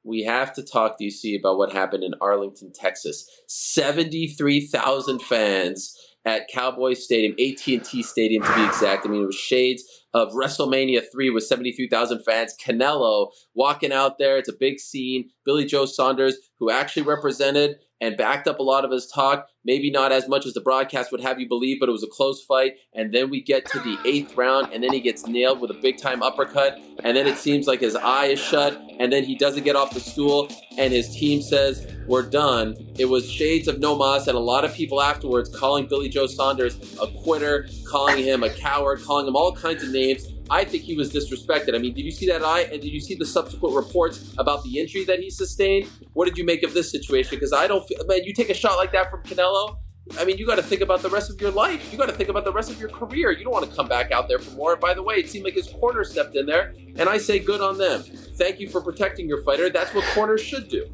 we 0.04 0.22
have 0.24 0.54
to 0.54 0.62
talk, 0.64 0.98
DC, 1.02 1.40
about 1.40 1.58
what 1.58 1.72
happened 1.72 2.04
in 2.04 2.14
Arlington, 2.22 2.72
Texas. 2.74 3.28
Seventy-three 3.48 4.68
thousand 4.68 5.22
fans 5.24 5.98
at 6.26 6.48
Cowboys 6.48 7.04
Stadium, 7.04 7.34
AT&T 7.34 8.04
Stadium 8.04 8.44
to 8.44 8.56
be 8.56 8.64
exact. 8.64 9.06
I 9.06 9.10
mean, 9.10 9.24
it 9.24 9.28
was 9.28 9.36
shades 9.36 9.84
of 10.14 10.32
WrestleMania 10.32 11.02
3 11.12 11.30
with 11.32 11.44
73,000 11.44 12.24
fans. 12.24 12.56
Canelo 12.64 13.30
walking 13.56 13.92
out 13.92 14.18
there. 14.18 14.38
It's 14.38 14.50
a 14.50 14.54
big 14.54 14.80
scene. 14.80 15.30
Billy 15.46 15.66
Joe 15.66 15.86
Saunders, 15.86 16.38
who 16.60 16.72
actually 16.72 17.04
represented 17.04 17.78
and 18.04 18.18
backed 18.18 18.50
up 18.50 18.60
a 18.60 18.64
lot 18.64 18.84
of 18.84 18.92
his 18.92 19.08
talk. 19.08 19.48
Maybe 19.64 19.90
not 19.90 20.12
as 20.12 20.28
much 20.28 20.46
as 20.46 20.54
the 20.54 20.60
broadcast 20.60 21.10
would 21.14 21.22
have 21.22 21.40
you 21.40 21.48
believe, 21.48 21.80
but 21.80 21.88
it 21.88 21.94
was 21.94 22.04
a 22.04 22.08
close 22.08 22.44
fight. 22.44 22.74
And 22.94 23.14
then 23.14 23.30
we 23.30 23.42
get 23.42 23.66
to 23.68 23.80
the 23.80 23.98
eighth 24.04 24.36
round, 24.36 24.74
and 24.74 24.84
then 24.84 24.92
he 24.92 25.00
gets 25.00 25.26
nailed 25.26 25.62
with 25.62 25.72
a 25.72 25.76
big 25.76 25.98
time 25.98 26.22
uppercut. 26.22 26.78
And 27.02 27.16
then 27.16 27.28
it 27.28 27.38
seems 27.38 27.66
like 27.66 27.80
his 27.80 27.96
eye 27.96 28.26
is 28.26 28.40
shut, 28.40 28.78
and 29.00 29.12
then 29.12 29.24
he 29.24 29.36
doesn't 29.36 29.64
get 29.64 29.78
off 29.78 29.94
the 29.94 30.02
stool, 30.02 30.50
and 30.78 30.92
his 30.92 31.16
team 31.16 31.42
says, 31.42 31.88
We're 32.06 32.30
done. 32.30 32.76
It 33.00 33.06
was 33.06 33.30
shades 33.32 33.70
of 33.70 33.80
no 33.80 33.98
mas, 33.98 34.28
and 34.28 34.36
a 34.36 34.42
lot 34.42 34.66
of 34.66 34.74
people 34.74 35.02
afterwards 35.02 35.50
calling 35.58 35.88
Billy 35.88 36.10
Joe 36.10 36.28
Saunders 36.28 36.76
a 37.02 37.08
quitter, 37.08 37.70
calling 37.88 38.22
him 38.22 38.44
a 38.44 38.50
coward, 38.50 39.02
calling 39.02 39.26
him 39.26 39.38
all 39.38 39.56
kinds 39.56 39.82
of 39.82 39.92
names. 39.92 40.28
I 40.54 40.64
think 40.64 40.84
he 40.84 40.96
was 40.96 41.12
disrespected. 41.12 41.74
I 41.74 41.80
mean, 41.80 41.96
did 41.96 42.06
you 42.06 42.12
see 42.12 42.28
that 42.28 42.44
eye? 42.44 42.70
And 42.72 42.80
did 42.80 42.92
you 42.92 43.00
see 43.00 43.16
the 43.16 43.26
subsequent 43.26 43.76
reports 43.76 44.36
about 44.38 44.64
the 44.64 44.80
injury 44.80 45.04
that 45.06 45.20
he 45.20 45.32
sustained? 45.32 45.90
What 46.14 46.26
did 46.26 46.38
you 46.38 46.46
make 46.46 46.62
of 46.62 46.76
this 46.76 46.92
situation? 46.92 47.32
Because 47.32 47.54
I 47.54 47.66
don't 47.66 47.84
feel, 47.88 48.06
man, 48.06 48.24
you 48.24 48.36
take 48.36 48.52
a 48.52 48.54
shot 48.54 48.78
like 48.78 48.92
that 48.92 49.10
from 49.10 49.24
Canelo. 49.24 49.78
I 50.20 50.26
mean, 50.26 50.38
you 50.38 50.46
got 50.46 50.58
to 50.58 50.62
think 50.62 50.82
about 50.82 51.02
the 51.02 51.10
rest 51.10 51.32
of 51.32 51.42
your 51.42 51.50
life. 51.50 51.92
You 51.92 51.98
got 51.98 52.06
to 52.06 52.14
think 52.14 52.30
about 52.30 52.44
the 52.44 52.52
rest 52.52 52.70
of 52.70 52.80
your 52.80 52.90
career. 52.90 53.32
You 53.32 53.44
don't 53.44 53.52
want 53.52 53.68
to 53.68 53.76
come 53.76 53.88
back 53.88 54.12
out 54.12 54.28
there 54.28 54.38
for 54.38 54.52
more. 54.52 54.76
By 54.76 54.94
the 54.94 55.02
way, 55.02 55.16
it 55.16 55.28
seemed 55.28 55.44
like 55.44 55.56
his 55.56 55.70
corner 55.70 56.04
stepped 56.04 56.36
in 56.36 56.46
there, 56.46 56.76
and 56.98 57.10
I 57.10 57.18
say 57.18 57.40
good 57.40 57.60
on 57.60 57.80
them. 57.80 58.04
Thank 58.04 58.60
you 58.60 58.70
for 58.70 58.80
protecting 58.80 59.28
your 59.28 59.42
fighter. 59.42 59.72
That's 59.72 59.92
what 59.96 60.06
corners 60.14 60.42
should 60.42 60.70
do. 60.70 60.86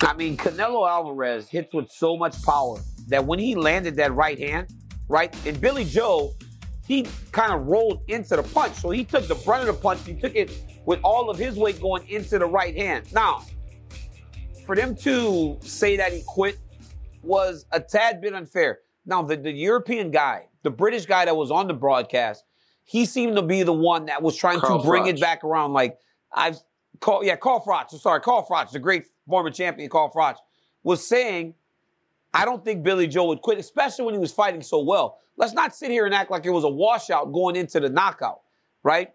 I 0.00 0.14
mean, 0.14 0.38
Canelo 0.38 0.88
Alvarez 0.88 1.50
hits 1.50 1.74
with 1.74 1.90
so 1.90 2.16
much 2.16 2.42
power 2.42 2.78
that 3.08 3.26
when 3.26 3.38
he 3.38 3.54
landed 3.54 3.96
that 3.96 4.14
right 4.14 4.38
hand, 4.38 4.70
right, 5.08 5.34
and 5.46 5.60
Billy 5.60 5.84
Joe, 5.84 6.32
he 6.86 7.06
kind 7.32 7.52
of 7.52 7.66
rolled 7.66 8.02
into 8.08 8.36
the 8.36 8.42
punch. 8.42 8.74
So 8.74 8.90
he 8.90 9.04
took 9.04 9.26
the 9.26 9.34
brunt 9.34 9.68
of 9.68 9.74
the 9.74 9.82
punch. 9.82 10.00
He 10.06 10.14
took 10.14 10.34
it 10.34 10.62
with 10.84 11.00
all 11.02 11.28
of 11.28 11.36
his 11.38 11.56
weight 11.56 11.80
going 11.80 12.08
into 12.08 12.38
the 12.38 12.46
right 12.46 12.76
hand. 12.76 13.12
Now, 13.12 13.44
for 14.64 14.76
them 14.76 14.94
to 14.96 15.58
say 15.60 15.96
that 15.96 16.12
he 16.12 16.22
quit 16.26 16.58
was 17.22 17.66
a 17.72 17.80
tad 17.80 18.20
bit 18.20 18.34
unfair. 18.34 18.80
Now, 19.04 19.22
the, 19.22 19.36
the 19.36 19.50
European 19.52 20.10
guy, 20.10 20.46
the 20.62 20.70
British 20.70 21.06
guy 21.06 21.24
that 21.24 21.36
was 21.36 21.50
on 21.50 21.66
the 21.66 21.74
broadcast, 21.74 22.44
he 22.84 23.04
seemed 23.04 23.36
to 23.36 23.42
be 23.42 23.64
the 23.64 23.72
one 23.72 24.06
that 24.06 24.22
was 24.22 24.36
trying 24.36 24.60
Carl 24.60 24.80
to 24.80 24.86
bring 24.86 25.04
Froch. 25.04 25.14
it 25.14 25.20
back 25.20 25.42
around. 25.42 25.72
Like, 25.72 25.98
I've 26.32 26.58
called, 27.00 27.26
yeah, 27.26 27.36
Carl 27.36 27.64
Froch, 27.64 27.90
sorry, 28.00 28.20
Carl 28.20 28.46
Froch, 28.48 28.70
the 28.70 28.78
great 28.78 29.06
former 29.28 29.50
champion 29.50 29.88
Carl 29.90 30.12
Froch, 30.12 30.36
was 30.84 31.06
saying, 31.06 31.54
I 32.34 32.44
don't 32.44 32.64
think 32.64 32.82
Billy 32.82 33.06
Joe 33.06 33.26
would 33.26 33.40
quit, 33.40 33.58
especially 33.58 34.04
when 34.04 34.14
he 34.14 34.20
was 34.20 34.32
fighting 34.32 34.62
so 34.62 34.82
well. 34.82 35.18
Let's 35.36 35.52
not 35.52 35.74
sit 35.74 35.90
here 35.90 36.06
and 36.06 36.14
act 36.14 36.30
like 36.30 36.44
it 36.46 36.50
was 36.50 36.64
a 36.64 36.68
washout 36.68 37.32
going 37.32 37.56
into 37.56 37.80
the 37.80 37.88
knockout, 37.88 38.40
right? 38.82 39.12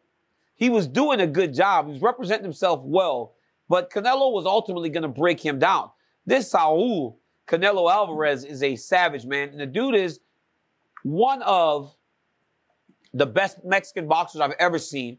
He 0.56 0.70
was 0.70 0.88
doing 0.88 1.22
a 1.22 1.28
good 1.28 1.54
job. 1.54 1.88
He 1.88 1.94
was 1.94 2.02
representing 2.02 2.44
himself 2.44 2.82
well, 2.84 3.34
but 3.70 3.92
Canelo 3.92 4.32
was 4.32 4.46
ultimately 4.46 4.90
going 4.90 5.04
to 5.04 5.08
break 5.08 5.40
him 5.40 5.60
down. 5.60 5.90
This 6.26 6.50
Saul 6.52 7.20
Canelo 7.48 7.92
Alvarez 7.92 8.46
is 8.46 8.64
a 8.64 8.76
savage, 8.76 9.26
man. 9.26 9.50
And 9.50 9.60
the 9.60 9.66
dude 9.66 9.96
is 9.96 10.20
one 11.04 11.42
of 11.42 11.96
the 13.14 13.26
best 13.26 13.64
Mexican 13.66 14.08
boxers 14.08 14.40
I've 14.40 14.56
ever 14.60 14.80
seen. 14.80 15.18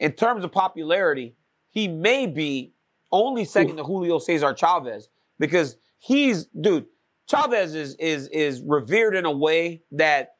In 0.00 0.12
terms 0.12 0.44
of 0.44 0.52
popularity, 0.52 1.34
he 1.70 1.88
may 1.88 2.26
be 2.26 2.72
only 3.12 3.44
second 3.44 3.76
to 3.76 3.84
Julio 3.84 4.18
Cesar 4.18 4.54
Chavez 4.54 5.08
because 5.38 5.76
he's, 5.98 6.46
dude, 6.46 6.86
Chavez 7.28 7.74
is 7.74 7.94
is 7.96 8.28
is 8.28 8.62
revered 8.62 9.14
in 9.14 9.24
a 9.24 9.32
way 9.32 9.82
that 9.92 10.34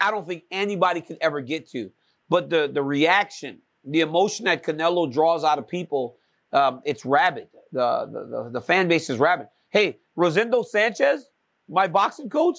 I 0.00 0.10
don't 0.10 0.26
think 0.26 0.44
anybody 0.50 1.00
could 1.00 1.18
ever 1.20 1.40
get 1.40 1.68
to. 1.70 1.90
But 2.28 2.50
the 2.50 2.70
the 2.72 2.82
reaction, 2.82 3.60
the 3.84 4.00
emotion 4.00 4.44
that 4.44 4.62
Canelo 4.64 5.10
draws 5.10 5.44
out 5.44 5.58
of 5.58 5.66
people, 5.66 6.16
um, 6.52 6.80
it's 6.84 7.04
rabid. 7.04 7.48
The, 7.72 8.06
the 8.12 8.26
the 8.26 8.50
the 8.52 8.60
fan 8.60 8.88
base 8.88 9.08
is 9.10 9.18
rabid. 9.18 9.48
Hey, 9.70 9.98
Rosendo 10.16 10.64
Sanchez, 10.64 11.26
my 11.68 11.86
boxing 11.86 12.28
coach, 12.28 12.58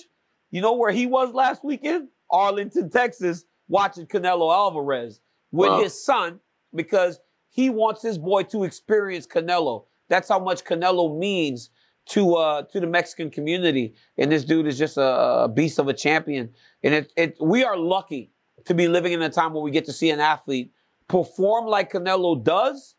you 0.50 0.62
know 0.62 0.74
where 0.74 0.92
he 0.92 1.06
was 1.06 1.34
last 1.34 1.64
weekend? 1.64 2.08
Arlington, 2.30 2.90
Texas, 2.90 3.44
watching 3.68 4.08
Canelo 4.08 4.54
Alvarez 4.54 5.20
with 5.52 5.70
Wow. 5.70 5.82
his 5.84 6.04
son 6.06 6.40
because 6.74 7.20
he 7.50 7.70
wants 7.70 8.02
his 8.02 8.18
boy 8.18 8.44
to 8.44 8.64
experience 8.64 9.28
Canelo. 9.28 9.86
That's 10.08 10.30
how 10.30 10.40
much 10.40 10.64
Canelo 10.64 11.18
means 11.18 11.70
to 12.12 12.36
uh 12.36 12.62
to 12.72 12.80
the 12.80 12.88
Mexican 12.88 13.30
community. 13.30 13.96
And 14.18 14.32
this 14.32 14.46
dude 14.46 14.68
is 14.68 14.78
just 14.78 14.98
a, 14.98 15.44
a 15.46 15.48
beast 15.48 15.80
of 15.80 15.88
a 15.88 15.94
champion. 15.94 16.52
And 16.84 16.94
it, 16.94 17.14
it 17.18 17.38
we 17.42 17.64
are 17.64 17.78
lucky 17.78 18.32
to 18.66 18.74
be 18.74 18.88
living 18.88 19.14
in 19.14 19.22
a 19.22 19.30
time 19.30 19.54
where 19.54 19.64
we 19.64 19.72
get 19.72 19.86
to 19.86 19.94
see 19.94 20.10
an 20.12 20.20
athlete 20.20 20.72
perform 21.08 21.66
like 21.66 21.92
Canelo 21.92 22.42
does, 22.42 22.96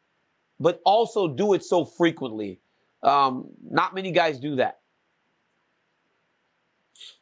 but 0.60 0.80
also 0.84 1.28
do 1.28 1.54
it 1.54 1.64
so 1.64 1.84
frequently. 1.84 2.60
Um, 3.02 3.48
not 3.62 3.94
many 3.94 4.12
guys 4.12 4.38
do 4.38 4.56
that. 4.56 4.80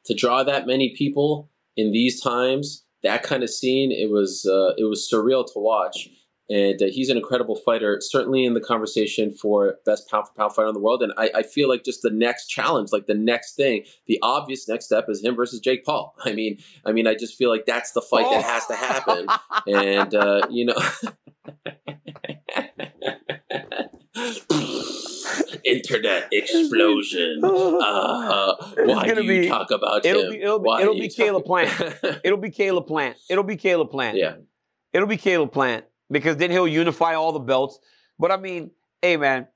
to 0.05 0.15
draw 0.15 0.43
that 0.43 0.67
many 0.67 0.95
people 0.97 1.51
in 1.77 1.93
these 1.93 2.21
times, 2.21 2.85
that 3.03 3.23
kind 3.23 3.43
of 3.43 3.51
scene, 3.51 3.93
it 3.93 4.11
was 4.11 4.47
uh, 4.47 4.75
it 4.77 4.85
was 4.85 5.09
surreal 5.13 5.47
to 5.47 5.59
watch. 5.59 6.09
And 6.51 6.83
uh, 6.83 6.87
he's 6.91 7.09
an 7.11 7.17
incredible 7.17 7.55
fighter, 7.55 7.99
certainly 8.01 8.45
in 8.45 8.55
the 8.55 8.61
conversation 8.61 9.33
for 9.33 9.77
best 9.87 10.11
pound 10.11 10.27
for 10.27 10.35
pound 10.35 10.53
fighter 10.53 10.67
in 10.69 10.75
the 10.75 10.81
world. 10.81 11.01
And 11.03 11.13
I, 11.17 11.31
I 11.37 11.43
feel 11.45 11.69
like 11.69 11.85
just 11.85 12.03
the 12.03 12.11
next 12.11 12.49
challenge, 12.49 12.91
like 12.93 13.07
the 13.07 13.15
next 13.15 13.55
thing, 13.55 13.85
the 14.07 14.19
obvious 14.21 14.69
next 14.69 14.87
step 14.87 15.07
is 15.09 15.23
him 15.23 15.37
versus 15.37 15.61
Jake 15.61 15.85
Paul. 15.85 16.17
I 16.25 16.33
mean, 16.33 16.59
I 16.85 16.91
mean, 16.91 17.07
I 17.07 17.15
just 17.15 17.37
feel 17.37 17.51
like 17.51 17.67
that's 17.67 17.93
the 17.93 18.03
fight 18.03 18.27
that 18.31 18.43
has 18.43 18.67
to 18.67 18.75
happen. 18.75 19.29
and 19.69 20.13
uh, 20.15 20.41
you 20.51 20.65
know, 20.67 20.75
internet 25.65 26.29
explosion. 26.33 27.41
Uh, 27.45 28.55
why 28.85 29.07
gonna 29.07 29.17
do 29.17 29.23
you 29.23 29.43
be- 29.43 29.49
talk 29.49 29.71
about 29.71 30.05
it'll 30.05 30.25
him? 30.25 30.31
be- 30.33 30.43
it'll 30.43 30.59
be- 30.59 30.71
it'll 30.81 30.95
be 30.95 31.09
Caleb 31.09 31.45
talk- 31.45 32.21
It'll 32.25 32.39
be 32.39 32.51
Caleb 32.51 32.87
Plant. 32.87 33.17
It'll 33.29 33.45
be 33.45 33.57
Caleb 33.57 33.91
Plant. 33.91 34.17
yeah, 34.17 34.35
It'll 34.93 35.09
be 35.09 35.17
Caleb 35.17 35.53
Plant 35.53 35.85
because 36.11 36.37
then 36.37 36.51
he'll 36.51 36.69
unify 36.69 37.15
all 37.15 37.33
the 37.33 37.39
belts. 37.39 37.79
But 38.19 38.31
I 38.31 38.37
mean, 38.37 38.71
hey 39.03 39.17
man, 39.17 39.47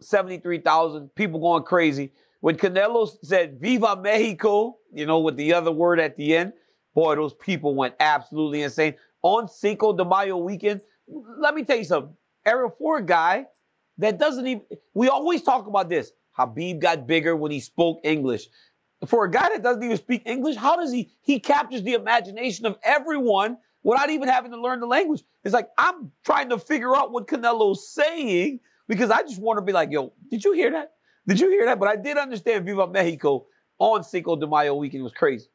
73,000 0.00 1.14
people 1.14 1.40
going 1.40 1.62
crazy. 1.62 2.12
When 2.40 2.56
Canelo 2.56 3.08
said 3.22 3.60
Viva 3.60 3.96
Mexico, 3.96 4.76
you 4.92 5.06
know, 5.06 5.20
with 5.20 5.36
the 5.36 5.54
other 5.54 5.70
word 5.70 6.00
at 6.00 6.16
the 6.16 6.36
end, 6.36 6.52
boy, 6.94 7.14
those 7.14 7.34
people 7.34 7.74
went 7.74 7.94
absolutely 8.00 8.62
insane. 8.62 8.94
On 9.22 9.48
Cinco 9.48 9.92
de 9.92 10.04
Mayo 10.04 10.36
weekend, 10.36 10.80
let 11.38 11.54
me 11.54 11.64
tell 11.64 11.76
you 11.76 11.84
something. 11.84 12.14
Ariel, 12.44 12.74
for 12.76 12.98
a 12.98 13.02
guy 13.02 13.46
that 13.98 14.18
doesn't 14.18 14.46
even, 14.46 14.62
we 14.94 15.08
always 15.08 15.42
talk 15.42 15.66
about 15.66 15.88
this. 15.88 16.12
Khabib 16.36 16.80
got 16.80 17.06
bigger 17.06 17.36
when 17.36 17.52
he 17.52 17.60
spoke 17.60 18.00
English. 18.02 18.48
For 19.06 19.24
a 19.24 19.30
guy 19.30 19.48
that 19.50 19.62
doesn't 19.62 19.82
even 19.82 19.96
speak 19.96 20.22
English, 20.26 20.56
how 20.56 20.76
does 20.76 20.92
he, 20.92 21.10
he 21.22 21.38
captures 21.38 21.82
the 21.82 21.94
imagination 21.94 22.66
of 22.66 22.76
everyone 22.82 23.58
without 23.82 24.10
even 24.10 24.28
having 24.28 24.52
to 24.52 24.60
learn 24.60 24.80
the 24.80 24.86
language. 24.86 25.22
It's 25.44 25.54
like 25.54 25.68
I'm 25.78 26.12
trying 26.24 26.50
to 26.50 26.58
figure 26.58 26.96
out 26.96 27.12
what 27.12 27.26
Canelo's 27.26 27.88
saying 27.92 28.60
because 28.88 29.10
I 29.10 29.22
just 29.22 29.40
want 29.40 29.58
to 29.58 29.62
be 29.62 29.72
like, 29.72 29.90
yo, 29.90 30.12
did 30.30 30.44
you 30.44 30.52
hear 30.52 30.70
that? 30.72 30.92
Did 31.26 31.40
you 31.40 31.50
hear 31.50 31.66
that? 31.66 31.78
But 31.78 31.88
I 31.88 31.96
did 31.96 32.16
understand 32.18 32.66
Viva 32.66 32.86
Mexico 32.86 33.46
on 33.78 34.04
Cinco 34.04 34.36
de 34.36 34.46
Mayo 34.46 34.74
weekend. 34.74 35.00
It 35.00 35.04
was 35.04 35.12
crazy. 35.12 35.46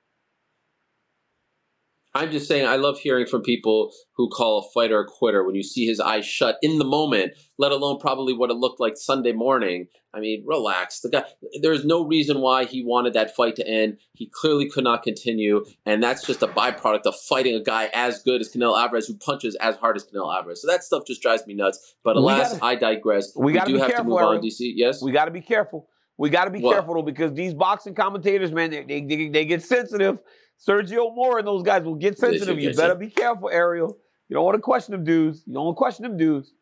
I'm 2.17 2.31
just 2.31 2.47
saying, 2.47 2.65
I 2.65 2.77
love 2.77 2.97
hearing 2.99 3.27
from 3.27 3.41
people 3.43 3.91
who 4.15 4.27
call 4.29 4.59
a 4.59 4.71
fighter 4.73 4.99
a 4.99 5.05
quitter 5.05 5.43
when 5.43 5.53
you 5.53 5.61
see 5.61 5.85
his 5.85 5.99
eyes 5.99 6.25
shut 6.25 6.57
in 6.63 6.79
the 6.79 6.85
moment, 6.85 7.33
let 7.59 7.71
alone 7.71 7.99
probably 7.99 8.33
what 8.33 8.49
it 8.49 8.55
looked 8.55 8.79
like 8.79 8.97
Sunday 8.97 9.33
morning. 9.33 9.85
I 10.15 10.19
mean, 10.19 10.43
relax. 10.47 11.01
The 11.01 11.09
guy, 11.09 11.23
there's 11.61 11.85
no 11.85 12.03
reason 12.05 12.41
why 12.41 12.65
he 12.65 12.83
wanted 12.83 13.13
that 13.13 13.35
fight 13.35 13.55
to 13.57 13.67
end. 13.67 13.99
He 14.13 14.27
clearly 14.33 14.67
could 14.67 14.83
not 14.83 15.03
continue, 15.03 15.63
and 15.85 16.01
that's 16.01 16.25
just 16.25 16.41
a 16.41 16.47
byproduct 16.47 17.03
of 17.05 17.15
fighting 17.29 17.53
a 17.53 17.61
guy 17.61 17.89
as 17.93 18.23
good 18.23 18.41
as 18.41 18.51
Canelo 18.51 18.81
Alvarez, 18.81 19.05
who 19.07 19.15
punches 19.17 19.55
as 19.61 19.75
hard 19.75 19.95
as 19.95 20.03
Canelo 20.03 20.35
Alvarez. 20.35 20.61
So 20.63 20.67
that 20.67 20.83
stuff 20.83 21.03
just 21.05 21.21
drives 21.21 21.45
me 21.45 21.53
nuts. 21.53 21.95
But 22.03 22.15
alas, 22.15 22.53
gotta- 22.53 22.65
I 22.65 22.75
digress. 22.75 23.31
we 23.35 23.53
gotta 23.53 23.71
do 23.71 23.77
have 23.77 23.89
to 23.89 23.95
careful, 23.97 24.09
move 24.11 24.21
on. 24.23 24.41
DC. 24.41 24.73
Yes. 24.75 25.03
We 25.03 25.11
got 25.11 25.25
to 25.25 25.31
be 25.31 25.41
careful. 25.41 25.87
We 26.17 26.31
got 26.31 26.45
to 26.45 26.49
be 26.49 26.61
What? 26.61 26.73
careful 26.73 26.95
though 26.95 27.03
because 27.03 27.33
these 27.33 27.53
boxing 27.53 27.93
commentators, 27.93 28.51
man, 28.51 28.71
they, 28.71 28.83
they, 28.83 29.01
they, 29.01 29.29
they 29.29 29.45
get 29.45 29.61
sensitive. 29.61 30.17
Sergio 30.65 31.13
Mora 31.13 31.39
and 31.39 31.47
those 31.47 31.63
guys 31.63 31.83
will 31.83 31.95
get 31.95 32.17
sensitive. 32.17 32.59
You 32.59 32.69
get 32.69 32.77
better 32.77 32.95
be 32.95 33.09
careful, 33.09 33.49
Ariel. 33.49 33.97
You 34.29 34.35
don't 34.35 34.45
want 34.45 34.55
to 34.55 34.61
question 34.61 34.91
them 34.91 35.03
dudes. 35.03 35.43
You 35.45 35.53
don't 35.53 35.65
want 35.65 35.75
to 35.75 35.77
question 35.77 36.03
them 36.03 36.17
dudes. 36.17 36.53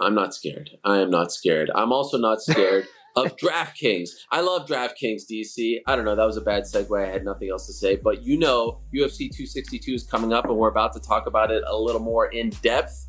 I'm 0.00 0.14
not 0.14 0.34
scared. 0.34 0.70
I 0.84 0.98
am 0.98 1.10
not 1.10 1.32
scared. 1.32 1.70
I'm 1.74 1.92
also 1.92 2.18
not 2.18 2.40
scared 2.42 2.86
of 3.16 3.36
DraftKings. 3.36 4.10
I 4.30 4.40
love 4.40 4.66
DraftKings, 4.66 5.22
DC. 5.30 5.78
I 5.86 5.94
don't 5.94 6.04
know. 6.04 6.16
That 6.16 6.26
was 6.26 6.36
a 6.36 6.40
bad 6.40 6.64
segue. 6.64 7.06
I 7.06 7.10
had 7.10 7.24
nothing 7.24 7.50
else 7.50 7.66
to 7.66 7.72
say. 7.72 7.96
But 7.96 8.22
you 8.22 8.38
know, 8.38 8.80
UFC 8.94 9.30
262 9.30 9.92
is 9.92 10.04
coming 10.04 10.32
up, 10.32 10.46
and 10.46 10.56
we're 10.56 10.68
about 10.68 10.92
to 10.94 11.00
talk 11.00 11.26
about 11.26 11.50
it 11.50 11.62
a 11.66 11.76
little 11.76 12.00
more 12.00 12.26
in 12.26 12.50
depth. 12.62 13.06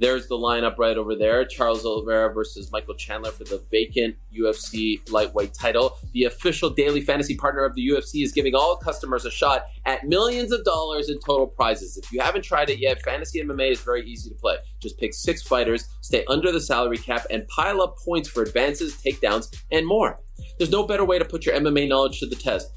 There's 0.00 0.28
the 0.28 0.36
lineup 0.36 0.78
right 0.78 0.96
over 0.96 1.16
there 1.16 1.44
Charles 1.44 1.84
Oliveira 1.84 2.32
versus 2.32 2.70
Michael 2.70 2.94
Chandler 2.94 3.32
for 3.32 3.44
the 3.44 3.62
vacant 3.70 4.16
UFC 4.32 5.00
lightweight 5.10 5.54
title. 5.54 5.98
The 6.12 6.24
official 6.24 6.70
daily 6.70 7.00
fantasy 7.00 7.36
partner 7.36 7.64
of 7.64 7.74
the 7.74 7.88
UFC 7.88 8.22
is 8.22 8.32
giving 8.32 8.54
all 8.54 8.76
customers 8.76 9.24
a 9.24 9.30
shot 9.30 9.66
at 9.86 10.06
millions 10.06 10.52
of 10.52 10.64
dollars 10.64 11.08
in 11.10 11.18
total 11.20 11.46
prizes. 11.46 11.96
If 11.96 12.12
you 12.12 12.20
haven't 12.20 12.42
tried 12.42 12.70
it 12.70 12.78
yet, 12.78 13.02
Fantasy 13.02 13.42
MMA 13.42 13.72
is 13.72 13.80
very 13.80 14.06
easy 14.06 14.30
to 14.30 14.36
play. 14.36 14.56
Just 14.80 14.98
pick 14.98 15.14
six 15.14 15.42
fighters, 15.42 15.88
stay 16.00 16.24
under 16.28 16.52
the 16.52 16.60
salary 16.60 16.98
cap, 16.98 17.26
and 17.30 17.46
pile 17.48 17.82
up 17.82 17.96
points 17.98 18.28
for 18.28 18.42
advances, 18.42 18.94
takedowns, 18.94 19.54
and 19.72 19.86
more. 19.86 20.20
There's 20.58 20.70
no 20.70 20.86
better 20.86 21.04
way 21.04 21.18
to 21.18 21.24
put 21.24 21.44
your 21.44 21.54
MMA 21.56 21.88
knowledge 21.88 22.20
to 22.20 22.26
the 22.26 22.36
test. 22.36 22.70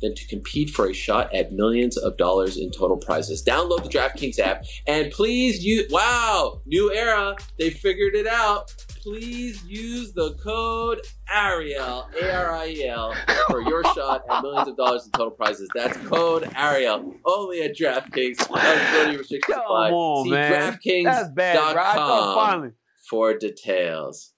Than 0.00 0.14
to 0.14 0.26
compete 0.26 0.70
for 0.70 0.88
a 0.88 0.92
shot 0.92 1.32
at 1.34 1.52
millions 1.52 1.96
of 1.96 2.16
dollars 2.16 2.56
in 2.56 2.70
total 2.70 2.96
prizes. 2.96 3.44
Download 3.44 3.82
the 3.82 3.88
DraftKings 3.88 4.38
app 4.38 4.64
and 4.86 5.10
please 5.12 5.64
use, 5.64 5.90
wow, 5.90 6.60
new 6.66 6.92
era. 6.92 7.36
They 7.58 7.70
figured 7.70 8.14
it 8.14 8.26
out. 8.26 8.74
Please 9.02 9.64
use 9.64 10.12
the 10.12 10.34
code 10.34 11.00
Ariel, 11.34 12.06
A 12.20 12.36
R 12.36 12.52
I 12.52 12.66
E 12.68 12.86
L, 12.86 13.14
for 13.48 13.62
your 13.62 13.82
shot 13.94 14.24
at 14.30 14.42
millions 14.42 14.68
of 14.68 14.76
dollars 14.76 15.06
in 15.06 15.12
total 15.12 15.30
prizes. 15.30 15.70
That's 15.74 15.96
code 16.06 16.50
Ariel, 16.54 17.14
only 17.24 17.62
at 17.62 17.76
DraftKings. 17.76 18.50
Eligibility 18.50 19.16
restrictions 19.16 19.56
Come 19.56 19.64
on, 19.64 20.24
See 20.24 20.30
man. 20.32 20.78
That's 21.04 21.30
bad, 21.30 21.54
bro. 21.54 21.82
I 21.82 21.94
thought 21.94 22.34
DraftKings.com 22.34 22.34
finally. 22.34 22.70
for 23.08 23.38
details. 23.38 24.32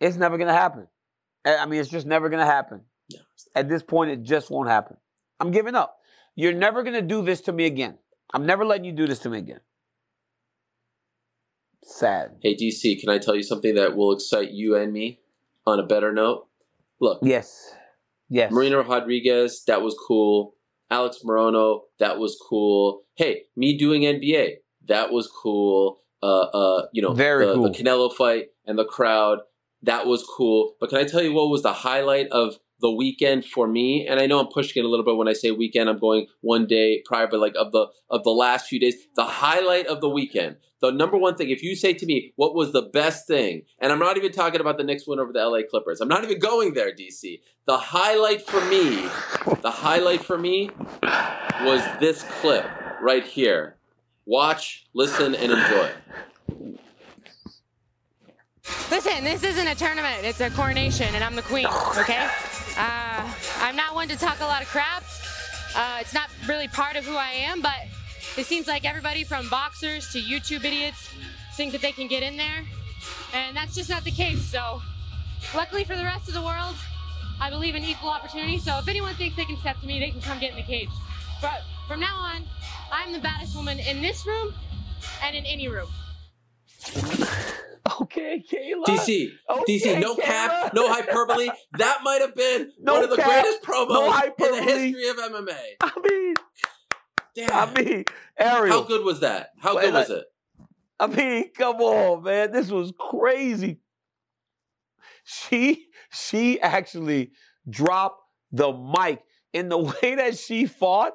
It's 0.00 0.16
never 0.16 0.38
gonna 0.38 0.54
happen. 0.54 0.86
I 1.44 1.56
I 1.58 1.66
mean, 1.66 1.80
it's 1.80 1.90
just 1.90 2.06
never 2.06 2.30
gonna 2.30 2.46
happen. 2.46 2.80
At 3.54 3.68
this 3.68 3.82
point, 3.82 4.10
it 4.10 4.22
just 4.22 4.50
won't 4.50 4.68
happen. 4.68 4.96
I'm 5.38 5.50
giving 5.50 5.74
up. 5.74 5.98
You're 6.36 6.52
never 6.52 6.82
gonna 6.82 7.02
do 7.02 7.22
this 7.22 7.40
to 7.42 7.52
me 7.52 7.66
again. 7.66 7.98
I'm 8.32 8.46
never 8.46 8.64
letting 8.64 8.84
you 8.84 8.92
do 8.92 9.06
this 9.06 9.18
to 9.20 9.30
me 9.30 9.38
again. 9.38 9.60
Sad. 11.82 12.36
Hey 12.42 12.54
DC, 12.54 13.00
can 13.00 13.08
I 13.08 13.18
tell 13.18 13.34
you 13.34 13.42
something 13.42 13.74
that 13.74 13.96
will 13.96 14.12
excite 14.12 14.50
you 14.50 14.76
and 14.76 14.92
me 14.92 15.20
on 15.66 15.80
a 15.80 15.86
better 15.86 16.12
note? 16.12 16.46
Look, 17.00 17.20
Yes. 17.22 17.74
Yes. 18.28 18.52
Marina 18.52 18.80
Rodriguez, 18.82 19.64
that 19.66 19.82
was 19.82 19.96
cool. 20.06 20.54
Alex 20.88 21.18
Morono, 21.24 21.80
that 21.98 22.18
was 22.18 22.38
cool. 22.48 23.02
Hey, 23.16 23.42
me 23.56 23.76
doing 23.76 24.02
NBA, 24.02 24.56
that 24.86 25.12
was 25.12 25.26
cool. 25.28 26.02
Uh, 26.22 26.42
uh, 26.42 26.86
you 26.92 27.02
know, 27.02 27.12
Very 27.12 27.46
the, 27.46 27.54
cool. 27.54 27.62
the 27.64 27.70
Canelo 27.70 28.14
fight 28.14 28.48
and 28.66 28.78
the 28.78 28.84
crowd, 28.84 29.38
that 29.82 30.06
was 30.06 30.24
cool. 30.24 30.76
But 30.78 30.90
can 30.90 30.98
I 30.98 31.04
tell 31.04 31.22
you 31.22 31.32
what 31.32 31.48
was 31.48 31.62
the 31.62 31.72
highlight 31.72 32.28
of 32.28 32.58
the 32.80 32.90
weekend 32.90 33.44
for 33.44 33.66
me? 33.66 34.06
And 34.06 34.20
I 34.20 34.26
know 34.26 34.40
I'm 34.40 34.48
pushing 34.48 34.82
it 34.82 34.86
a 34.86 34.88
little 34.88 35.04
bit 35.04 35.16
when 35.16 35.28
I 35.28 35.32
say 35.32 35.50
weekend. 35.50 35.88
I'm 35.88 35.98
going 35.98 36.26
one 36.40 36.66
day 36.66 37.02
prior, 37.04 37.26
but 37.26 37.40
like 37.40 37.54
of 37.58 37.72
the 37.72 37.86
of 38.10 38.24
the 38.24 38.30
last 38.30 38.66
few 38.66 38.80
days, 38.80 38.94
the 39.16 39.24
highlight 39.24 39.86
of 39.86 40.00
the 40.00 40.08
weekend. 40.08 40.56
The 40.80 40.90
number 40.90 41.18
one 41.18 41.34
thing, 41.34 41.50
if 41.50 41.62
you 41.62 41.76
say 41.76 41.92
to 41.92 42.06
me, 42.06 42.32
what 42.36 42.54
was 42.54 42.72
the 42.72 42.82
best 42.82 43.26
thing? 43.26 43.62
And 43.80 43.92
I'm 43.92 43.98
not 43.98 44.16
even 44.16 44.32
talking 44.32 44.62
about 44.62 44.78
the 44.78 44.84
Knicks 44.84 45.06
win 45.06 45.20
over 45.20 45.30
the 45.30 45.46
LA 45.46 45.60
Clippers. 45.68 46.00
I'm 46.00 46.08
not 46.08 46.24
even 46.24 46.38
going 46.38 46.72
there, 46.72 46.90
DC. 46.90 47.40
The 47.66 47.76
highlight 47.76 48.40
for 48.40 48.64
me, 48.64 49.02
the 49.60 49.70
highlight 49.70 50.24
for 50.24 50.38
me 50.38 50.70
was 51.02 51.82
this 52.00 52.22
clip 52.40 52.66
right 53.02 53.24
here. 53.24 53.76
Watch, 54.24 54.86
listen, 54.94 55.34
and 55.34 55.52
enjoy. 55.52 55.90
Listen, 58.90 59.24
this 59.24 59.42
isn't 59.42 59.66
a 59.66 59.74
tournament. 59.74 60.24
It's 60.24 60.40
a 60.40 60.50
coronation, 60.50 61.14
and 61.14 61.22
I'm 61.22 61.36
the 61.36 61.42
queen, 61.42 61.66
okay? 61.98 62.28
Uh, 62.80 63.30
I'm 63.58 63.76
not 63.76 63.94
one 63.94 64.08
to 64.08 64.16
talk 64.16 64.40
a 64.40 64.44
lot 64.44 64.62
of 64.62 64.68
crap. 64.68 65.04
Uh, 65.76 65.98
it's 66.00 66.14
not 66.14 66.30
really 66.48 66.66
part 66.66 66.96
of 66.96 67.04
who 67.04 67.14
I 67.14 67.28
am, 67.28 67.60
but 67.60 67.76
it 68.38 68.46
seems 68.46 68.66
like 68.66 68.86
everybody 68.86 69.22
from 69.22 69.50
boxers 69.50 70.10
to 70.12 70.18
YouTube 70.18 70.64
idiots 70.64 71.10
think 71.56 71.72
that 71.72 71.82
they 71.82 71.92
can 71.92 72.08
get 72.08 72.22
in 72.22 72.38
there. 72.38 72.64
And 73.34 73.54
that's 73.54 73.74
just 73.74 73.90
not 73.90 74.02
the 74.04 74.10
case. 74.10 74.40
So, 74.40 74.80
luckily 75.54 75.84
for 75.84 75.94
the 75.94 76.04
rest 76.04 76.26
of 76.28 76.32
the 76.32 76.40
world, 76.40 76.74
I 77.38 77.50
believe 77.50 77.74
in 77.74 77.84
equal 77.84 78.08
opportunity. 78.08 78.56
So, 78.56 78.78
if 78.78 78.88
anyone 78.88 79.14
thinks 79.14 79.36
they 79.36 79.44
can 79.44 79.58
step 79.58 79.78
to 79.82 79.86
me, 79.86 80.00
they 80.00 80.10
can 80.10 80.22
come 80.22 80.38
get 80.38 80.52
in 80.52 80.56
the 80.56 80.62
cage. 80.62 80.88
But 81.42 81.60
from 81.86 82.00
now 82.00 82.16
on, 82.16 82.46
I'm 82.90 83.12
the 83.12 83.20
baddest 83.20 83.54
woman 83.54 83.78
in 83.78 84.00
this 84.00 84.26
room 84.26 84.54
and 85.22 85.36
in 85.36 85.44
any 85.44 85.68
room. 85.68 85.88
Okay, 88.00 88.42
Kayla. 88.50 88.84
DC, 88.84 89.30
Okay, 89.48 89.78
DC, 89.78 90.00
no 90.00 90.14
cap, 90.16 90.72
no 90.74 90.92
hyperbole. 90.92 91.48
That 91.78 92.00
might 92.02 92.20
have 92.20 92.34
been 92.34 92.72
No 92.80 92.94
one 92.94 93.04
of 93.04 93.10
the 93.10 93.16
cap, 93.16 93.26
greatest 93.26 93.62
promos 93.62 93.88
no 93.88 94.46
in 94.46 94.52
the 94.56 94.62
history 94.62 95.08
of 95.08 95.16
MMA. 95.16 95.58
I 95.80 95.92
mean, 96.08 96.34
Damn. 97.34 97.50
I 97.52 97.72
mean, 97.72 98.04
Ariel. 98.38 98.80
How 98.80 98.82
good 98.86 99.04
was 99.04 99.20
that? 99.20 99.50
How 99.58 99.78
good 99.78 99.92
was 99.92 100.10
it? 100.10 100.24
I 100.98 101.06
mean, 101.06 101.50
come 101.56 101.76
on, 101.76 102.22
man. 102.24 102.52
This 102.52 102.70
was 102.70 102.92
crazy. 102.98 103.80
She 105.24 105.86
she 106.10 106.60
actually 106.60 107.32
dropped 107.68 108.20
the 108.52 108.72
mic 108.72 109.22
in 109.52 109.68
the 109.68 109.78
way 109.78 110.14
that 110.16 110.36
she 110.38 110.66
fought 110.66 111.12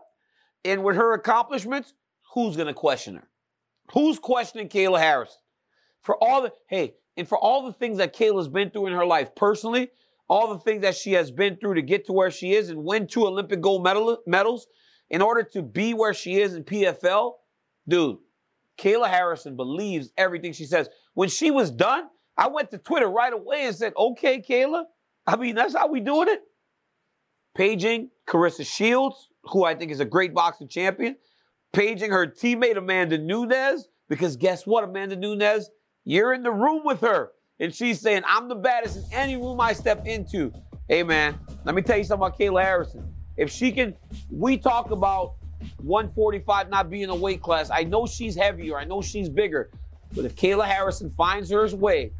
and 0.63 0.83
with 0.83 0.95
her 0.95 1.13
accomplishments, 1.13 1.93
who's 2.33 2.57
gonna 2.57 2.73
question 2.73 3.15
her? 3.15 3.27
Who's 3.93 4.19
questioning 4.19 4.67
Kayla 4.67 4.99
Harrison? 4.99 5.37
For 6.05 6.15
all 6.23 6.43
the 6.43 6.53
hey, 6.67 6.93
and 7.17 7.27
for 7.27 7.37
all 7.37 7.65
the 7.65 7.73
things 7.73 7.97
that 7.97 8.15
Kayla's 8.15 8.47
been 8.47 8.69
through 8.69 8.87
in 8.87 8.93
her 8.93 9.05
life 9.05 9.35
personally, 9.35 9.89
all 10.29 10.53
the 10.53 10.59
things 10.59 10.83
that 10.83 10.95
she 10.95 11.13
has 11.13 11.31
been 11.31 11.57
through 11.57 11.73
to 11.75 11.81
get 11.81 12.05
to 12.05 12.13
where 12.13 12.29
she 12.31 12.53
is 12.53 12.69
and 12.69 12.83
win 12.83 13.07
two 13.07 13.25
Olympic 13.25 13.59
gold 13.59 13.83
medal, 13.83 14.19
medals 14.27 14.67
in 15.09 15.21
order 15.21 15.43
to 15.53 15.63
be 15.63 15.93
where 15.93 16.13
she 16.13 16.39
is 16.39 16.55
in 16.55 16.63
PFL, 16.63 17.33
dude, 17.87 18.17
Kayla 18.77 19.07
Harrison 19.07 19.55
believes 19.55 20.11
everything 20.17 20.53
she 20.53 20.65
says. 20.65 20.89
When 21.13 21.29
she 21.29 21.49
was 21.51 21.71
done, 21.71 22.07
I 22.37 22.49
went 22.49 22.69
to 22.71 22.77
Twitter 22.77 23.07
right 23.07 23.33
away 23.33 23.65
and 23.65 23.75
said, 23.75 23.93
okay, 23.97 24.41
Kayla. 24.41 24.83
I 25.25 25.37
mean, 25.37 25.55
that's 25.55 25.75
how 25.75 25.87
we 25.87 26.01
doing 26.01 26.27
it. 26.29 26.41
Paging 27.55 28.09
Claressa 28.27 28.65
Shields, 28.65 29.29
who 29.45 29.63
I 29.63 29.73
think 29.73 29.91
is 29.91 30.01
a 30.01 30.05
great 30.05 30.33
boxing 30.33 30.67
champion. 30.67 31.15
Paging 31.73 32.11
her 32.11 32.27
teammate 32.27 32.77
Amanda 32.77 33.17
Nunes, 33.17 33.87
because 34.07 34.35
guess 34.35 34.67
what, 34.67 34.83
Amanda 34.83 35.15
Nunes? 35.15 35.69
You're 36.05 36.33
in 36.33 36.43
the 36.43 36.51
room 36.51 36.83
with 36.85 37.01
her. 37.01 37.31
And 37.59 37.73
she's 37.73 37.99
saying, 37.99 38.21
I'm 38.27 38.47
the 38.47 38.55
baddest 38.55 38.97
in 38.97 39.03
any 39.11 39.35
room 39.37 39.59
I 39.59 39.73
step 39.73 40.05
into. 40.05 40.53
Hey, 40.87 41.03
man, 41.03 41.39
let 41.63 41.73
me 41.73 41.81
tell 41.81 41.97
you 41.97 42.03
something 42.03 42.27
about 42.27 42.39
Kayla 42.39 42.63
Harrison. 42.63 43.11
If 43.37 43.51
she 43.51 43.71
can, 43.71 43.95
we 44.29 44.57
talk 44.57 44.91
about 44.91 45.35
145 45.81 46.69
not 46.69 46.89
being 46.89 47.09
a 47.09 47.15
weight 47.15 47.41
class. 47.41 47.69
I 47.71 47.83
know 47.83 48.05
she's 48.05 48.35
heavier. 48.35 48.77
I 48.77 48.83
know 48.83 49.01
she's 49.01 49.29
bigger. 49.29 49.71
But 50.13 50.25
if 50.25 50.35
Kayla 50.35 50.65
Harrison 50.65 51.09
finds 51.09 51.49
her 51.49 51.67
way 51.75 52.11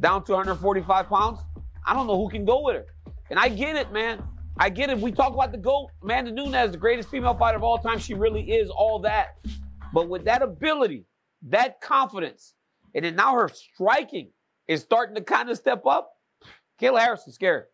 down 0.00 0.24
to 0.24 0.32
145 0.32 1.08
pounds, 1.08 1.38
I 1.86 1.94
don't 1.94 2.06
know 2.06 2.16
who 2.16 2.28
can 2.28 2.44
go 2.44 2.62
with 2.62 2.76
her. 2.76 2.86
And 3.30 3.38
I 3.38 3.48
get 3.48 3.76
it, 3.76 3.92
man. 3.92 4.22
I 4.56 4.70
get 4.70 4.90
it. 4.90 4.98
We 4.98 5.12
talk 5.12 5.32
about 5.32 5.52
the 5.52 5.58
GOAT, 5.58 5.90
Amanda 6.02 6.32
Nunes, 6.32 6.72
the 6.72 6.78
greatest 6.78 7.08
female 7.10 7.34
fighter 7.34 7.56
of 7.56 7.62
all 7.62 7.78
time. 7.78 7.98
She 7.98 8.14
really 8.14 8.50
is 8.50 8.70
all 8.70 8.98
that. 9.00 9.38
But 9.92 10.08
with 10.08 10.24
that 10.24 10.42
ability, 10.42 11.04
that 11.42 11.80
confidence, 11.80 12.54
and 12.94 13.04
then 13.04 13.16
now 13.16 13.34
her 13.34 13.48
striking 13.48 14.30
is 14.66 14.82
starting 14.82 15.14
to 15.14 15.22
kind 15.22 15.50
of 15.50 15.56
step 15.56 15.86
up, 15.86 16.10
Kayla 16.80 17.00
Harrison's 17.00 17.34
scary. 17.34 17.64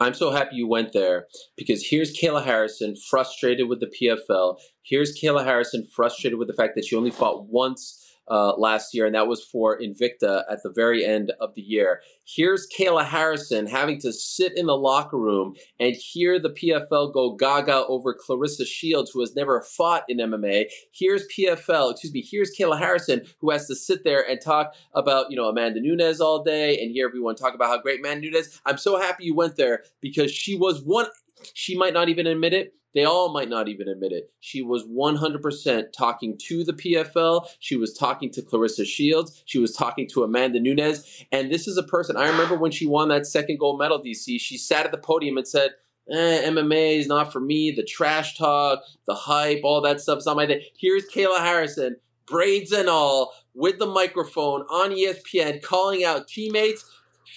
I'm 0.00 0.14
so 0.14 0.30
happy 0.30 0.56
you 0.56 0.68
went 0.68 0.92
there 0.92 1.26
because 1.56 1.84
here's 1.84 2.16
Kayla 2.16 2.44
Harrison 2.44 2.94
frustrated 3.10 3.68
with 3.68 3.80
the 3.80 3.86
PFL. 3.88 4.58
Here's 4.82 5.18
Kayla 5.18 5.44
Harrison 5.44 5.86
frustrated 5.92 6.38
with 6.38 6.46
the 6.46 6.54
fact 6.54 6.76
that 6.76 6.84
she 6.84 6.94
only 6.94 7.10
fought 7.10 7.46
once 7.48 8.07
uh, 8.30 8.54
last 8.56 8.94
year, 8.94 9.06
and 9.06 9.14
that 9.14 9.26
was 9.26 9.44
for 9.44 9.80
Invicta 9.80 10.44
at 10.50 10.62
the 10.62 10.70
very 10.70 11.04
end 11.04 11.32
of 11.40 11.54
the 11.54 11.62
year. 11.62 12.02
Here's 12.26 12.68
Kayla 12.68 13.04
Harrison 13.04 13.66
having 13.66 13.98
to 14.00 14.12
sit 14.12 14.56
in 14.56 14.66
the 14.66 14.76
locker 14.76 15.18
room 15.18 15.54
and 15.80 15.94
hear 15.94 16.38
the 16.38 16.50
PFL 16.50 17.12
go 17.12 17.34
gaga 17.34 17.86
over 17.86 18.14
Claressa 18.14 18.66
Shields, 18.66 19.10
who 19.10 19.20
has 19.20 19.34
never 19.34 19.62
fought 19.62 20.04
in 20.08 20.18
MMA. 20.18 20.66
Here's 20.92 21.26
PFL, 21.28 21.92
excuse 21.92 22.12
me, 22.12 22.26
here's 22.28 22.56
Kayla 22.56 22.78
Harrison, 22.78 23.22
who 23.40 23.50
has 23.50 23.66
to 23.68 23.74
sit 23.74 24.04
there 24.04 24.28
and 24.28 24.40
talk 24.40 24.74
about, 24.94 25.30
you 25.30 25.36
know, 25.36 25.48
Amanda 25.48 25.80
Nunes 25.80 26.20
all 26.20 26.42
day 26.42 26.78
and 26.78 26.90
hear 26.90 27.06
everyone 27.08 27.34
talk 27.34 27.54
about 27.54 27.68
how 27.68 27.80
great 27.80 28.00
Amanda 28.00 28.30
Nunes. 28.30 28.60
I'm 28.66 28.78
so 28.78 28.98
happy 28.98 29.24
you 29.24 29.34
went 29.34 29.56
there 29.56 29.84
because 30.00 30.30
she 30.30 30.56
was 30.56 30.82
one, 30.82 31.06
she 31.54 31.76
might 31.76 31.94
not 31.94 32.08
even 32.08 32.26
admit 32.26 32.52
it. 32.52 32.74
They 32.94 33.04
all 33.04 33.32
might 33.32 33.50
not 33.50 33.68
even 33.68 33.86
admit 33.86 34.12
it. 34.12 34.32
She 34.40 34.62
was 34.62 34.84
100% 34.84 35.92
talking 35.96 36.38
to 36.48 36.64
the 36.64 36.72
PFL. 36.72 37.46
She 37.60 37.76
was 37.76 37.92
talking 37.92 38.30
to 38.32 38.42
Claressa 38.42 38.86
Shields. 38.86 39.42
She 39.44 39.58
was 39.58 39.72
talking 39.72 40.08
to 40.08 40.24
Amanda 40.24 40.58
Nunes. 40.58 41.24
And 41.30 41.52
this 41.52 41.68
is 41.68 41.76
a 41.76 41.82
person, 41.82 42.16
I 42.16 42.28
remember 42.28 42.56
when 42.56 42.70
she 42.70 42.86
won 42.86 43.08
that 43.08 43.26
second 43.26 43.58
gold 43.58 43.78
medal, 43.78 44.02
DC, 44.02 44.40
she 44.40 44.56
sat 44.56 44.86
at 44.86 44.92
the 44.92 44.98
podium 44.98 45.36
and 45.36 45.46
said, 45.46 45.72
eh, 46.10 46.48
MMA 46.48 46.98
is 46.98 47.06
not 47.06 47.32
for 47.32 47.40
me. 47.40 47.70
The 47.70 47.84
trash 47.84 48.36
talk, 48.38 48.80
the 49.06 49.14
hype, 49.14 49.60
all 49.64 49.82
that 49.82 50.00
stuff's 50.00 50.26
not 50.26 50.36
my 50.36 50.46
thing. 50.46 50.62
Here's 50.78 51.08
Kayla 51.08 51.40
Harrison, 51.40 51.96
braids 52.26 52.72
and 52.72 52.88
all, 52.88 53.34
with 53.54 53.78
the 53.78 53.86
microphone 53.86 54.62
on 54.62 54.90
ESPN, 54.90 55.62
calling 55.62 56.04
out 56.04 56.26
teammates, 56.28 56.84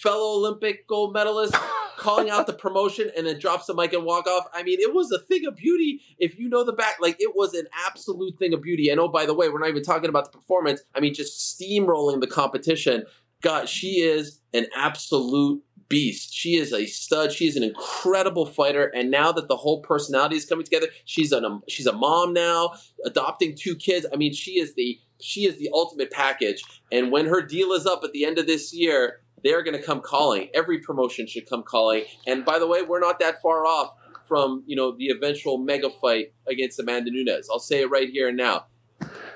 fellow 0.02 0.38
Olympic 0.38 0.88
gold 0.88 1.16
medalists, 1.16 1.60
calling 2.02 2.32
out 2.32 2.48
the 2.48 2.54
promotion, 2.54 3.12
and 3.16 3.28
then 3.28 3.38
drops 3.38 3.68
the 3.68 3.76
mic 3.76 3.94
and 3.94 4.04
walk 4.04 4.28
off. 4.28 4.46
I 4.54 4.64
mean, 4.64 4.80
it 4.82 4.94
was 4.94 5.12
a 5.12 5.20
thing 5.20 5.46
of 5.46 5.56
beauty. 5.56 6.02
If 6.18 6.38
you 6.40 6.50
know 6.50 6.66
the 6.66 6.74
back, 6.74 6.96
like 7.00 7.16
it 7.20 7.36
was 7.36 7.54
an 7.54 7.68
absolute 7.88 8.38
thing 8.40 8.54
of 8.54 8.62
beauty. 8.62 8.90
And 8.90 9.00
oh, 9.00 9.08
by 9.08 9.26
the 9.26 9.36
way, 9.36 9.50
we're 9.50 9.60
not 9.60 9.70
even 9.70 9.84
talking 9.84 10.10
about 10.10 10.32
the 10.32 10.38
performance. 10.38 10.82
I 10.96 11.00
mean, 11.00 11.14
just 11.14 11.60
steamrolling 11.60 12.20
the 12.20 12.28
competition. 12.28 13.06
God, 13.42 13.70
she 13.70 14.02
is 14.02 14.42
an 14.54 14.66
absolute 14.76 15.64
beast. 15.90 16.34
She 16.34 16.56
is 16.56 16.74
a 16.74 16.88
stud. 16.88 17.32
She 17.32 17.48
is 17.48 17.56
an 17.56 17.64
incredible 17.64 18.48
fighter. 18.48 18.92
And 18.96 19.12
now 19.12 19.32
that 19.34 19.48
the 19.48 19.58
whole 19.58 19.82
personality 19.82 20.38
is 20.38 20.46
coming 20.46 20.64
together, 20.64 20.88
she's 21.06 21.32
an 21.32 21.62
she's 21.70 21.86
a 21.86 21.94
mom 21.94 22.34
now, 22.34 22.74
adopting 23.06 23.56
two 23.56 23.76
kids. 23.76 24.08
I 24.12 24.16
mean, 24.16 24.34
she 24.34 24.54
is 24.60 24.74
the 24.74 25.00
she 25.20 25.46
is 25.46 25.60
the 25.60 25.70
ultimate 25.72 26.10
package. 26.10 26.64
And 26.92 27.12
when 27.12 27.28
her 27.28 27.42
deal 27.44 27.74
is 27.74 27.86
up 27.86 28.04
at 28.04 28.12
the 28.12 28.26
end 28.26 28.40
of 28.40 28.48
this 28.48 28.74
year, 28.74 29.22
they're 29.44 29.64
going 29.64 29.78
to 29.78 29.84
come 29.84 30.02
calling. 30.02 30.50
Every 30.54 30.80
promotion 30.80 31.28
should 31.28 31.50
come 31.50 31.64
calling. 31.64 32.04
And 32.28 32.46
by 32.46 32.60
the 32.60 32.68
way, 32.68 32.82
we're 32.82 33.00
not 33.00 33.20
that 33.20 33.42
far 33.42 33.66
off 33.66 33.96
from 34.28 34.64
you 34.66 34.76
know 34.78 34.96
the 34.98 35.10
eventual 35.10 35.58
mega 35.58 35.90
fight 35.90 36.34
against 36.48 36.80
Amanda 36.80 37.12
Nunes. 37.12 37.50
I'll 37.52 37.60
say 37.60 37.82
it 37.82 37.90
right 37.90 38.10
here 38.10 38.30
and 38.30 38.38
now. 38.38 38.66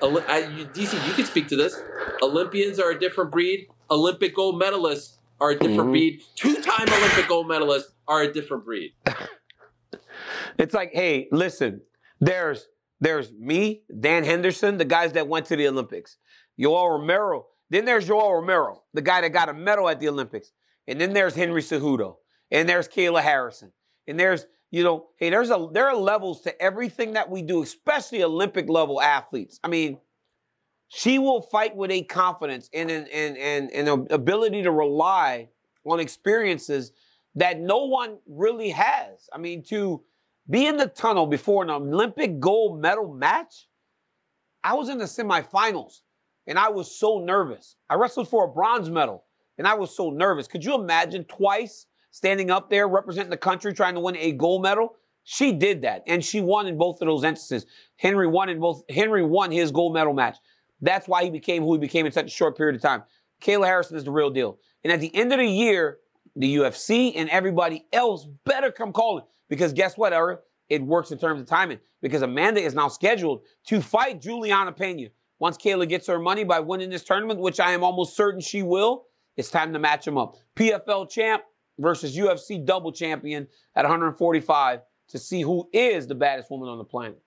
DC, 0.00 1.06
you 1.06 1.12
can 1.14 1.24
speak 1.24 1.48
to 1.48 1.56
this. 1.56 1.78
Olympians 2.22 2.78
are 2.78 2.90
a 2.90 2.98
different 2.98 3.30
breed. 3.30 3.66
Olympic 3.90 4.34
gold 4.34 4.60
medalists 4.60 5.16
are 5.40 5.50
a 5.50 5.54
different 5.54 5.80
mm-hmm. 5.80 5.90
breed. 5.90 6.22
Two-time 6.34 6.88
Olympic 6.88 7.28
gold 7.28 7.46
medalists 7.46 7.92
are 8.08 8.22
a 8.22 8.32
different 8.32 8.64
breed. 8.64 8.92
it's 10.58 10.74
like, 10.74 10.92
hey, 10.92 11.28
listen, 11.32 11.82
there's 12.20 12.68
there's 13.00 13.32
me, 13.32 13.82
Dan 14.00 14.24
Henderson, 14.24 14.78
the 14.78 14.84
guys 14.84 15.12
that 15.12 15.28
went 15.28 15.46
to 15.46 15.56
the 15.56 15.68
Olympics. 15.68 16.16
Yoel 16.58 16.98
Romero. 16.98 17.46
Then 17.70 17.84
there's 17.84 18.08
Yoel 18.08 18.32
Romero, 18.32 18.82
the 18.94 19.02
guy 19.02 19.20
that 19.20 19.30
got 19.30 19.48
a 19.48 19.54
medal 19.54 19.88
at 19.88 20.00
the 20.00 20.08
Olympics. 20.08 20.52
And 20.86 21.00
then 21.00 21.12
there's 21.12 21.34
Henry 21.34 21.62
Cejudo. 21.62 22.16
And 22.50 22.68
there's 22.68 22.88
Kayla 22.88 23.22
Harrison. 23.22 23.72
And 24.06 24.18
there's, 24.18 24.46
you 24.70 24.84
know, 24.84 25.08
hey, 25.18 25.30
there's 25.30 25.50
a 25.50 25.68
there 25.72 25.88
are 25.88 25.96
levels 25.96 26.42
to 26.42 26.62
everything 26.62 27.14
that 27.14 27.28
we 27.28 27.42
do, 27.42 27.62
especially 27.62 28.22
Olympic 28.22 28.68
level 28.68 29.00
athletes. 29.00 29.58
I 29.64 29.68
mean, 29.68 29.98
she 30.88 31.18
will 31.18 31.42
fight 31.42 31.74
with 31.74 31.90
a 31.90 32.02
confidence 32.02 32.70
and 32.72 32.90
an 32.90 33.08
and, 33.12 33.36
and, 33.36 33.70
and 33.72 33.88
an 33.88 34.06
ability 34.10 34.62
to 34.62 34.70
rely 34.70 35.48
on 35.84 35.98
experiences 35.98 36.92
that 37.34 37.58
no 37.58 37.84
one 37.84 38.18
really 38.26 38.70
has. 38.70 39.28
I 39.32 39.38
mean, 39.38 39.64
to 39.64 40.02
be 40.48 40.66
in 40.66 40.76
the 40.76 40.86
tunnel 40.86 41.26
before 41.26 41.64
an 41.64 41.70
Olympic 41.70 42.38
gold 42.38 42.80
medal 42.80 43.12
match, 43.12 43.68
I 44.62 44.74
was 44.74 44.88
in 44.88 44.98
the 44.98 45.04
semifinals 45.04 46.02
and 46.46 46.58
I 46.58 46.68
was 46.68 46.94
so 46.94 47.18
nervous. 47.18 47.76
I 47.90 47.94
wrestled 47.94 48.28
for 48.28 48.44
a 48.44 48.48
bronze 48.48 48.90
medal 48.90 49.24
and 49.58 49.66
I 49.66 49.74
was 49.74 49.94
so 49.94 50.10
nervous. 50.10 50.46
Could 50.46 50.64
you 50.64 50.74
imagine 50.74 51.24
twice 51.24 51.86
standing 52.10 52.50
up 52.50 52.70
there 52.70 52.88
representing 52.88 53.30
the 53.30 53.36
country 53.36 53.72
trying 53.72 53.94
to 53.94 54.00
win 54.00 54.16
a 54.16 54.32
gold 54.32 54.62
medal? 54.62 54.94
She 55.24 55.52
did 55.52 55.82
that 55.82 56.02
and 56.06 56.24
she 56.24 56.40
won 56.40 56.66
in 56.66 56.78
both 56.78 57.00
of 57.02 57.06
those 57.06 57.24
instances. 57.24 57.68
Henry 57.96 58.26
won 58.26 58.48
in 58.48 58.60
both 58.60 58.82
Henry 58.88 59.24
won 59.24 59.50
his 59.50 59.72
gold 59.72 59.92
medal 59.94 60.12
match. 60.12 60.36
That's 60.80 61.08
why 61.08 61.24
he 61.24 61.30
became 61.30 61.62
who 61.62 61.72
he 61.72 61.78
became 61.78 62.06
in 62.06 62.12
such 62.12 62.26
a 62.26 62.30
short 62.30 62.56
period 62.56 62.76
of 62.76 62.82
time. 62.82 63.02
Kayla 63.40 63.66
Harrison 63.66 63.96
is 63.96 64.04
the 64.04 64.10
real 64.10 64.30
deal. 64.30 64.58
And 64.84 64.92
at 64.92 65.00
the 65.00 65.14
end 65.14 65.32
of 65.32 65.38
the 65.38 65.46
year, 65.46 65.98
the 66.36 66.56
UFC 66.56 67.12
and 67.16 67.28
everybody 67.30 67.86
else 67.92 68.26
better 68.44 68.70
come 68.70 68.92
calling 68.92 69.24
because 69.48 69.72
guess 69.72 69.96
what, 69.96 70.12
Ariel? 70.12 70.40
It 70.68 70.82
works 70.82 71.10
in 71.10 71.18
terms 71.18 71.40
of 71.40 71.46
timing 71.46 71.78
because 72.02 72.22
Amanda 72.22 72.60
is 72.60 72.74
now 72.74 72.88
scheduled 72.88 73.42
to 73.66 73.80
fight 73.80 74.20
Julianna 74.20 74.72
Pena. 74.72 75.08
Once 75.38 75.56
Kayla 75.56 75.88
gets 75.88 76.06
her 76.06 76.18
money 76.18 76.44
by 76.44 76.60
winning 76.60 76.90
this 76.90 77.04
tournament, 77.04 77.40
which 77.40 77.60
I 77.60 77.72
am 77.72 77.84
almost 77.84 78.16
certain 78.16 78.40
she 78.40 78.62
will, 78.62 79.04
it's 79.36 79.50
time 79.50 79.72
to 79.72 79.78
match 79.78 80.04
them 80.04 80.16
up. 80.16 80.36
PFL 80.56 81.10
champ 81.10 81.42
versus 81.78 82.16
UFC 82.16 82.64
double 82.64 82.92
champion 82.92 83.46
at 83.74 83.84
145 83.84 84.80
to 85.08 85.18
see 85.18 85.42
who 85.42 85.68
is 85.72 86.06
the 86.06 86.14
baddest 86.14 86.50
woman 86.50 86.68
on 86.68 86.78
the 86.78 86.84
planet. 86.84 87.20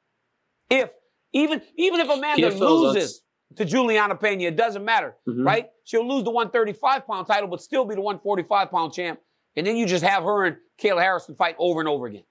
If 0.69 0.89
even 1.33 1.61
even 1.77 1.99
if 1.99 2.09
Amanda 2.09 2.49
PFL, 2.49 2.59
loses 2.59 3.21
to 3.55 3.65
Julianna 3.65 4.15
Pena. 4.15 4.43
It 4.43 4.55
doesn't 4.55 4.83
matter, 4.83 5.15
mm-hmm. 5.27 5.45
right? 5.45 5.69
She'll 5.83 6.07
lose 6.07 6.23
the 6.23 6.31
135 6.31 7.07
pound 7.07 7.27
title, 7.27 7.47
but 7.47 7.61
still 7.61 7.85
be 7.85 7.95
the 7.95 8.01
145 8.01 8.71
pound 8.71 8.93
champ. 8.93 9.19
And 9.55 9.65
then 9.65 9.75
you 9.75 9.85
just 9.85 10.03
have 10.03 10.23
her 10.23 10.45
and 10.45 10.57
Kayla 10.81 11.01
Harrison 11.01 11.35
fight 11.35 11.55
over 11.57 11.79
and 11.79 11.89
over 11.89 12.05
again. 12.05 12.23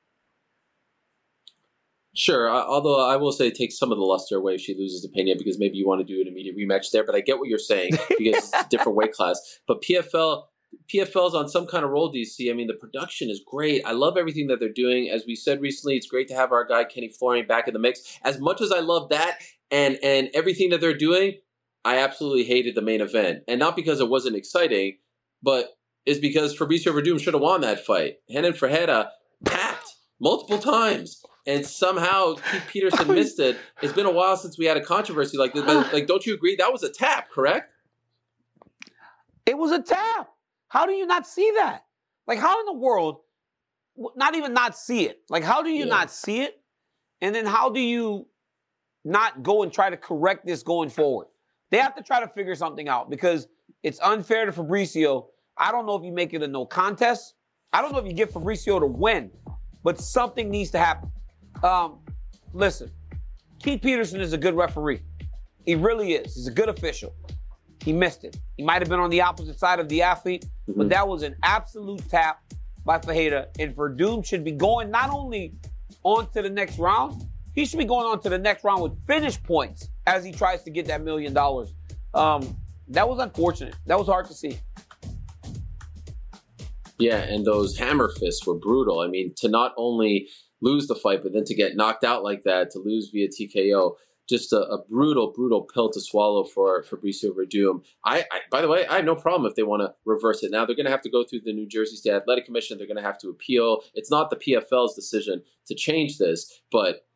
Sure, 2.19 2.51
although 2.51 3.09
I 3.09 3.15
will 3.15 3.31
say 3.31 3.47
it 3.47 3.55
takes 3.55 3.79
some 3.79 3.93
of 3.93 3.99
the 3.99 4.03
luster 4.03 4.39
away 4.39 4.57
if 4.57 4.61
she 4.61 4.75
loses 4.75 5.03
to 5.03 5.09
Pena 5.09 5.37
because 5.39 5.57
maybe 5.57 5.77
you 5.77 5.87
want 5.87 6.05
to 6.05 6.05
do 6.05 6.21
an 6.21 6.27
immediate 6.27 6.57
rematch 6.57 6.91
there. 6.91 7.05
But 7.07 7.15
I 7.15 7.21
get 7.21 7.39
what 7.39 7.49
you're 7.49 7.61
saying 7.61 7.93
because 8.19 8.37
it's 8.37 8.53
a 8.53 8.67
different 8.69 8.97
weight 8.97 9.13
class. 9.15 9.61
But 9.69 9.83
PFL, 9.83 10.43
PFL's 10.93 11.37
on 11.37 11.49
some 11.49 11.65
kind 11.69 11.85
of 11.85 11.93
roll, 11.93 12.13
DC. 12.13 12.51
I 12.51 12.55
mean, 12.55 12.67
the 12.67 12.75
production 12.75 13.31
is 13.31 13.41
great. 13.47 13.85
I 13.87 13.93
love 13.93 14.17
everything 14.17 14.49
that 14.49 14.59
they're 14.59 14.69
doing. 14.69 15.09
As 15.09 15.27
we 15.29 15.37
said 15.37 15.61
recently, 15.61 15.95
it's 15.95 16.09
great 16.09 16.27
to 16.27 16.35
have 16.35 16.51
our 16.51 16.67
guy 16.67 16.83
Kenny 16.83 17.09
Florian 17.09 17.47
back 17.47 17.69
in 17.69 17.73
the 17.73 17.79
mix. 17.79 18.19
As 18.25 18.41
much 18.41 18.61
as 18.61 18.73
I 18.73 18.81
love 18.81 19.11
that, 19.11 19.39
and 19.71 19.97
and 20.03 20.29
everything 20.35 20.71
that 20.71 20.81
they're 20.81 20.99
doing, 20.99 21.35
I 21.85 21.99
absolutely 21.99 22.43
hated 22.43 22.75
the 22.75 22.83
main 22.83 23.01
event, 23.01 23.45
and 23.47 23.61
not 23.61 23.77
because 23.77 24.01
it 24.01 24.09
wasn't 24.09 24.35
exciting, 24.35 24.99
but 25.41 25.69
is 26.05 26.19
because 26.19 26.57
Fabricio 26.57 26.93
Werdum 26.93 27.21
should 27.21 27.35
have 27.35 27.43
won 27.43 27.61
that 27.61 27.87
fight. 27.87 28.17
Renan 28.29 28.55
Ferreira 28.55 29.13
tapped 29.45 29.95
multiple 30.21 30.59
times, 30.59 31.23
and 31.49 31.67
somehow 31.67 32.35
Keith 32.35 32.63
Peterson 32.69 33.07
oh, 33.11 33.15
missed 33.15 33.41
it. 33.41 33.59
It's 33.83 33.93
been 33.93 34.07
a 34.07 34.13
while 34.13 34.37
since 34.37 34.57
we 34.57 34.67
had 34.67 34.77
a 34.77 34.85
controversy 34.85 35.37
like 35.37 35.55
this, 35.55 35.65
but 35.65 35.93
like, 35.93 36.07
don't 36.07 36.25
you 36.25 36.35
agree 36.35 36.55
that 36.57 36.73
was 36.73 36.85
a 36.85 36.91
tap? 36.91 37.31
Correct? 37.31 37.73
It 39.47 39.59
was 39.59 39.73
a 39.73 39.83
tap. 39.83 40.31
How 40.69 40.87
do 40.87 40.93
you 40.93 41.07
not 41.07 41.27
see 41.27 41.51
that? 41.57 41.85
Like, 42.27 42.39
how 42.39 42.61
in 42.61 42.67
the 42.67 42.75
world? 42.75 43.23
Not 44.15 44.37
even 44.37 44.53
not 44.53 44.79
see 44.79 45.07
it. 45.07 45.23
Like, 45.29 45.43
how 45.43 45.63
do 45.63 45.71
you 45.71 45.87
yeah. 45.87 45.91
not 45.91 46.13
see 46.13 46.43
it? 46.43 46.61
And 47.21 47.35
then 47.35 47.47
how 47.47 47.71
do 47.71 47.81
you 47.81 48.29
not 49.09 49.43
go 49.43 49.63
and 49.63 49.73
try 49.73 49.91
to 49.91 49.97
correct 49.97 50.47
this 50.47 50.63
going 50.63 50.91
forward. 50.91 51.29
They 51.71 51.79
have 51.79 51.95
to 51.97 52.03
try 52.03 52.21
to 52.21 52.29
figure 52.29 52.55
something 52.55 52.89
out 52.89 53.11
because 53.11 53.49
it's 53.83 54.01
unfair 54.01 54.47
to 54.47 54.53
Fabricio. 54.53 55.27
I 55.57 55.73
don't 55.73 55.87
know 55.87 55.97
if 55.97 56.05
you 56.05 56.13
make 56.13 56.35
it 56.35 56.43
a 56.43 56.49
no 56.49 56.67
contest. 56.67 57.35
I 57.73 57.83
don't 57.83 57.93
know 57.93 57.99
if 57.99 58.07
you 58.07 58.13
get 58.13 58.33
Fabricio 58.33 58.81
to 58.81 58.87
win, 58.87 59.31
but 59.83 60.01
something 60.01 60.51
needs 60.51 60.71
to 60.71 60.79
happen. 60.79 61.11
Um, 61.63 61.99
listen, 62.53 62.91
Keith 63.63 63.83
Peterson 63.83 64.21
is 64.21 64.33
a 64.33 64.39
good 64.39 64.55
referee. 64.55 65.01
He 65.67 65.75
really 65.75 66.13
is. 66.13 66.35
He's 66.35 66.47
a 66.47 66.53
good 66.53 66.69
official. 66.69 67.15
He 67.83 67.93
missed 67.93 68.25
it. 68.25 68.37
He 68.57 68.65
might 68.65 68.83
have 68.83 68.89
been 68.89 69.01
on 69.01 69.11
the 69.11 69.21
opposite 69.21 69.59
side 69.59 69.81
of 69.81 69.89
the 69.89 70.03
athlete, 70.03 70.45
mm-hmm. 70.69 70.79
but 70.79 70.89
that 70.91 71.07
was 71.07 71.23
an 71.23 71.37
absolute 71.43 72.09
tap 72.09 72.41
by 72.85 72.99
Ferreira. 72.99 73.49
And 73.59 73.75
Werdum 73.77 74.25
should 74.25 74.45
be 74.45 74.53
going 74.53 74.91
not 74.91 75.11
only 75.11 75.55
on 76.05 76.31
to 76.31 76.43
the 76.43 76.51
next 76.51 76.79
round, 76.79 77.23
he 77.55 77.65
should 77.65 77.79
be 77.79 77.85
going 77.85 78.07
on 78.07 78.21
to 78.23 78.29
the 78.29 78.39
next 78.39 78.65
round 78.65 78.83
with 78.83 79.07
finish 79.07 79.43
points 79.43 79.89
as 80.07 80.25
he 80.25 80.33
tries 80.33 80.63
to 80.63 80.71
get 80.71 80.87
that 80.87 81.03
million 81.03 81.33
dollars. 81.35 81.75
Um, 82.15 82.57
that 82.89 83.09
was 83.09 83.19
unfortunate. 83.19 83.75
That 83.87 83.99
was 83.99 84.07
hard 84.07 84.27
to 84.27 84.35
see. 84.35 84.59
Yeah, 86.99 87.19
and 87.19 87.45
those 87.45 87.77
hammer 87.77 88.11
fists 88.19 88.47
were 88.47 88.55
brutal. 88.55 89.01
I 89.01 89.09
mean, 89.09 89.33
to 89.39 89.49
not 89.49 89.73
only 89.77 90.29
lose 90.61 90.87
the 90.87 90.95
fight, 90.95 91.23
but 91.23 91.33
then 91.33 91.45
to 91.45 91.55
get 91.55 91.77
knocked 91.77 92.05
out 92.05 92.25
like 92.25 92.43
that, 92.43 92.71
to 92.73 92.79
lose 92.79 93.11
via 93.11 93.29
TKO, 93.29 93.95
just 94.29 94.53
a, 94.53 94.61
a 94.61 94.85
brutal, 94.85 95.33
brutal 95.33 95.63
pill 95.63 95.91
to 95.91 96.01
swallow 96.01 96.45
for 96.45 96.83
Fabricio 96.83 97.31
Werdum. 97.35 97.83
I, 98.05 98.21
I, 98.31 98.41
by 98.51 98.61
the 98.61 98.69
way, 98.69 98.87
I 98.87 98.97
have 98.97 99.05
no 99.05 99.15
problem 99.15 99.49
if 99.49 99.57
they 99.57 99.63
want 99.63 99.83
to 99.83 99.95
reverse 100.05 100.43
it. 100.43 100.51
Now 100.51 100.67
they're 100.67 100.77
going 100.77 100.87
to 100.87 100.93
have 100.93 101.03
to 101.03 101.11
go 101.11 101.25
through 101.25 101.41
the 101.45 101.53
New 101.53 101.67
Jersey 101.67 101.97
State 101.97 102.13
Athletic 102.13 102.45
Commission. 102.45 102.77
They're 102.77 102.87
going 102.87 102.99
to 102.99 103.03
have 103.03 103.19
to 103.21 103.31
appeal. 103.31 103.81
It's 103.95 104.11
not 104.11 104.31
the 104.31 104.37
PFL's 104.37 104.95
decision 104.95 105.43
to 105.67 105.75
change 105.75 106.19
this, 106.19 106.61
but 106.71 107.07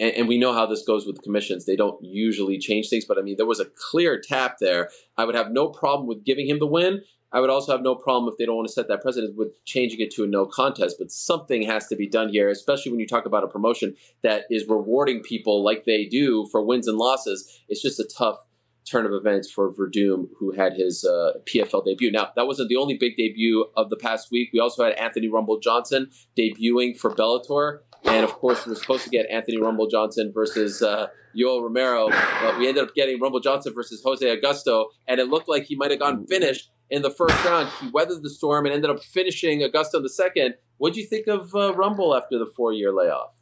and, 0.00 0.14
and, 0.14 0.28
we 0.28 0.38
know 0.38 0.54
how 0.54 0.66
this 0.66 0.82
goes 0.82 1.06
with 1.06 1.22
commissions. 1.22 1.66
They 1.66 1.76
don't 1.76 2.02
usually 2.02 2.58
change 2.58 2.88
things, 2.88 3.04
but 3.04 3.18
I 3.18 3.22
mean, 3.22 3.36
there 3.36 3.46
was 3.46 3.60
a 3.60 3.66
clear 3.90 4.20
tap 4.20 4.56
there. 4.58 4.88
I 5.18 5.26
would 5.26 5.34
have 5.34 5.52
no 5.52 5.68
problem 5.68 6.08
with 6.08 6.24
giving 6.24 6.48
him 6.48 6.58
the 6.58 6.66
win. 6.66 7.02
I 7.32 7.40
would 7.40 7.50
also 7.50 7.72
have 7.72 7.82
no 7.82 7.94
problem 7.94 8.30
if 8.30 8.38
they 8.38 8.44
don't 8.44 8.56
want 8.56 8.68
to 8.68 8.72
set 8.72 8.88
that 8.88 9.00
precedent 9.00 9.36
with 9.36 9.64
changing 9.64 10.00
it 10.00 10.10
to 10.12 10.24
a 10.24 10.26
no 10.26 10.46
contest. 10.46 10.96
But 10.98 11.10
something 11.10 11.62
has 11.62 11.86
to 11.88 11.96
be 11.96 12.08
done 12.08 12.28
here, 12.28 12.48
especially 12.50 12.92
when 12.92 13.00
you 13.00 13.06
talk 13.06 13.24
about 13.24 13.44
a 13.44 13.48
promotion 13.48 13.94
that 14.22 14.44
is 14.50 14.68
rewarding 14.68 15.22
people 15.22 15.64
like 15.64 15.84
they 15.84 16.04
do 16.04 16.46
for 16.52 16.64
wins 16.64 16.86
and 16.86 16.98
losses. 16.98 17.60
It's 17.68 17.82
just 17.82 17.98
a 17.98 18.04
tough 18.04 18.38
turn 18.84 19.06
of 19.06 19.12
events 19.12 19.50
for 19.50 19.72
Werdum, 19.72 20.28
who 20.38 20.52
had 20.52 20.74
his 20.74 21.04
uh, 21.04 21.32
PFL 21.44 21.84
debut. 21.84 22.10
Now, 22.10 22.30
that 22.36 22.46
wasn't 22.46 22.68
the 22.68 22.76
only 22.76 22.96
big 22.98 23.16
debut 23.16 23.66
of 23.76 23.90
the 23.90 23.96
past 23.96 24.30
week. 24.30 24.50
We 24.52 24.60
also 24.60 24.84
had 24.84 24.94
Anthony 24.94 25.28
Rumble 25.28 25.58
Johnson 25.58 26.10
debuting 26.36 26.98
for 26.98 27.14
Bellator. 27.14 27.80
And 28.04 28.24
of 28.24 28.32
course, 28.32 28.66
we 28.66 28.70
were 28.70 28.76
supposed 28.76 29.04
to 29.04 29.10
get 29.10 29.26
Anthony 29.30 29.58
Rumble 29.58 29.86
Johnson 29.86 30.32
versus 30.34 30.82
uh, 30.82 31.06
Yoel 31.36 31.62
Romero. 31.62 32.10
But 32.10 32.58
we 32.58 32.68
ended 32.68 32.82
up 32.82 32.94
getting 32.94 33.20
Rumble 33.20 33.40
Johnson 33.40 33.72
versus 33.72 34.02
Jose 34.04 34.24
Augusto. 34.26 34.86
And 35.06 35.20
it 35.20 35.28
looked 35.28 35.48
like 35.48 35.64
he 35.64 35.76
might 35.76 35.92
have 35.92 36.00
gone 36.00 36.26
finished 36.26 36.70
in 36.92 37.00
the 37.00 37.10
first 37.10 37.42
round. 37.44 37.68
He 37.80 37.88
weathered 37.88 38.22
the 38.22 38.30
storm 38.30 38.66
and 38.66 38.74
ended 38.74 38.90
up 38.90 39.02
finishing 39.02 39.60
Augusto 39.60 39.94
in 39.94 40.02
the 40.02 40.10
second. 40.10 40.54
What 40.76 40.92
do 40.92 41.00
you 41.00 41.06
think 41.06 41.26
of 41.26 41.52
uh, 41.54 41.74
Rumble 41.74 42.14
after 42.14 42.38
the 42.38 42.46
four 42.54 42.72
year 42.72 42.92
layoff? 42.92 43.34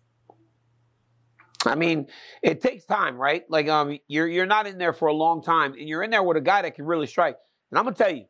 I 1.67 1.75
mean, 1.75 2.07
it 2.43 2.63
takes 2.63 2.87
time, 2.87 3.19
right? 3.19 3.45
Like, 3.51 3.69
um, 3.69 3.99
you're 4.09 4.29
you're 4.29 4.47
not 4.47 4.67
in 4.67 4.79
there 4.79 4.95
for 4.95 5.09
a 5.09 5.13
long 5.13 5.43
time, 5.43 5.75
and 5.75 5.87
you're 5.87 6.03
in 6.03 6.11
there 6.11 6.23
with 6.23 6.39
a 6.39 6.41
guy 6.41 6.63
that 6.63 6.75
can 6.75 6.87
really 6.87 7.07
strike. 7.07 7.37
And 7.71 7.79
I'm 7.79 7.85
gonna 7.85 7.97
tell 7.97 8.15
you, 8.15 8.25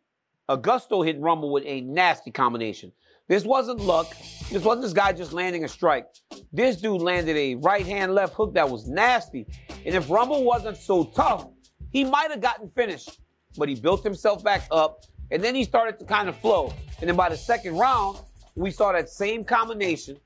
Augusto 0.48 1.04
hit 1.04 1.20
Rumble 1.20 1.52
with 1.52 1.64
a 1.66 1.82
nasty 1.82 2.32
combination. 2.32 2.90
This 3.28 3.44
wasn't 3.44 3.78
luck. 3.80 4.16
This 4.50 4.64
wasn't 4.64 4.82
this 4.82 4.92
guy 4.92 5.12
just 5.12 5.32
landing 5.32 5.64
a 5.64 5.68
strike. 5.68 6.06
This 6.52 6.80
dude 6.80 7.00
landed 7.00 7.36
a 7.36 7.54
right 7.56 7.86
hand 7.86 8.14
left 8.14 8.34
hook 8.34 8.54
that 8.54 8.68
was 8.68 8.88
nasty. 8.88 9.46
And 9.86 9.94
if 9.94 10.10
Rumble 10.10 10.42
wasn't 10.42 10.76
so 10.76 11.04
tough, 11.04 11.46
he 11.92 12.02
might 12.02 12.32
have 12.32 12.40
gotten 12.40 12.68
finished. 12.74 13.20
But 13.56 13.68
he 13.68 13.74
built 13.74 14.02
himself 14.02 14.42
back 14.42 14.66
up, 14.70 15.04
and 15.30 15.42
then 15.42 15.54
he 15.54 15.64
started 15.64 15.98
to 15.98 16.04
kind 16.04 16.28
of 16.28 16.36
flow. 16.36 16.72
And 17.00 17.08
then 17.08 17.16
by 17.16 17.28
the 17.28 17.36
second 17.36 17.76
round, 17.76 18.18
we 18.54 18.70
saw 18.70 18.92
that 18.92 19.08
same 19.08 19.44
combination 19.44 20.18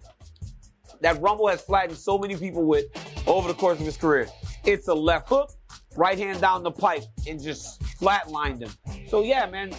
that 1.00 1.20
Rumble 1.20 1.48
has 1.48 1.60
flattened 1.60 1.98
so 1.98 2.18
many 2.18 2.36
people 2.36 2.64
with 2.64 2.86
over 3.26 3.48
the 3.48 3.54
course 3.54 3.78
of 3.78 3.84
his 3.84 3.96
career. 3.96 4.26
It's 4.64 4.88
a 4.88 4.94
left 4.94 5.28
hook, 5.28 5.50
right 5.96 6.18
hand 6.18 6.40
down 6.40 6.62
the 6.62 6.70
pipe, 6.70 7.04
and 7.28 7.40
just 7.40 7.82
flatlined 8.00 8.60
him. 8.62 9.06
So 9.08 9.22
yeah, 9.22 9.46
man, 9.46 9.72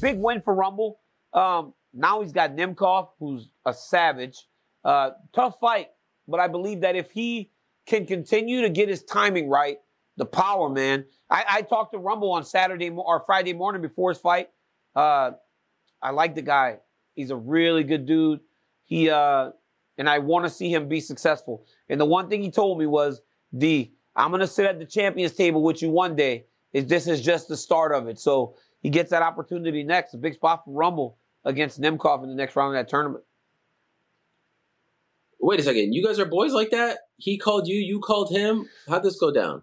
big 0.00 0.18
win 0.18 0.40
for 0.40 0.54
Rumble. 0.54 1.00
Um, 1.32 1.74
now 1.92 2.22
he's 2.22 2.32
got 2.32 2.56
Nemkov, 2.56 3.10
who's 3.18 3.50
a 3.66 3.74
savage. 3.74 4.48
Uh, 4.84 5.10
tough 5.34 5.58
fight, 5.60 5.88
but 6.26 6.40
I 6.40 6.48
believe 6.48 6.80
that 6.80 6.96
if 6.96 7.10
he 7.10 7.50
can 7.86 8.06
continue 8.06 8.62
to 8.62 8.70
get 8.70 8.88
his 8.88 9.02
timing 9.02 9.48
right, 9.48 9.78
the 10.16 10.26
power, 10.26 10.68
man. 10.68 11.04
I, 11.30 11.44
I 11.48 11.62
talked 11.62 11.92
to 11.92 11.98
Rumble 11.98 12.32
on 12.32 12.44
Saturday 12.44 12.90
or 12.90 13.22
Friday 13.26 13.52
morning 13.52 13.82
before 13.82 14.10
his 14.10 14.18
fight. 14.18 14.50
Uh, 14.94 15.32
I 16.02 16.10
like 16.10 16.34
the 16.34 16.42
guy. 16.42 16.78
He's 17.14 17.30
a 17.30 17.36
really 17.36 17.84
good 17.84 18.06
dude. 18.06 18.40
He 18.84 19.10
uh, 19.10 19.50
and 19.96 20.08
I 20.08 20.18
want 20.18 20.44
to 20.44 20.50
see 20.50 20.72
him 20.72 20.88
be 20.88 21.00
successful. 21.00 21.66
And 21.88 22.00
the 22.00 22.04
one 22.04 22.28
thing 22.28 22.42
he 22.42 22.50
told 22.50 22.78
me 22.78 22.86
was, 22.86 23.22
D, 23.56 23.94
I'm 24.16 24.30
gonna 24.30 24.46
sit 24.46 24.66
at 24.66 24.78
the 24.78 24.84
champions 24.84 25.32
table 25.32 25.62
with 25.62 25.82
you 25.82 25.90
one 25.90 26.16
day. 26.16 26.46
Is 26.72 26.86
this 26.86 27.06
is 27.06 27.20
just 27.20 27.48
the 27.48 27.56
start 27.56 27.94
of 27.94 28.08
it. 28.08 28.18
So 28.18 28.56
he 28.80 28.90
gets 28.90 29.10
that 29.10 29.22
opportunity 29.22 29.82
next. 29.84 30.14
A 30.14 30.18
big 30.18 30.34
spot 30.34 30.64
for 30.64 30.72
Rumble 30.72 31.18
against 31.44 31.80
Nemkov 31.80 32.22
in 32.22 32.28
the 32.28 32.34
next 32.34 32.56
round 32.56 32.76
of 32.76 32.80
that 32.80 32.88
tournament. 32.88 33.24
Wait 35.40 35.60
a 35.60 35.62
second. 35.62 35.92
You 35.92 36.04
guys 36.04 36.18
are 36.18 36.24
boys 36.24 36.52
like 36.52 36.70
that? 36.70 36.98
He 37.16 37.38
called 37.38 37.68
you, 37.68 37.76
you 37.76 38.00
called 38.00 38.30
him. 38.30 38.68
How'd 38.88 39.02
this 39.02 39.18
go 39.18 39.30
down? 39.30 39.62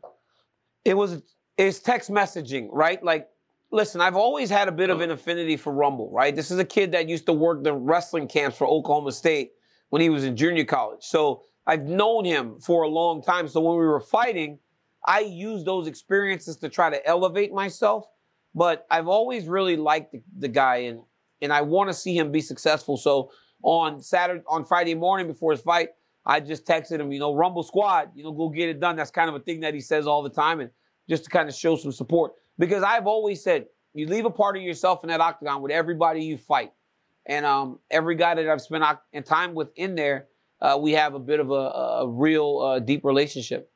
It 0.86 0.96
was 0.96 1.22
it's 1.58 1.80
text 1.80 2.10
messaging, 2.10 2.70
right? 2.72 3.04
Like, 3.04 3.30
listen, 3.72 4.02
I've 4.02 4.16
always 4.16 4.50
had 4.50 4.68
a 4.68 4.72
bit 4.72 4.90
of 4.90 4.98
mm-hmm. 4.98 5.04
an 5.04 5.12
affinity 5.12 5.58
for 5.58 5.72
Rumble, 5.74 6.10
right? 6.12 6.36
This 6.36 6.52
is 6.52 6.60
a 6.60 6.66
kid 6.66 6.92
that 6.94 7.08
used 7.08 7.26
to 7.28 7.34
work 7.34 7.64
the 7.64 7.74
wrestling 7.74 8.28
camps 8.28 8.58
for 8.58 8.68
Oklahoma 8.68 9.12
State 9.12 9.52
when 9.90 10.02
he 10.02 10.10
was 10.10 10.24
in 10.24 10.36
junior 10.36 10.66
college. 10.66 11.04
So 11.04 11.44
I've 11.68 11.84
known 11.84 12.26
him 12.26 12.60
for 12.60 12.84
a 12.84 12.88
long 12.88 13.22
time. 13.22 13.48
So 13.48 13.62
when 13.62 13.78
we 13.78 13.86
were 13.86 14.00
fighting, 14.00 14.60
I 15.06 15.20
used 15.20 15.66
those 15.66 15.88
experiences 15.88 16.58
to 16.58 16.70
try 16.70 16.90
to 16.90 17.06
elevate 17.06 17.54
myself. 17.54 18.06
But 18.54 18.86
I've 18.90 19.08
always 19.08 19.46
really 19.46 19.78
liked 19.78 20.12
the, 20.12 20.22
the 20.38 20.50
guy 20.50 20.78
and 20.78 21.02
and 21.44 21.52
I 21.52 21.62
want 21.62 21.90
to 21.90 21.94
see 21.94 22.16
him 22.16 22.32
be 22.32 22.42
successful. 22.42 22.98
So 22.98 23.32
on 23.64 24.02
Saturday, 24.02 24.44
on 24.48 24.64
Friday 24.64 24.94
morning 24.94 25.28
before 25.28 25.52
his 25.52 25.62
fight, 25.62 25.90
I 26.26 26.40
just 26.40 26.66
texted 26.66 27.00
him, 27.00 27.12
you 27.12 27.20
know, 27.20 27.34
Rumble 27.34 27.64
Squad, 27.64 28.12
you 28.16 28.24
know, 28.24 28.32
go 28.32 28.50
get 28.50 28.70
it 28.70 28.80
done. 28.80 28.96
That's 28.96 29.12
kind 29.12 29.30
of 29.30 29.36
a 29.36 29.40
thing 29.40 29.62
that 29.62 29.74
he 29.74 29.82
says 29.82 30.06
all 30.06 30.22
the 30.22 30.30
time, 30.30 30.60
and 30.60 30.70
just 31.10 31.24
to 31.26 31.30
kind 31.30 31.50
of 31.50 31.56
show 31.56 31.76
some 31.76 31.92
support. 31.92 32.34
Because 32.60 32.84
I've 32.84 33.08
always 33.08 33.44
said, 33.44 33.66
you 33.94 34.08
leave 34.08 34.26
a 34.26 34.30
part 34.30 34.56
of 34.56 34.62
yourself 34.64 35.04
in 35.04 35.10
that 35.10 35.20
octagon 35.20 35.62
with 35.62 35.72
everybody 35.72 36.24
you 36.24 36.38
fight, 36.38 36.72
and 37.26 37.46
um, 37.46 37.80
every 37.90 38.16
guy 38.16 38.36
that 38.36 38.48
I've 38.48 38.62
spent 38.62 38.84
time 39.26 39.54
with 39.54 39.70
in 39.76 39.96
there, 39.96 40.28
uh, 40.62 40.78
we 40.80 40.92
have 40.94 41.16
a 41.16 41.20
bit 41.20 41.40
of 41.40 41.50
a, 41.50 41.54
a 41.54 42.08
real 42.08 42.60
uh, 42.60 42.80
deep 42.80 43.04
relationship. 43.04 43.72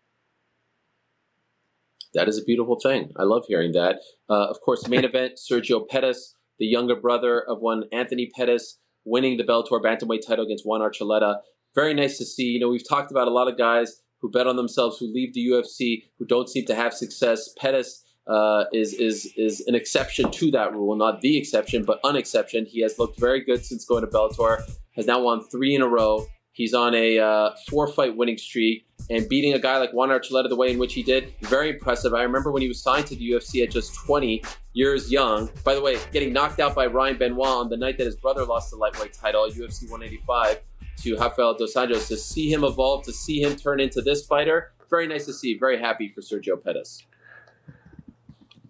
That 2.14 2.30
is 2.30 2.38
a 2.38 2.43
beautiful 2.43 2.80
thing. 2.82 3.12
I 3.18 3.24
love 3.24 3.43
hearing 3.48 3.74
that. 3.74 3.98
Uh, 4.30 4.46
of 4.46 4.62
course, 4.62 4.88
main 4.88 5.04
event: 5.12 5.39
Sergio 5.52 5.86
Pettis, 5.88 6.36
the 6.60 6.66
younger 6.66 6.96
brother 6.96 7.41
of 7.41 7.60
one 7.60 7.86
Anthony 7.91 8.30
Pettis, 8.34 8.78
winning 9.04 9.38
the 9.38 9.43
Bellator 9.43 9.82
bantamweight 9.82 10.26
title 10.26 10.46
against 10.46 10.66
Juan 10.66 10.82
Archuleta 10.82 11.38
very 11.76 11.94
nice 11.94 12.18
to 12.18 12.26
see. 12.26 12.46
You 12.46 12.60
know, 12.60 12.70
we've 12.70 12.88
talked 12.88 13.12
about 13.12 13.28
a 13.28 13.32
lot 13.32 13.48
of 13.48 13.58
guys 13.58 14.02
who 14.20 14.32
bet 14.32 14.48
on 14.48 14.56
themselves, 14.56 14.98
who 14.98 15.14
leave 15.14 15.34
the 15.34 15.46
UFC, 15.46 16.04
who 16.18 16.26
don't 16.26 16.50
seem 16.50 16.66
to 16.66 16.76
have 16.76 16.94
success. 16.94 17.54
Pettis 17.58 18.04
uh, 18.28 18.64
is 18.74 18.94
is 18.94 19.32
is 19.38 19.62
an 19.68 19.76
exception 19.76 20.32
to 20.32 20.50
that 20.52 20.74
rule, 20.74 20.96
not 20.96 21.22
the 21.22 21.38
exception, 21.38 21.84
but 21.84 22.00
an 22.04 22.16
exception. 22.16 22.66
He 22.66 22.82
has 22.82 22.98
looked 22.98 23.20
very 23.20 23.44
good 23.44 23.64
since 23.64 23.86
going 23.86 24.02
to 24.02 24.08
Bellator. 24.08 24.64
Has 24.96 25.06
now 25.06 25.22
won 25.22 25.44
three 25.50 25.76
in 25.76 25.82
a 25.82 25.88
row. 25.88 26.26
He's 26.54 26.74
on 26.74 26.96
a 26.96 27.20
uh, 27.20 27.50
four 27.70 27.86
fight 27.86 28.16
winning 28.16 28.38
streak 28.38 28.88
and 29.10 29.28
beating 29.28 29.54
a 29.54 29.60
guy 29.60 29.78
like 29.78 29.92
Juan 29.92 30.08
Archuleta 30.08 30.48
the 30.48 30.56
way 30.56 30.72
in 30.72 30.80
which 30.80 30.94
he 30.94 31.04
did, 31.04 31.34
very 31.42 31.70
impressive. 31.70 32.14
I 32.14 32.24
remember 32.24 32.50
when 32.50 32.62
he 32.62 32.70
was 32.70 32.82
signed 32.82 33.06
to 33.08 33.16
the 33.16 33.32
UFC 33.32 33.62
at 33.62 33.72
just 33.72 33.94
20 34.06 34.42
years 34.72 35.12
young. 35.12 35.50
By 35.66 35.76
the 35.76 35.82
way, 35.82 35.98
getting 36.14 36.32
knocked 36.32 36.62
out 36.62 36.74
by 36.74 36.86
Ryan 36.86 37.18
Benoit 37.18 37.46
on 37.46 37.70
the 37.70 37.76
night 37.76 37.98
that 37.98 38.06
his 38.06 38.16
brother 38.16 38.46
lost 38.46 38.72
the 38.72 38.78
lightweight 38.78 39.12
title 39.12 39.46
UFC 39.50 39.84
185 39.92 40.62
to 41.04 41.16
Rafael 41.16 41.56
Dos 41.56 41.74
Anjos 41.76 42.08
to 42.08 42.18
see 42.18 42.52
him 42.52 42.64
evolve, 42.64 43.04
to 43.06 43.14
see 43.14 43.41
him 43.41 43.56
turn 43.56 43.80
into 43.80 44.02
this 44.02 44.26
fighter. 44.26 44.74
Very 44.89 45.08
nice 45.08 45.26
to 45.26 45.34
see. 45.34 45.58
Very 45.58 45.80
happy 45.80 46.08
for 46.08 46.22
Sergio 46.22 46.62
Pettis. 46.62 47.04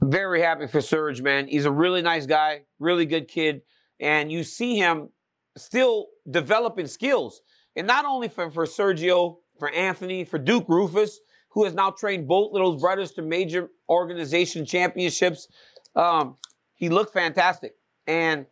Very 0.01 0.41
happy 0.41 0.67
for 0.67 0.81
Serge, 0.81 1.21
man. 1.21 1.47
He's 1.47 1.65
a 1.65 1.71
really 1.71 2.01
nice 2.01 2.25
guy, 2.25 2.61
really 2.79 3.05
good 3.05 3.27
kid. 3.27 3.61
And 3.99 4.31
you 4.31 4.43
see 4.43 4.77
him 4.77 5.09
still 5.57 6.07
developing 6.29 6.87
skills. 6.87 7.41
And 7.75 7.87
not 7.87 8.05
only 8.05 8.27
for, 8.27 8.51
for 8.51 8.65
Sergio, 8.65 9.37
for 9.57 9.69
Anthony, 9.71 10.23
for 10.23 10.37
Duke 10.37 10.67
Roufus, 10.67 11.15
who 11.49 11.63
has 11.63 11.73
now 11.73 11.89
trained 11.89 12.27
both 12.27 12.53
those 12.53 12.79
brothers 12.81 13.11
to 13.13 13.21
major 13.21 13.69
organization 13.89 14.65
championships. 14.65 15.47
Um, 15.95 16.35
he 16.73 16.89
looked 16.89 17.13
fantastic. 17.13 17.73
And 18.05 18.45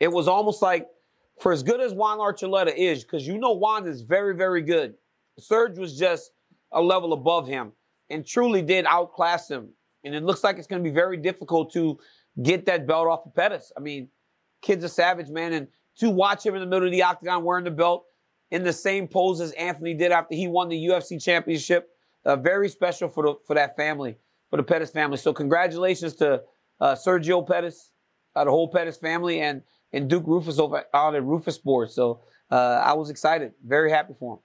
it 0.00 0.08
was 0.08 0.28
almost 0.28 0.60
like 0.60 0.88
for 1.40 1.52
as 1.52 1.62
good 1.62 1.80
as 1.80 1.92
Juan 1.92 2.18
Archuleta 2.18 2.74
is, 2.76 3.02
because 3.02 3.26
you 3.26 3.38
know 3.38 3.52
Juan 3.52 3.86
is 3.86 4.02
very, 4.02 4.34
very 4.34 4.62
good, 4.62 4.94
Serge 5.38 5.78
was 5.78 5.98
just 5.98 6.30
a 6.72 6.80
level 6.80 7.12
above 7.12 7.46
him 7.46 7.72
and 8.10 8.26
truly 8.26 8.62
did 8.62 8.84
outclass 8.86 9.50
him. 9.50 9.70
And 10.04 10.14
it 10.14 10.22
looks 10.22 10.44
like 10.44 10.58
it's 10.58 10.66
going 10.66 10.82
to 10.82 10.88
be 10.88 10.94
very 10.94 11.16
difficult 11.16 11.72
to 11.72 11.98
get 12.42 12.66
that 12.66 12.86
belt 12.86 13.08
off 13.08 13.26
of 13.26 13.34
Pettis. 13.34 13.72
I 13.76 13.80
mean, 13.80 14.08
kid's 14.60 14.84
a 14.84 14.88
savage, 14.88 15.28
man. 15.28 15.52
And 15.52 15.68
to 15.98 16.10
watch 16.10 16.44
him 16.44 16.54
in 16.54 16.60
the 16.60 16.66
middle 16.66 16.86
of 16.86 16.92
the 16.92 17.02
octagon 17.02 17.44
wearing 17.44 17.64
the 17.64 17.70
belt 17.70 18.04
in 18.50 18.62
the 18.62 18.72
same 18.72 19.08
pose 19.08 19.40
as 19.40 19.52
Anthony 19.52 19.94
did 19.94 20.12
after 20.12 20.34
he 20.34 20.46
won 20.46 20.68
the 20.68 20.86
UFC 20.86 21.22
championship, 21.22 21.90
uh, 22.24 22.36
very 22.36 22.68
special 22.68 23.08
for, 23.08 23.24
the, 23.24 23.34
for 23.46 23.54
that 23.54 23.76
family, 23.76 24.16
for 24.50 24.56
the 24.56 24.62
Pettis 24.62 24.90
family. 24.90 25.16
So 25.16 25.32
congratulations 25.32 26.14
to 26.16 26.42
uh, 26.80 26.94
Sergio 26.94 27.46
Pettis, 27.46 27.90
uh, 28.36 28.44
the 28.44 28.50
whole 28.50 28.68
Pettis 28.68 28.96
family, 28.96 29.40
and 29.40 29.62
and 29.94 30.08
Duke 30.08 30.24
Roufus 30.24 30.58
over 30.58 30.84
out 30.92 31.14
at 31.14 31.22
Roufusport. 31.22 31.90
So 31.90 32.20
uh, 32.50 32.82
I 32.84 32.94
was 32.94 33.10
excited, 33.10 33.52
very 33.64 33.90
happy 33.90 34.14
for 34.18 34.34
him. 34.34 34.40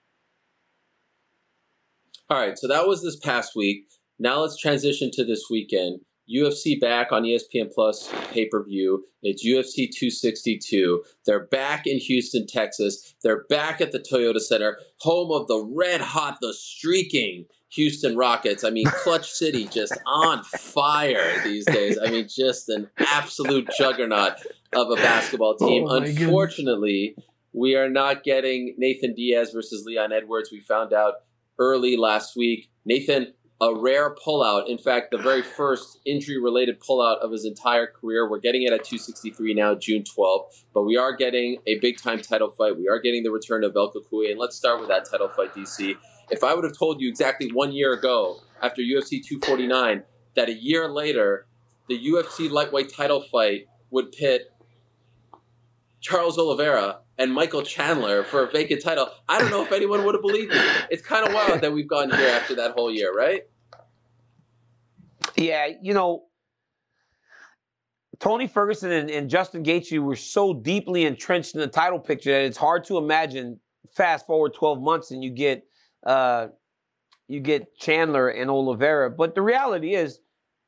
All 2.30 2.40
right, 2.40 2.58
so 2.58 2.68
that 2.68 2.88
was 2.88 3.02
this 3.02 3.16
past 3.16 3.56
week. 3.56 3.88
Now 4.20 4.42
let's 4.42 4.58
transition 4.58 5.10
to 5.14 5.26
this 5.26 5.46
weekend. 5.50 6.02
UFC 6.32 6.80
back 6.80 7.12
on 7.12 7.24
ESPN 7.24 7.74
Plus 7.74 8.12
pay 8.32 8.48
per 8.48 8.64
view. 8.64 9.04
It's 9.24 9.46
UFC 9.46 9.90
262. 9.92 11.04
They're 11.26 11.48
back 11.48 11.88
in 11.88 11.98
Houston, 11.98 12.46
Texas. 12.46 13.16
They're 13.24 13.46
back 13.50 13.82
at 13.82 13.92
the 13.92 14.00
Toyota 14.00 14.40
Center, 14.40 14.78
home 15.00 15.32
of 15.32 15.48
the 15.48 15.68
red 15.76 16.02
hot, 16.02 16.38
the 16.40 16.54
streaking 16.54 17.46
Houston 17.70 18.16
Rockets. 18.16 18.64
I 18.64 18.70
mean, 18.70 18.86
Clutch 19.04 19.32
City 19.32 19.66
just 19.66 19.98
on 20.06 20.44
fire 20.44 21.42
these 21.44 21.66
days. 21.66 21.98
I 21.98 22.12
mean, 22.12 22.28
just 22.28 22.70
an 22.70 22.90
absolute 22.98 23.68
juggernaut 23.78 24.34
of 24.74 24.90
a 24.92 24.96
basketball 24.96 25.56
oh 25.62 25.68
team. 25.68 25.86
Oh 25.88 25.96
Unfortunately, 25.96 27.14
goodness. 27.16 27.30
we 27.54 27.76
are 27.76 27.90
not 27.90 28.24
getting 28.24 28.76
Nathan 28.78 29.14
Diaz 29.14 29.52
versus 29.52 29.84
Leon 29.86 30.12
Edwards. 30.12 30.52
We 30.52 30.60
found 30.60 30.94
out 30.94 31.16
early 31.58 31.98
last 31.98 32.36
week. 32.36 32.70
Nathan, 32.86 33.34
a 33.62 33.76
rare 33.76 34.16
pullout. 34.16 34.70
In 34.70 34.78
fact, 34.78 35.12
the 35.12 35.18
very 35.18 35.42
first 35.58 36.00
injury 36.06 36.42
related 36.42 36.80
pullout 36.80 37.20
of 37.20 37.32
his 37.32 37.46
entire 37.46 37.88
career. 37.88 38.30
We're 38.30 38.40
getting 38.40 38.64
it 38.64 38.72
at 38.74 38.84
263 38.84 39.54
now, 39.54 39.76
June 39.76 40.04
12th. 40.04 40.64
But 40.74 40.84
we 40.84 40.98
are 40.98 41.16
getting 41.16 41.58
a 41.68 41.80
big 41.80 41.98
time 41.98 42.22
title 42.22 42.50
fight. 42.50 42.78
We 42.78 42.88
are 42.88 43.00
getting 43.00 43.24
the 43.24 43.32
return 43.32 43.64
of 43.64 43.74
Velko 43.74 43.98
Koui. 44.12 44.30
And 44.32 44.40
let's 44.40 44.56
start 44.56 44.80
with 44.80 44.90
that 44.90 45.10
title 45.10 45.30
fight, 45.30 45.54
DC. 45.54 45.96
If 46.32 46.44
I 46.44 46.54
would 46.54 46.64
have 46.64 46.78
told 46.78 47.02
you 47.02 47.10
exactly 47.10 47.52
one 47.52 47.72
year 47.72 47.94
ago, 47.94 48.42
after 48.62 48.82
UFC 48.82 49.24
249, 49.26 50.04
that 50.36 50.48
a 50.48 50.54
year 50.54 50.88
later, 50.88 51.48
the 51.88 51.98
UFC 51.98 52.50
lightweight 52.52 52.94
title 52.94 53.22
fight 53.32 53.66
would 53.90 54.12
pit 54.12 54.52
Charles 56.02 56.38
Oliveira 56.38 57.00
and 57.18 57.34
Michael 57.34 57.62
Chandler 57.62 58.24
for 58.24 58.44
a 58.44 58.52
vacant 58.52 58.82
title, 58.82 59.10
I 59.28 59.40
don't 59.40 59.52
know 59.52 59.64
if 59.64 59.72
anyone 59.72 60.06
would 60.06 60.16
have 60.16 60.22
believed 60.22 60.54
me. 60.54 60.62
It's 60.90 61.02
kind 61.02 61.28
of 61.28 61.34
wild 61.34 61.62
that 61.62 61.74
we've 61.74 61.88
gone 61.88 62.10
here 62.10 62.30
after 62.30 62.56
that 62.56 62.72
whole 62.72 62.92
year, 62.92 63.14
right? 63.14 63.44
Yeah, 65.36 65.68
you 65.82 65.94
know, 65.94 66.26
Tony 68.20 68.48
Ferguson 68.48 68.92
and, 68.92 69.10
and, 69.10 69.30
Justin 69.30 69.64
Gaethje 69.64 70.00
were 70.00 70.16
so 70.16 70.54
deeply 70.54 71.06
entrenched 71.06 71.56
in 71.56 71.62
the 71.62 71.68
title 71.68 72.00
picture 72.00 72.32
that 72.32 72.42
it's 72.42 72.58
hard 72.58 72.84
to 72.86 72.98
imagine. 72.98 73.60
Fast 73.96 74.28
forward 74.28 74.54
12 74.54 74.82
months 74.82 75.12
and 75.12 75.24
you 75.24 75.32
get 75.32 75.66
uh, 76.06 76.48
you 77.28 77.40
get 77.40 77.76
Chandler 77.78 78.30
and 78.30 78.50
Oliveira. 78.50 79.10
But 79.10 79.36
the 79.36 79.42
reality 79.42 79.96
is, 79.96 80.20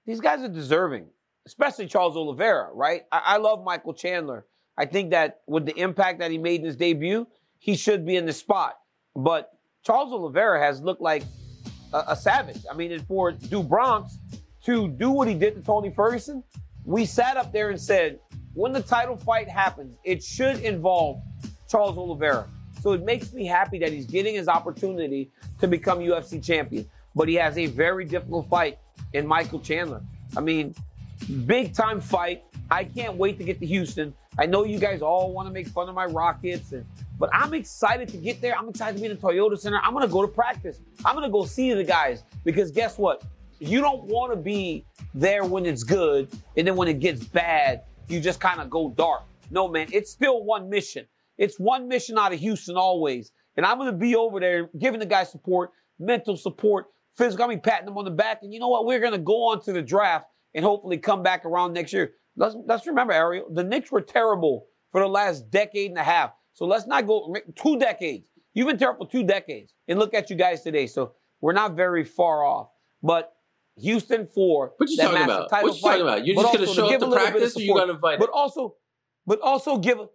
these 0.06 0.20
guys 0.20 0.42
are 0.42 0.50
deserving, 0.50 1.08
especially 1.46 1.88
Charles 1.88 2.18
Oliveira. 2.18 2.70
Right? 2.74 3.04
I, 3.12 3.22
I 3.26 3.38
love 3.38 3.64
Michael 3.64 3.94
Chandler. 3.94 4.46
I 4.82 4.86
think 4.86 5.12
that 5.12 5.42
with 5.46 5.68
the 5.68 5.80
impact 5.80 6.18
that 6.20 6.32
he 6.32 6.40
made 6.40 6.62
in 6.62 6.66
his 6.66 6.76
debut, 6.76 7.28
he 7.60 7.76
should 7.76 8.04
be 8.04 8.16
in 8.16 8.26
the 8.26 8.34
spot. 8.34 8.80
But 9.16 9.52
Charles 9.84 10.12
Oliveira 10.12 10.60
has 10.60 10.82
looked 10.82 11.04
like 11.04 11.22
a, 11.94 12.04
a 12.08 12.16
savage. 12.16 12.64
I 12.70 12.74
mean, 12.74 13.00
for 13.02 13.32
Do 13.32 13.62
Bronx 13.62 14.18
to 14.66 14.88
do 14.88 15.12
what 15.12 15.28
he 15.28 15.36
did 15.36 15.54
to 15.54 15.62
Tony 15.62 15.92
Ferguson, 15.92 16.44
we 16.84 17.06
sat 17.06 17.38
up 17.38 17.54
there 17.54 17.70
and 17.70 17.80
said, 17.80 18.20
when 18.56 18.72
the 18.72 18.82
title 18.82 19.16
fight 19.16 19.48
happens, 19.48 19.96
it 20.04 20.24
should 20.24 20.58
involve 20.62 21.22
Charles 21.70 21.96
Oliveira. 21.96 22.48
So 22.82 22.94
it 22.94 23.06
makes 23.06 23.34
me 23.34 23.46
happy 23.46 23.78
that 23.78 23.92
he's 23.92 24.08
getting 24.08 24.34
his 24.34 24.48
opportunity 24.48 25.30
to 25.60 25.68
become 25.68 26.00
UFC 26.00 26.44
champion. 26.44 26.90
But 27.14 27.28
he 27.28 27.36
has 27.36 27.56
a 27.60 27.68
very 27.68 28.04
difficult 28.04 28.50
fight 28.50 28.80
in 29.14 29.28
Michael 29.28 29.60
Chandler. 29.60 30.02
I 30.36 30.42
mean, 30.42 30.74
big 31.22 31.74
time 31.74 32.01
fight. 32.01 32.43
I 32.69 32.84
can't 32.84 33.15
wait 33.15 33.38
to 33.39 33.43
get 33.43 33.59
to 33.59 33.65
Houston. 33.65 34.13
I 34.39 34.45
know 34.45 34.63
you 34.63 34.80
guys 34.80 35.01
all 35.01 35.34
want 35.34 35.47
to 35.47 35.53
make 35.53 35.67
fun 35.67 35.89
of 35.89 35.95
my 35.95 36.05
Rockets, 36.05 36.72
and, 36.72 36.86
but 37.19 37.30
I'm 37.34 37.53
excited 37.53 38.07
to 38.09 38.17
get 38.17 38.39
there. 38.39 38.57
I'm 38.57 38.69
excited 38.69 38.95
to 38.95 39.01
be 39.01 39.09
in 39.09 39.15
the 39.15 39.22
Toyota 39.22 39.59
Center. 39.59 39.80
I'm 39.84 39.93
going 39.93 40.07
to 40.07 40.11
go 40.11 40.22
to 40.22 40.28
practice. 40.28 40.80
I'm 41.03 41.15
going 41.15 41.28
to 41.28 41.32
go 41.32 41.45
see 41.45 41.74
the 41.74 41.84
guys 41.84 42.24
because 42.45 42.72
guess 42.72 42.97
what? 42.97 43.24
You 43.59 43.82
don't 43.82 44.03
want 44.05 44.32
to 44.32 44.38
be 44.38 44.86
there 45.13 45.43
when 45.43 45.65
it's 45.65 45.84
good, 45.84 46.30
and 46.55 46.65
then 46.65 46.76
when 46.76 46.88
it 46.88 46.99
gets 46.99 47.24
bad, 47.24 47.84
you 48.07 48.19
just 48.19 48.39
kind 48.39 48.61
of 48.61 48.69
go 48.69 48.91
dark. 48.91 49.24
No, 49.49 49.67
man, 49.67 49.88
it's 49.91 50.09
still 50.09 50.43
one 50.43 50.69
mission. 50.69 51.05
It's 51.38 51.59
one 51.59 51.88
mission 51.88 52.17
out 52.17 52.34
of 52.34 52.39
Houston 52.39 52.78
always. 52.78 53.32
And 53.57 53.65
I'm 53.65 53.78
going 53.78 53.91
to 53.91 53.97
be 53.97 54.15
over 54.15 54.39
there 54.39 54.69
giving 54.80 54.99
the 54.99 55.05
guys 55.05 55.32
support, 55.32 55.72
mental 55.99 56.38
support, 56.38 56.86
physical. 57.17 57.45
I 57.45 57.49
mean, 57.49 57.59
patting 57.59 57.86
them 57.86 57.97
on 57.97 58.05
the 58.05 58.11
back. 58.11 58.39
And 58.43 58.53
you 58.53 58.59
know 58.59 58.69
what? 58.69 58.86
We're 58.86 58.99
going 58.99 59.11
to 59.11 59.17
go 59.17 59.49
on 59.49 59.61
to 59.63 59.74
the 59.74 59.82
draft 59.82 60.28
and 60.54 60.66
hopefully 60.66 60.97
come 60.97 61.24
back 61.24 61.45
around 61.45 61.74
next 61.74 61.93
year. 61.93 62.14
Let's, 62.36 62.56
let's 62.66 62.88
remember, 62.88 63.14
Ariel, 63.14 63.47
the 63.52 63.64
Knicks 63.64 63.91
were 63.91 64.02
terrible 64.02 64.68
for 64.91 65.02
the 65.02 65.08
last 65.08 65.49
decade 65.49 65.91
and 65.91 65.99
a 65.99 66.04
half. 66.04 66.32
So 66.54 66.66
let's 66.66 66.88
not 66.88 67.08
go 67.08 67.34
two 67.56 67.78
decades. 67.80 68.26
You've 68.54 68.68
been 68.68 68.78
terrible 68.78 69.06
two 69.06 69.24
decades. 69.24 69.74
And 69.88 69.99
look 69.99 70.14
at 70.14 70.30
you 70.30 70.36
guys 70.36 70.62
today. 70.62 70.88
So 70.88 71.14
we're 71.39 71.54
not 71.54 71.76
very 71.76 72.04
far 72.04 72.45
off. 72.45 72.70
But 73.02 73.34
Houston 73.78 74.28
for 74.28 74.74
what 74.78 74.89
you 74.89 74.97
that 74.97 75.12
talking 75.12 75.24
about? 75.24 75.52
What 75.52 75.64
you 75.64 75.74
fight, 75.74 75.91
talking 75.91 76.02
about? 76.02 76.26
You're 76.26 76.36
just 76.36 76.54
going 76.54 76.68
to 76.68 76.74
show 76.74 76.93
up 76.93 76.99
to 76.99 77.12
practice, 77.12 77.56
or 77.56 77.62
you 77.62 77.74
going 77.74 77.88
to 77.88 77.93
invite? 77.95 78.20
But 78.20 78.30
also, 78.30 78.76
but 79.26 79.39
also 79.41 79.78
give 79.78 79.99
a 79.99 80.08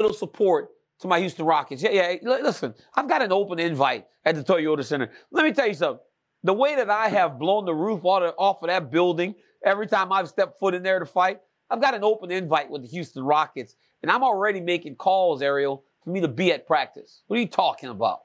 little 0.00 0.16
support 0.16 0.70
to 1.00 1.08
my 1.08 1.20
Houston 1.20 1.44
Rockets. 1.44 1.82
Yeah, 1.82 1.90
yeah. 1.90 2.16
Listen, 2.22 2.74
I've 2.94 3.08
got 3.08 3.22
an 3.22 3.32
open 3.32 3.58
invite 3.58 4.06
at 4.24 4.34
the 4.34 4.42
Toyota 4.42 4.84
Center. 4.84 5.10
Let 5.30 5.44
me 5.44 5.52
tell 5.52 5.66
you 5.66 5.74
something. 5.74 6.04
The 6.44 6.52
way 6.52 6.76
that 6.76 6.90
I 6.90 7.08
have 7.08 7.38
blown 7.38 7.64
the 7.64 7.74
roof 7.74 8.04
off 8.04 8.62
of 8.62 8.68
that 8.68 8.90
building 8.90 9.34
every 9.64 9.86
time 9.86 10.12
I've 10.12 10.28
stepped 10.28 10.58
foot 10.58 10.74
in 10.74 10.82
there 10.82 10.98
to 10.98 11.06
fight, 11.06 11.40
I've 11.70 11.80
got 11.80 11.94
an 11.94 12.04
open 12.04 12.30
invite 12.30 12.68
with 12.68 12.82
the 12.82 12.88
Houston 12.88 13.22
Rockets, 13.22 13.76
and 14.02 14.10
I'm 14.10 14.22
already 14.22 14.60
making 14.60 14.96
calls, 14.96 15.40
Ariel, 15.40 15.84
for 16.04 16.10
me 16.10 16.20
to 16.20 16.28
be 16.28 16.52
at 16.52 16.66
practice. 16.66 17.22
What 17.28 17.38
are 17.38 17.40
you 17.40 17.48
talking 17.48 17.88
about? 17.88 18.20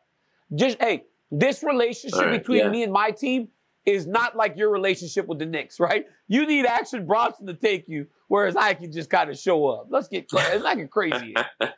Just 0.55 0.82
hey, 0.82 1.03
this 1.32 1.63
relationship 1.63 2.20
right, 2.20 2.39
between 2.39 2.59
yeah. 2.59 2.70
me 2.70 2.84
and 2.84 2.91
my 2.91 3.11
team 3.11 3.49
is 3.86 4.05
not 4.05 4.36
like 4.36 4.57
your 4.57 4.70
relationship 4.70 5.28
with 5.28 5.39
the 5.39 5.45
Knicks, 5.45 5.80
right? 5.80 6.05
You 6.28 6.45
need 6.45 6.65
Action 6.65 7.05
Bronson 7.05 7.47
to 7.47 7.53
take 7.53 7.88
you, 7.88 8.07
whereas 8.28 8.55
I 8.55 8.74
can 8.74 8.91
just 8.91 9.09
kind 9.09 9.30
of 9.30 9.38
show 9.38 9.68
up. 9.68 9.88
Let's 9.89 10.07
get 10.07 10.26
it's 10.32 10.63
not 10.63 10.78
get 10.78 10.91
crazy. 10.91 11.36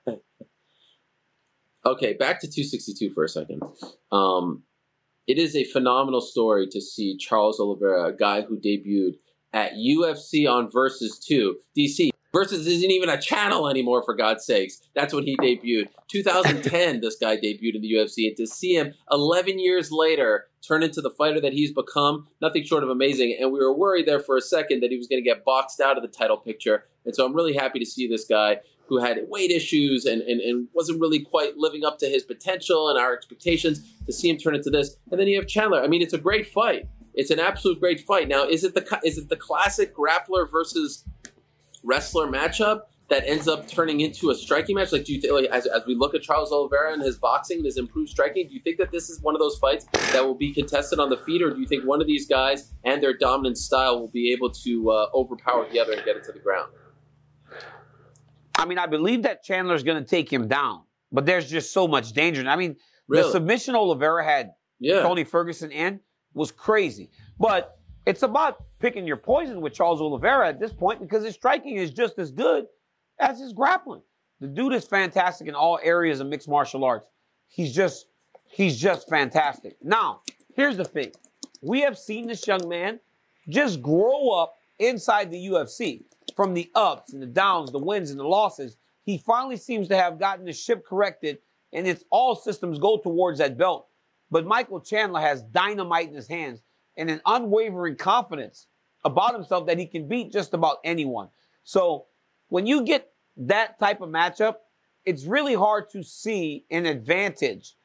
Okay, 1.85 2.13
back 2.13 2.41
to 2.41 2.47
262 2.47 3.13
for 3.13 3.23
a 3.23 3.29
second. 3.29 3.61
Um, 4.11 4.63
it 5.29 5.37
is 5.37 5.55
a 5.55 5.63
phenomenal 5.63 6.21
story 6.21 6.65
to 6.71 6.81
see 6.81 7.15
Charles 7.15 7.59
Oliveira, 7.59 8.05
a 8.05 8.13
guy 8.13 8.41
who 8.41 8.59
debuted 8.59 9.19
at 9.53 9.73
UFC 9.73 10.49
on 10.49 10.71
Versus 10.71 11.19
2. 11.19 11.55
DC, 11.77 12.09
Versus 12.33 12.65
isn't 12.65 12.89
even 12.89 13.09
a 13.09 13.21
channel 13.21 13.69
anymore, 13.69 14.01
for 14.01 14.15
God's 14.15 14.43
sakes. 14.43 14.81
That's 14.95 15.13
when 15.13 15.25
he 15.25 15.37
debuted. 15.37 15.89
2010, 16.11 17.01
this 17.01 17.15
guy 17.21 17.37
debuted 17.37 17.75
in 17.75 17.81
the 17.81 17.93
UFC. 17.93 18.27
And 18.27 18.37
to 18.37 18.47
see 18.47 18.73
him 18.73 18.95
11 19.11 19.59
years 19.59 19.91
later 19.91 20.45
turn 20.67 20.81
into 20.81 20.99
the 20.99 21.11
fighter 21.11 21.39
that 21.41 21.53
he's 21.53 21.71
become, 21.71 22.27
nothing 22.41 22.63
short 22.63 22.83
of 22.83 22.89
amazing. 22.89 23.37
And 23.39 23.51
we 23.51 23.59
were 23.59 23.73
worried 23.73 24.07
there 24.07 24.19
for 24.19 24.35
a 24.35 24.41
second 24.41 24.81
that 24.81 24.89
he 24.89 24.97
was 24.97 25.07
going 25.07 25.23
to 25.23 25.29
get 25.29 25.45
boxed 25.45 25.79
out 25.79 25.95
of 25.95 26.01
the 26.01 26.09
title 26.09 26.37
picture. 26.37 26.85
And 27.05 27.15
so 27.15 27.23
I'm 27.23 27.35
really 27.35 27.53
happy 27.53 27.77
to 27.77 27.85
see 27.85 28.07
this 28.07 28.25
guy 28.25 28.57
who 28.89 28.97
had 28.97 29.19
weight 29.29 29.51
issues 29.51 30.05
and, 30.05 30.21
and, 30.23 30.41
and 30.41 30.67
wasn't 30.73 30.99
really 30.99 31.19
quite 31.19 31.55
living 31.55 31.85
up 31.85 31.99
to 31.99 32.07
his 32.07 32.23
potential 32.23 32.89
and 32.89 32.97
our 32.97 33.13
expectations 33.13 33.87
to 34.05 34.11
see 34.11 34.29
him 34.29 34.37
turn 34.37 34.55
into 34.55 34.71
this. 34.71 34.97
And 35.11 35.19
then 35.19 35.27
you 35.27 35.37
have 35.37 35.47
Chandler. 35.47 35.81
I 35.81 35.87
mean, 35.87 36.01
it's 36.01 36.13
a 36.13 36.17
great 36.17 36.47
fight. 36.47 36.87
It's 37.13 37.29
an 37.29 37.39
absolute 37.39 37.79
great 37.79 38.01
fight. 38.01 38.27
Now, 38.27 38.45
is 38.45 38.63
it 38.63 38.73
the 38.73 38.99
is 39.03 39.17
it 39.17 39.29
the 39.29 39.35
classic 39.35 39.95
grappler 39.95 40.49
versus 40.49 41.03
wrestler 41.83 42.27
matchup 42.27 42.81
that 43.09 43.23
ends 43.27 43.47
up 43.47 43.67
turning 43.67 43.99
into 43.99 44.29
a 44.29 44.35
striking 44.35 44.75
match? 44.75 44.91
Like, 44.91 45.05
do 45.05 45.13
you 45.13 45.21
think, 45.21 45.33
like 45.33 45.45
as, 45.45 45.65
as 45.65 45.85
we 45.85 45.95
look 45.95 46.15
at 46.15 46.21
Charles 46.21 46.51
Oliveira 46.51 46.93
and 46.93 47.01
his 47.01 47.17
boxing 47.17 47.63
his 47.63 47.77
improved 47.77 48.09
striking, 48.09 48.47
do 48.47 48.53
you 48.53 48.61
think 48.61 48.77
that 48.77 48.91
this 48.91 49.09
is 49.09 49.19
one 49.21 49.35
of 49.35 49.39
those 49.39 49.57
fights 49.57 49.85
that 50.13 50.23
will 50.23 50.35
be 50.35 50.53
contested 50.53 50.99
on 50.99 51.09
the 51.09 51.17
feet, 51.17 51.41
or 51.41 51.53
do 51.53 51.59
you 51.59 51.67
think 51.67 51.83
one 51.85 52.01
of 52.01 52.07
these 52.07 52.27
guys 52.27 52.71
and 52.85 53.03
their 53.03 53.17
dominant 53.17 53.57
style 53.57 53.99
will 53.99 54.11
be 54.11 54.31
able 54.31 54.49
to 54.51 54.91
uh, 54.91 55.07
overpower 55.13 55.67
the 55.71 55.79
other 55.79 55.93
and 55.93 56.05
get 56.05 56.15
it 56.15 56.23
to 56.23 56.31
the 56.31 56.39
ground? 56.39 56.71
I 58.59 58.65
mean, 58.65 58.77
I 58.77 58.87
believe 58.87 59.23
that 59.23 59.41
Chandler's 59.41 59.83
going 59.83 60.03
to 60.03 60.07
take 60.07 60.31
him 60.31 60.49
down, 60.49 60.81
but 61.13 61.25
there's 61.25 61.49
just 61.49 61.71
so 61.71 61.87
much 61.87 62.11
danger. 62.11 62.45
I 62.45 62.57
mean, 62.57 62.75
really? 63.07 63.23
the 63.23 63.31
submission 63.31 63.73
Oliveira 63.73 64.23
had 64.23 64.51
yeah. 64.79 65.01
Tony 65.01 65.23
Ferguson 65.23 65.71
in 65.71 66.01
was 66.33 66.51
crazy. 66.51 67.09
But 67.39 67.79
it's 68.05 68.21
about 68.21 68.57
picking 68.79 69.07
your 69.07 69.15
poison 69.15 69.61
with 69.61 69.73
Charles 69.73 70.01
Oliveira 70.01 70.49
at 70.49 70.59
this 70.59 70.73
point 70.73 70.99
because 70.99 71.23
his 71.23 71.35
striking 71.35 71.77
is 71.77 71.91
just 71.91 72.19
as 72.19 72.31
good 72.31 72.65
as 73.19 73.39
his 73.39 73.53
grappling. 73.53 74.01
The 74.41 74.47
dude 74.47 74.73
is 74.73 74.83
fantastic 74.83 75.47
in 75.47 75.55
all 75.55 75.79
areas 75.81 76.19
of 76.19 76.27
mixed 76.27 76.49
martial 76.49 76.83
arts. 76.83 77.07
He's 77.47 77.73
just 77.73 78.07
he's 78.45 78.77
just 78.77 79.07
fantastic. 79.07 79.77
Now, 79.81 80.21
here's 80.53 80.75
the 80.75 80.85
thing. 80.85 81.11
We 81.61 81.81
have 81.81 81.97
seen 81.97 82.27
this 82.27 82.45
young 82.45 82.67
man 82.67 82.99
just 83.47 83.81
grow 83.81 84.29
up 84.31 84.55
inside 84.79 85.31
the 85.31 85.47
UFC 85.47 86.03
from 86.39 86.53
the 86.53 86.71
ups 86.73 87.11
and 87.11 87.21
the 87.21 87.27
downs, 87.27 87.69
the 87.69 87.77
wins 87.77 88.11
and 88.11 88.17
the 88.17 88.23
losses, 88.23 88.77
he 89.03 89.17
finally 89.17 89.57
seems 89.57 89.89
to 89.89 89.97
have 89.97 90.17
gotten 90.17 90.45
the 90.45 90.53
ship 90.53 90.85
corrected, 90.85 91.37
and 91.73 91.85
it's 91.85 92.05
all 92.11 92.33
systems 92.33 92.79
go 92.79 92.95
towards 92.95 93.39
that 93.39 93.57
belt. 93.57 93.89
But 94.31 94.45
Michael 94.45 94.79
Chandler 94.79 95.19
has 95.19 95.41
dynamite 95.41 96.07
in 96.07 96.15
his 96.15 96.29
hands 96.29 96.61
and 96.95 97.09
an 97.11 97.19
unwavering 97.25 97.97
confidence 97.97 98.67
about 99.03 99.33
himself 99.33 99.67
that 99.67 99.77
he 99.77 99.85
can 99.85 100.07
beat 100.07 100.31
just 100.31 100.53
about 100.53 100.77
anyone. 100.85 101.27
So 101.65 102.05
when 102.47 102.65
you 102.65 102.85
get 102.85 103.11
that 103.35 103.77
type 103.77 103.99
of 103.99 104.07
matchup, 104.07 104.55
it's 105.03 105.25
really 105.25 105.55
hard 105.55 105.89
to 105.89 106.01
see 106.01 106.63
an 106.71 106.85
advantage. 106.85 107.75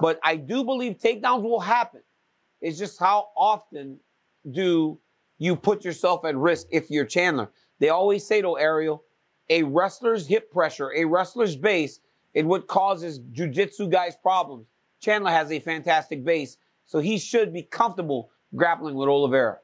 But 0.00 0.20
I 0.22 0.36
do 0.36 0.62
believe 0.62 0.98
takedowns 0.98 1.42
will 1.42 1.58
happen. 1.58 2.02
It's 2.60 2.78
just 2.78 3.00
how 3.00 3.30
often 3.36 3.98
do 4.48 5.00
you 5.38 5.56
put 5.56 5.84
yourself 5.84 6.24
at 6.24 6.36
risk 6.36 6.68
if 6.70 6.90
you're 6.90 7.06
Chandler? 7.06 7.50
They 7.84 7.90
always 7.90 8.26
say, 8.26 8.40
though, 8.40 8.54
Ariel, 8.54 9.04
a 9.50 9.62
wrestler's 9.62 10.26
hip 10.26 10.50
pressure, 10.50 10.90
a 10.96 11.04
wrestler's 11.04 11.54
base, 11.54 12.00
is 12.32 12.46
what 12.46 12.66
causes 12.66 13.20
jujitsu 13.20 13.90
guys 13.90 14.16
problems. 14.16 14.68
Chandler 15.00 15.30
has 15.30 15.52
a 15.52 15.60
fantastic 15.60 16.24
base, 16.24 16.56
so 16.86 17.00
he 17.00 17.18
should 17.18 17.52
be 17.52 17.60
comfortable 17.62 18.30
grappling 18.56 18.94
with 18.94 19.10
Oliveira. 19.10 19.58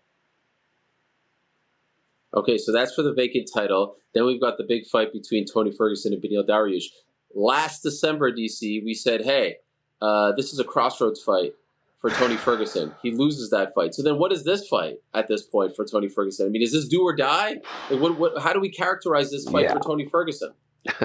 Okay, 2.34 2.58
so 2.58 2.72
that's 2.72 2.94
for 2.94 3.00
the 3.00 3.14
vacant 3.14 3.48
title. 3.54 3.94
Then 4.12 4.26
we've 4.26 4.38
got 4.38 4.58
the 4.58 4.64
big 4.68 4.84
fight 4.84 5.14
between 5.14 5.46
Tony 5.46 5.70
Ferguson 5.70 6.12
and 6.12 6.22
Beneil 6.22 6.46
Dariush. 6.46 6.88
Last 7.34 7.82
December, 7.82 8.30
DC, 8.30 8.84
we 8.84 8.92
said, 8.92 9.22
hey, 9.22 9.56
uh, 10.02 10.32
this 10.32 10.52
is 10.52 10.58
a 10.58 10.64
crossroads 10.64 11.22
fight 11.22 11.54
for 12.00 12.10
Tony 12.10 12.36
Ferguson. 12.36 12.94
He 13.02 13.10
loses 13.10 13.50
that 13.50 13.74
fight. 13.74 13.94
So 13.94 14.02
then, 14.02 14.18
what 14.18 14.32
is 14.32 14.44
this 14.44 14.66
fight 14.66 14.96
at 15.14 15.28
this 15.28 15.42
point 15.42 15.76
for 15.76 15.84
Tony 15.84 16.08
Ferguson? 16.08 16.46
I 16.46 16.48
mean, 16.48 16.62
is 16.62 16.72
this 16.72 16.88
do 16.88 17.02
or 17.02 17.14
die? 17.14 17.60
Like 17.90 18.00
what, 18.00 18.18
what, 18.18 18.42
how 18.42 18.52
do 18.52 18.60
we 18.60 18.70
characterize 18.70 19.30
this 19.30 19.48
fight 19.48 19.64
yeah. 19.64 19.74
for 19.74 19.80
Tony 19.80 20.06
Ferguson? 20.06 20.52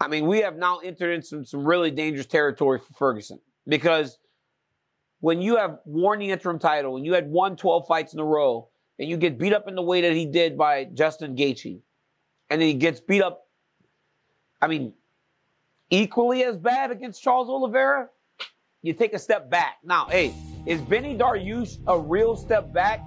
I 0.00 0.08
mean, 0.08 0.26
we 0.26 0.40
have 0.40 0.56
now 0.56 0.78
entered 0.78 1.12
into 1.12 1.26
some, 1.26 1.44
some 1.44 1.64
really 1.64 1.90
dangerous 1.90 2.26
territory 2.26 2.80
for 2.80 2.92
Ferguson 2.94 3.38
because 3.66 4.18
when 5.20 5.40
you 5.40 5.56
have 5.56 5.78
won 5.86 6.18
the 6.18 6.30
interim 6.30 6.58
title 6.58 6.96
and 6.96 7.06
you 7.06 7.14
had 7.14 7.30
won 7.30 7.56
12 7.56 7.86
fights 7.86 8.12
in 8.12 8.20
a 8.20 8.24
row 8.24 8.68
and 8.98 9.08
you 9.08 9.16
get 9.16 9.38
beat 9.38 9.52
up 9.52 9.68
in 9.68 9.76
the 9.76 9.82
way 9.82 10.00
that 10.02 10.12
he 10.12 10.26
did 10.26 10.58
by 10.58 10.84
Justin 10.84 11.36
Gaethje, 11.36 11.80
and 12.50 12.60
then 12.60 12.68
he 12.68 12.74
gets 12.74 13.00
beat 13.00 13.22
up, 13.22 13.46
I 14.60 14.66
mean, 14.66 14.92
equally 15.90 16.44
as 16.44 16.56
bad 16.56 16.90
against 16.90 17.22
Charles 17.22 17.48
Oliveira, 17.48 18.10
you 18.84 18.92
take 18.92 19.14
a 19.14 19.18
step 19.18 19.48
back. 19.48 19.78
Now, 19.82 20.06
hey, 20.10 20.34
is 20.66 20.78
Benny 20.82 21.16
Dariush 21.16 21.78
a 21.86 21.98
real 21.98 22.36
step 22.36 22.70
back? 22.70 23.00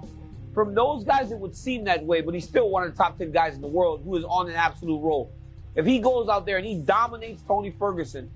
From 0.52 0.74
those 0.74 1.04
guys, 1.04 1.30
it 1.30 1.38
would 1.38 1.54
seem 1.54 1.84
that 1.84 2.04
way, 2.04 2.20
but 2.20 2.34
he's 2.34 2.48
still 2.48 2.68
one 2.68 2.82
of 2.82 2.90
the 2.90 2.96
top 2.96 3.16
10 3.16 3.30
guys 3.30 3.54
in 3.54 3.60
the 3.60 3.68
world 3.68 4.02
who 4.04 4.16
is 4.16 4.24
on 4.24 4.48
an 4.48 4.56
absolute 4.56 5.00
roll. 5.00 5.32
If 5.76 5.86
he 5.86 6.00
goes 6.00 6.28
out 6.28 6.46
there 6.46 6.56
and 6.56 6.66
he 6.66 6.74
dominates 6.74 7.42
Tony 7.42 7.70
Ferguson, 7.70 8.28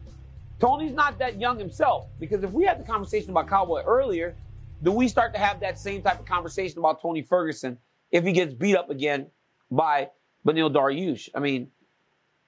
Tony's 0.60 0.92
not 0.92 1.18
that 1.18 1.40
young 1.40 1.58
himself. 1.58 2.06
Because 2.20 2.44
if 2.44 2.52
we 2.52 2.62
had 2.62 2.78
the 2.78 2.84
conversation 2.84 3.30
about 3.30 3.48
Cowboy 3.48 3.82
earlier, 3.82 4.36
do 4.84 4.92
we 4.92 5.08
start 5.08 5.32
to 5.34 5.40
have 5.40 5.58
that 5.60 5.80
same 5.80 6.00
type 6.00 6.20
of 6.20 6.26
conversation 6.26 6.78
about 6.78 7.02
Tony 7.02 7.22
Ferguson 7.22 7.76
if 8.12 8.22
he 8.22 8.30
gets 8.30 8.54
beat 8.54 8.76
up 8.76 8.88
again 8.88 9.26
by 9.68 10.10
Beneil 10.46 10.72
Dariush? 10.72 11.28
I 11.34 11.40
mean, 11.40 11.72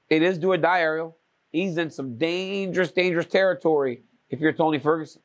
it 0.09 0.23
is 0.23 0.39
do 0.39 0.53
or 0.53 0.57
die, 0.57 0.79
Ariel. 0.79 1.17
He's 1.51 1.77
in 1.79 1.91
some 1.91 2.17
dangerous, 2.17 2.93
dangerous 2.93 3.27
territory 3.27 4.05
if 4.35 4.41
you're 4.41 4.53
Tony 4.53 4.79
Ferguson. 4.79 5.23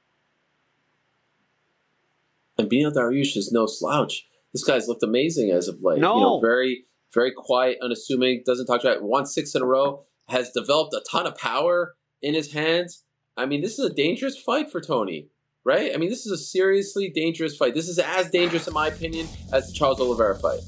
And 2.58 2.70
Beneil 2.70 2.94
Dariush 2.94 3.38
is 3.38 3.52
no 3.52 3.66
slouch. 3.66 4.26
This 4.54 4.64
guy's 4.64 4.88
looked 4.88 5.04
amazing 5.04 5.52
as 5.52 5.68
of 5.68 5.82
late. 5.82 6.00
No. 6.00 6.16
You 6.16 6.22
know, 6.22 6.40
very, 6.40 6.86
very 7.14 7.32
quiet, 7.36 7.78
unassuming, 7.82 8.44
doesn't 8.46 8.66
talk 8.66 8.82
about 8.82 8.98
it, 8.98 9.04
won 9.04 9.26
six 9.26 9.56
in 9.56 9.62
a 9.62 9.66
row, 9.66 10.04
has 10.28 10.52
developed 10.52 10.94
a 10.94 11.02
ton 11.10 11.28
of 11.28 11.38
power 11.38 11.96
in 12.22 12.34
his 12.34 12.54
hands. 12.54 13.04
I 13.38 13.46
mean, 13.46 13.62
this 13.62 13.80
is 13.80 13.86
a 13.86 13.94
dangerous 13.94 14.38
fight 14.38 14.72
for 14.72 14.82
Tony 14.82 15.30
right? 15.66 15.92
I 15.94 15.98
mean, 15.98 16.10
this 16.10 16.26
is 16.26 16.32
a 16.32 16.38
seriously 16.38 17.10
dangerous 17.10 17.56
fight. 17.56 17.74
This 17.74 17.88
is 17.88 18.00
as 18.00 18.30
dangerous, 18.30 18.68
in 18.68 18.74
my 18.74 18.88
opinion, 18.88 19.28
as 19.54 19.68
the 19.68 19.74
Charles 19.74 20.00
Oliveira 20.00 20.36
fight. 20.36 20.62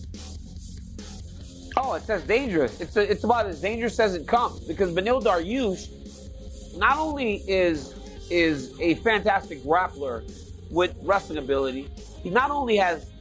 Oh, 1.77 1.93
it's 1.93 2.09
as 2.09 2.23
dangerous. 2.23 2.79
It's 2.81 2.95
a, 2.97 3.11
it's 3.11 3.23
about 3.23 3.47
as 3.47 3.61
dangerous 3.61 3.99
as 3.99 4.13
it 4.13 4.27
comes 4.27 4.59
because 4.59 4.93
Beneil 4.93 5.23
Dariush 5.23 6.77
not 6.77 6.97
only 6.97 7.37
is 7.47 7.95
is 8.31 8.79
a 8.79 8.95
fantastic 8.95 9.61
grappler 9.61 10.23
with 10.71 10.95
wrestling 11.03 11.37
ability, 11.37 11.89
he 12.23 12.29
not 12.29 12.49
only 12.49 12.77
has 12.77 13.11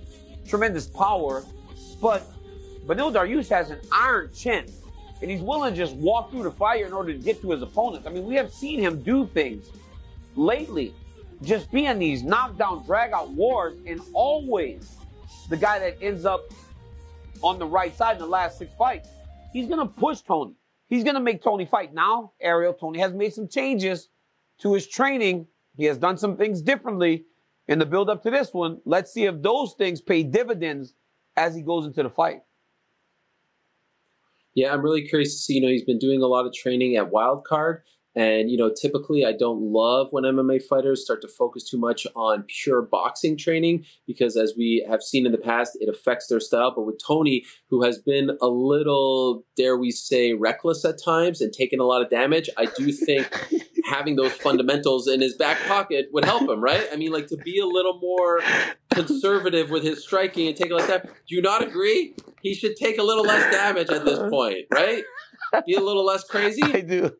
tremendous 0.48 0.86
power, 0.86 1.44
but 2.00 2.22
Beneil 2.86 3.12
Dariush 3.12 3.48
has 3.48 3.70
an 3.70 3.80
iron 3.90 4.30
chin, 4.34 4.66
and 5.20 5.30
he's 5.30 5.42
willing 5.42 5.74
to 5.74 5.76
just 5.76 5.96
walk 5.96 6.30
through 6.30 6.44
the 6.44 6.50
fire 6.50 6.86
in 6.86 6.92
order 6.92 7.12
to 7.12 7.18
get 7.18 7.42
to 7.42 7.50
his 7.50 7.61
opponents. 7.61 8.06
I 8.06 8.11
mean, 8.11 8.24
we 8.24 8.36
have 8.36 8.52
seen 8.52 8.78
him 8.78 9.02
do 9.02 9.26
things 9.26 9.68
lately, 10.36 10.94
just 11.42 11.70
be 11.72 11.86
in 11.86 11.98
these 11.98 12.22
knockdown, 12.22 12.84
drag 12.86 13.12
out 13.12 13.30
wars, 13.30 13.76
and 13.86 14.00
always 14.12 14.96
the 15.48 15.56
guy 15.56 15.80
that 15.80 15.98
ends 16.00 16.24
up 16.24 16.42
on 17.42 17.58
the 17.58 17.66
right 17.66 17.96
side 17.96 18.12
in 18.12 18.22
the 18.22 18.28
last 18.28 18.58
six 18.58 18.72
fights. 18.78 19.08
He's 19.52 19.68
gonna 19.68 19.86
push 19.86 20.20
Tony. 20.20 20.54
He's 20.88 21.02
gonna 21.02 21.20
make 21.20 21.42
Tony 21.42 21.64
fight. 21.66 21.92
Now, 21.92 22.32
Ariel, 22.40 22.74
Tony 22.74 23.00
has 23.00 23.12
made 23.12 23.34
some 23.34 23.48
changes 23.48 24.08
to 24.61 24.74
his 24.74 24.86
training. 24.86 25.46
He 25.76 25.84
has 25.84 25.98
done 25.98 26.16
some 26.16 26.36
things 26.36 26.62
differently 26.62 27.24
in 27.68 27.78
the 27.78 27.86
build 27.86 28.11
up 28.11 28.22
to 28.24 28.30
this 28.30 28.52
one. 28.52 28.80
Let's 28.84 29.12
see 29.12 29.24
if 29.24 29.40
those 29.42 29.74
things 29.74 30.00
pay 30.00 30.22
dividends 30.22 30.94
as 31.36 31.54
he 31.54 31.62
goes 31.62 31.86
into 31.86 32.02
the 32.02 32.11
fight. 32.11 32.42
Yeah, 34.54 34.72
I'm 34.72 34.82
really 34.82 35.06
curious 35.06 35.34
to 35.34 35.38
see. 35.38 35.54
You 35.54 35.62
know, 35.62 35.68
he's 35.68 35.84
been 35.84 35.98
doing 35.98 36.22
a 36.22 36.26
lot 36.26 36.46
of 36.46 36.52
training 36.52 36.96
at 36.96 37.11
Wildcard. 37.11 37.80
And, 38.16 38.50
you 38.50 38.56
know, 38.56 38.70
typically 38.70 39.24
I 39.24 39.32
don't 39.32 39.61
love 39.61 40.08
when 40.11 40.24
MMA 40.24 40.62
fighters 40.62 41.04
start 41.04 41.22
to 41.22 41.28
focus 41.28 41.68
too 41.68 41.78
much 41.78 42.06
on 42.16 42.44
pure 42.48 42.82
boxing 42.82 43.36
training 43.36 43.84
because, 44.06 44.36
as 44.36 44.54
we 44.56 44.84
have 44.88 45.02
seen 45.02 45.26
in 45.26 45.32
the 45.32 45.38
past, 45.38 45.78
it 45.80 45.88
affects 45.88 46.26
their 46.26 46.40
style. 46.40 46.72
But 46.74 46.86
with 46.86 47.00
Tony, 47.04 47.44
who 47.68 47.82
has 47.84 47.98
been 47.98 48.36
a 48.42 48.48
little, 48.48 49.44
dare 49.56 49.76
we 49.76 49.92
say, 49.92 50.32
reckless 50.32 50.84
at 50.84 51.02
times 51.02 51.40
and 51.40 51.52
taken 51.52 51.78
a 51.78 51.84
lot 51.84 52.02
of 52.02 52.11
damage, 52.11 52.50
I 52.56 52.66
do 52.76 52.90
think 52.90 53.28
having 53.84 54.16
those 54.16 54.32
fundamentals 54.32 55.08
in 55.08 55.20
his 55.20 55.34
back 55.34 55.58
pocket 55.66 56.08
would 56.12 56.24
help 56.24 56.48
him, 56.48 56.61
right? 56.61 56.86
I 56.92 56.96
mean, 56.96 57.12
like 57.12 57.28
to 57.28 57.36
be 57.36 57.58
a 57.61 57.66
little 57.66 57.98
more 58.00 58.40
conservative 58.90 59.70
with 59.70 59.82
his 59.82 60.02
striking 60.02 60.48
and 60.48 60.56
take 60.56 60.70
like 60.70 60.86
that. 60.86 61.04
Do 61.06 61.34
you 61.34 61.42
not 61.42 61.62
agree? 61.62 62.14
He 62.42 62.54
should 62.54 62.76
take 62.76 62.98
a 62.98 63.02
little 63.02 63.24
less 63.24 63.52
damage 63.52 63.90
at 63.90 64.04
this 64.04 64.18
uh-huh. 64.18 64.30
point, 64.30 64.66
right? 64.72 65.04
Be 65.66 65.74
a 65.74 65.80
little 65.80 66.05
less 66.05 66.24
crazy. 66.24 66.62
I 66.62 66.80
do. 66.80 67.11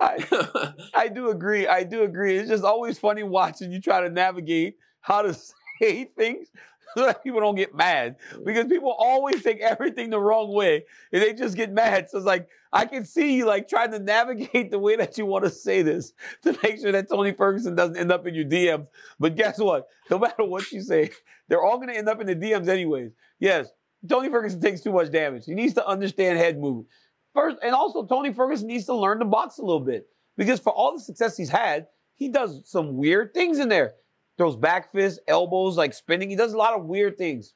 I, 0.00 0.72
I 0.94 1.08
do 1.08 1.30
agree. 1.30 1.66
I 1.66 1.84
do 1.84 2.02
agree. 2.02 2.36
It's 2.36 2.48
just 2.48 2.64
always 2.64 2.98
funny 2.98 3.22
watching 3.22 3.72
you 3.72 3.80
try 3.80 4.00
to 4.00 4.10
navigate 4.10 4.76
how 5.00 5.22
to 5.22 5.34
say 5.80 6.04
things 6.16 6.48
so 6.96 7.04
that 7.04 7.22
people 7.22 7.40
don't 7.40 7.56
get 7.56 7.74
mad 7.74 8.16
because 8.44 8.66
people 8.66 8.94
always 8.98 9.42
take 9.42 9.60
everything 9.60 10.08
the 10.10 10.18
wrong 10.18 10.52
way 10.52 10.84
and 11.12 11.22
they 11.22 11.32
just 11.34 11.56
get 11.56 11.70
mad. 11.72 12.08
So 12.10 12.18
it's 12.18 12.26
like 12.26 12.48
I 12.72 12.86
can 12.86 13.04
see 13.04 13.36
you 13.36 13.46
like 13.46 13.68
trying 13.68 13.90
to 13.92 13.98
navigate 13.98 14.70
the 14.70 14.78
way 14.78 14.96
that 14.96 15.18
you 15.18 15.26
want 15.26 15.44
to 15.44 15.50
say 15.50 15.82
this 15.82 16.12
to 16.42 16.58
make 16.62 16.80
sure 16.80 16.92
that 16.92 17.08
Tony 17.08 17.32
Ferguson 17.32 17.74
doesn't 17.74 17.96
end 17.96 18.10
up 18.12 18.26
in 18.26 18.34
your 18.34 18.44
DMs. 18.44 18.86
But 19.18 19.36
guess 19.36 19.58
what? 19.58 19.88
No 20.10 20.18
matter 20.20 20.44
what 20.44 20.70
you 20.72 20.80
say, 20.80 21.10
they're 21.48 21.62
all 21.62 21.76
going 21.76 21.88
to 21.88 21.96
end 21.96 22.08
up 22.08 22.20
in 22.20 22.26
the 22.26 22.36
DMs 22.36 22.68
anyways. 22.68 23.12
Yes, 23.38 23.68
Tony 24.08 24.30
Ferguson 24.30 24.60
takes 24.60 24.80
too 24.80 24.92
much 24.92 25.10
damage. 25.10 25.44
He 25.46 25.54
needs 25.54 25.74
to 25.74 25.86
understand 25.86 26.38
head 26.38 26.58
movement. 26.58 26.88
First, 27.36 27.58
and 27.62 27.74
also 27.74 28.06
Tony 28.06 28.32
Ferguson 28.32 28.66
needs 28.66 28.86
to 28.86 28.94
learn 28.94 29.18
to 29.18 29.26
box 29.26 29.58
a 29.58 29.62
little 29.62 29.80
bit 29.80 30.08
because 30.38 30.58
for 30.58 30.72
all 30.72 30.94
the 30.94 31.02
success 31.02 31.36
he's 31.36 31.50
had, 31.50 31.86
he 32.14 32.30
does 32.30 32.62
some 32.64 32.96
weird 32.96 33.34
things 33.34 33.58
in 33.58 33.68
there 33.68 33.92
throws 34.38 34.56
back 34.56 34.90
fists, 34.90 35.20
elbows, 35.28 35.76
like 35.76 35.92
spinning. 35.92 36.30
He 36.30 36.36
does 36.36 36.54
a 36.54 36.56
lot 36.56 36.72
of 36.72 36.86
weird 36.86 37.18
things. 37.18 37.52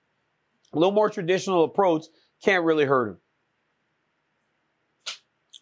A 0.74 0.78
little 0.78 0.92
more 0.92 1.08
traditional 1.08 1.64
approach 1.64 2.04
can't 2.42 2.64
really 2.64 2.84
hurt 2.84 3.08
him. 3.08 3.16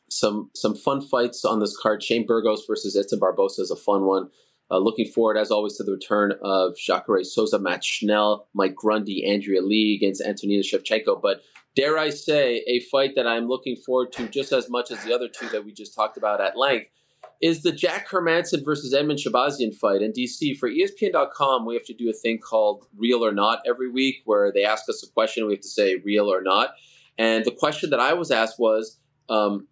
Some 0.09 0.51
some 0.53 0.75
fun 0.75 1.01
fights 1.01 1.45
on 1.45 1.61
this 1.61 1.77
card. 1.81 2.03
Shane 2.03 2.27
Burgos 2.27 2.65
versus 2.67 2.97
Edson 2.97 3.21
Barboza 3.21 3.63
is 3.63 3.71
a 3.71 3.77
fun 3.77 4.05
one. 4.05 4.31
Uh, 4.71 4.79
looking 4.79 5.07
forward, 5.07 5.39
as 5.39 5.51
always, 5.51 5.77
to 5.77 5.83
the 5.83 5.93
return 5.93 6.33
of 6.43 6.77
Jacare 6.77 7.25
Souza, 7.25 7.59
Matt 7.59 7.83
Schnell, 7.83 8.49
Mike 8.53 8.75
Grundy, 8.75 9.25
Andrea 9.25 9.63
Lee 9.63 9.97
against 9.97 10.23
Antonina 10.23 10.63
Shevchenko. 10.63 11.23
But 11.23 11.41
dare 11.75 11.97
I 11.97 12.11
say, 12.11 12.63
a 12.67 12.81
fight 12.91 13.15
that 13.15 13.27
I'm 13.27 13.47
looking 13.47 13.77
forward 13.77 14.13
to 14.13 14.29
just 14.29 14.53
as 14.53 14.69
much 14.69 14.91
as 14.91 15.03
the 15.05 15.15
other 15.15 15.29
two 15.29 15.49
that 15.51 15.65
we 15.65 15.73
just 15.73 15.95
talked 15.95 16.19
about 16.19 16.41
at 16.41 16.59
length 16.59 16.89
is 17.41 17.63
the 17.63 17.73
Jack 17.73 18.09
Hermansson 18.09 18.65
versus 18.65 18.93
Edmen 18.93 19.17
Shahbazyan 19.17 19.75
fight 19.75 20.03
in 20.03 20.13
DC. 20.13 20.57
For 20.59 20.69
ESPN.com, 20.69 21.67
we 21.67 21.75
have 21.75 21.85
to 21.85 21.95
do 21.95 22.11
a 22.11 22.13
thing 22.13 22.39
called 22.39 22.87
Real 22.97 23.25
or 23.25 23.33
Not 23.33 23.61
every 23.67 23.91
week 23.91 24.17
where 24.25 24.53
they 24.53 24.65
ask 24.65 24.89
us 24.89 25.03
a 25.03 25.13
question 25.13 25.43
and 25.43 25.49
we 25.49 25.55
have 25.55 25.63
to 25.63 25.69
say 25.69 25.97
real 26.05 26.33
or 26.33 26.43
not. 26.43 26.71
And 27.17 27.45
the 27.45 27.53
question 27.53 27.91
that 27.91 28.01
I 28.01 28.13
was 28.13 28.31
asked 28.31 28.59
was 28.59 28.99
um, 29.29 29.69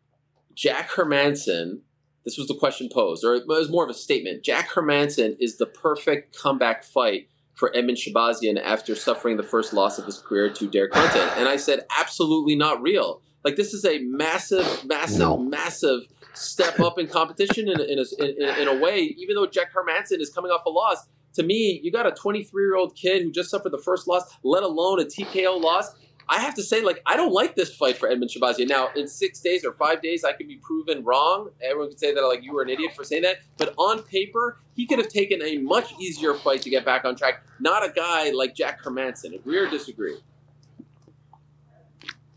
Jack 0.54 0.90
Hermansson, 0.90 1.80
this 2.26 2.36
was 2.36 2.48
the 2.48 2.54
question 2.54 2.88
posed, 2.92 3.24
or 3.24 3.36
it 3.36 3.46
was 3.46 3.70
more 3.70 3.84
of 3.84 3.88
a 3.88 3.94
statement. 3.94 4.42
Jack 4.42 4.68
Hermansson 4.70 5.36
is 5.38 5.58
the 5.58 5.64
perfect 5.64 6.36
comeback 6.36 6.82
fight 6.82 7.28
for 7.54 7.70
Edmen 7.70 7.94
Shahbazyan 7.94 8.60
after 8.60 8.96
suffering 8.96 9.36
the 9.36 9.44
first 9.44 9.72
loss 9.72 9.96
of 9.96 10.06
his 10.06 10.18
career 10.18 10.50
to 10.50 10.68
Derek 10.68 10.92
Brunson. 10.92 11.28
And 11.36 11.48
I 11.48 11.56
said, 11.56 11.86
absolutely 11.96 12.56
not 12.56 12.82
real. 12.82 13.22
Like, 13.44 13.54
this 13.54 13.72
is 13.72 13.84
a 13.84 14.00
massive, 14.00 14.84
massive, 14.84 15.20
no. 15.20 15.38
massive 15.38 16.02
step 16.34 16.80
up 16.80 16.98
in 16.98 17.06
competition 17.06 17.68
in, 17.68 17.80
in, 17.80 18.00
a, 18.00 18.24
in, 18.24 18.60
in 18.60 18.68
a 18.68 18.76
way, 18.76 18.98
even 19.16 19.36
though 19.36 19.46
Jack 19.46 19.72
Hermansson 19.72 20.20
is 20.20 20.28
coming 20.28 20.50
off 20.50 20.66
a 20.66 20.70
loss. 20.70 21.06
To 21.34 21.44
me, 21.44 21.80
you 21.80 21.92
got 21.92 22.06
a 22.06 22.10
23 22.10 22.60
year 22.60 22.74
old 22.74 22.96
kid 22.96 23.22
who 23.22 23.30
just 23.30 23.50
suffered 23.50 23.70
the 23.70 23.78
first 23.78 24.08
loss, 24.08 24.24
let 24.42 24.64
alone 24.64 25.00
a 25.00 25.04
TKO 25.04 25.60
loss. 25.60 25.94
I 26.28 26.40
have 26.40 26.54
to 26.56 26.62
say, 26.62 26.82
like, 26.82 27.00
I 27.06 27.16
don't 27.16 27.32
like 27.32 27.54
this 27.54 27.74
fight 27.74 27.96
for 27.96 28.08
Edmen 28.08 28.28
Shahbazyan. 28.28 28.68
Now, 28.68 28.88
in 28.96 29.06
six 29.06 29.40
days 29.40 29.64
or 29.64 29.72
five 29.72 30.02
days, 30.02 30.24
I 30.24 30.32
could 30.32 30.48
be 30.48 30.56
proven 30.56 31.04
wrong. 31.04 31.50
Everyone 31.62 31.90
could 31.90 32.00
say 32.00 32.12
that, 32.12 32.20
like, 32.20 32.42
you 32.42 32.52
were 32.52 32.62
an 32.62 32.68
idiot 32.68 32.92
for 32.96 33.04
saying 33.04 33.22
that. 33.22 33.38
But 33.58 33.74
on 33.78 34.02
paper, 34.02 34.58
he 34.74 34.86
could 34.86 34.98
have 34.98 35.08
taken 35.08 35.40
a 35.42 35.58
much 35.58 35.92
easier 36.00 36.34
fight 36.34 36.62
to 36.62 36.70
get 36.70 36.84
back 36.84 37.04
on 37.04 37.14
track. 37.14 37.44
Not 37.60 37.84
a 37.84 37.92
guy 37.92 38.30
like 38.30 38.56
Jack 38.56 38.82
Hermansson. 38.82 39.34
Agree 39.34 39.58
or 39.58 39.70
disagree? 39.70 40.16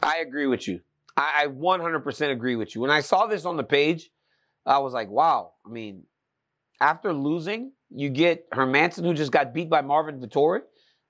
I 0.03 0.17
agree 0.17 0.45
with 0.45 0.67
you. 0.67 0.81
I, 1.17 1.43
I 1.43 1.47
100% 1.47 2.31
agree 2.31 2.55
with 2.55 2.75
you. 2.75 2.81
When 2.81 2.91
I 2.91 3.01
saw 3.01 3.25
this 3.25 3.45
on 3.45 3.57
the 3.57 3.63
page, 3.63 4.11
I 4.65 4.77
was 4.79 4.93
like, 4.93 5.09
wow. 5.09 5.53
I 5.65 5.69
mean, 5.69 6.03
after 6.79 7.11
losing, 7.11 7.71
you 7.89 8.09
get 8.09 8.49
Hermansson, 8.51 9.03
who 9.03 9.13
just 9.13 9.31
got 9.31 9.53
beat 9.53 9.69
by 9.69 9.81
Marvin 9.81 10.19
Vettori. 10.19 10.61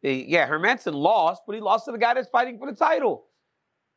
Yeah, 0.02 0.47
Hermansson 0.47 0.93
lost, 0.93 1.43
but 1.45 1.56
he 1.56 1.62
lost 1.62 1.86
to 1.86 1.91
the 1.91 1.97
guy 1.97 2.14
that's 2.14 2.30
fighting 2.30 2.58
for 2.58 2.72
the 2.72 2.78
title. 2.78 3.26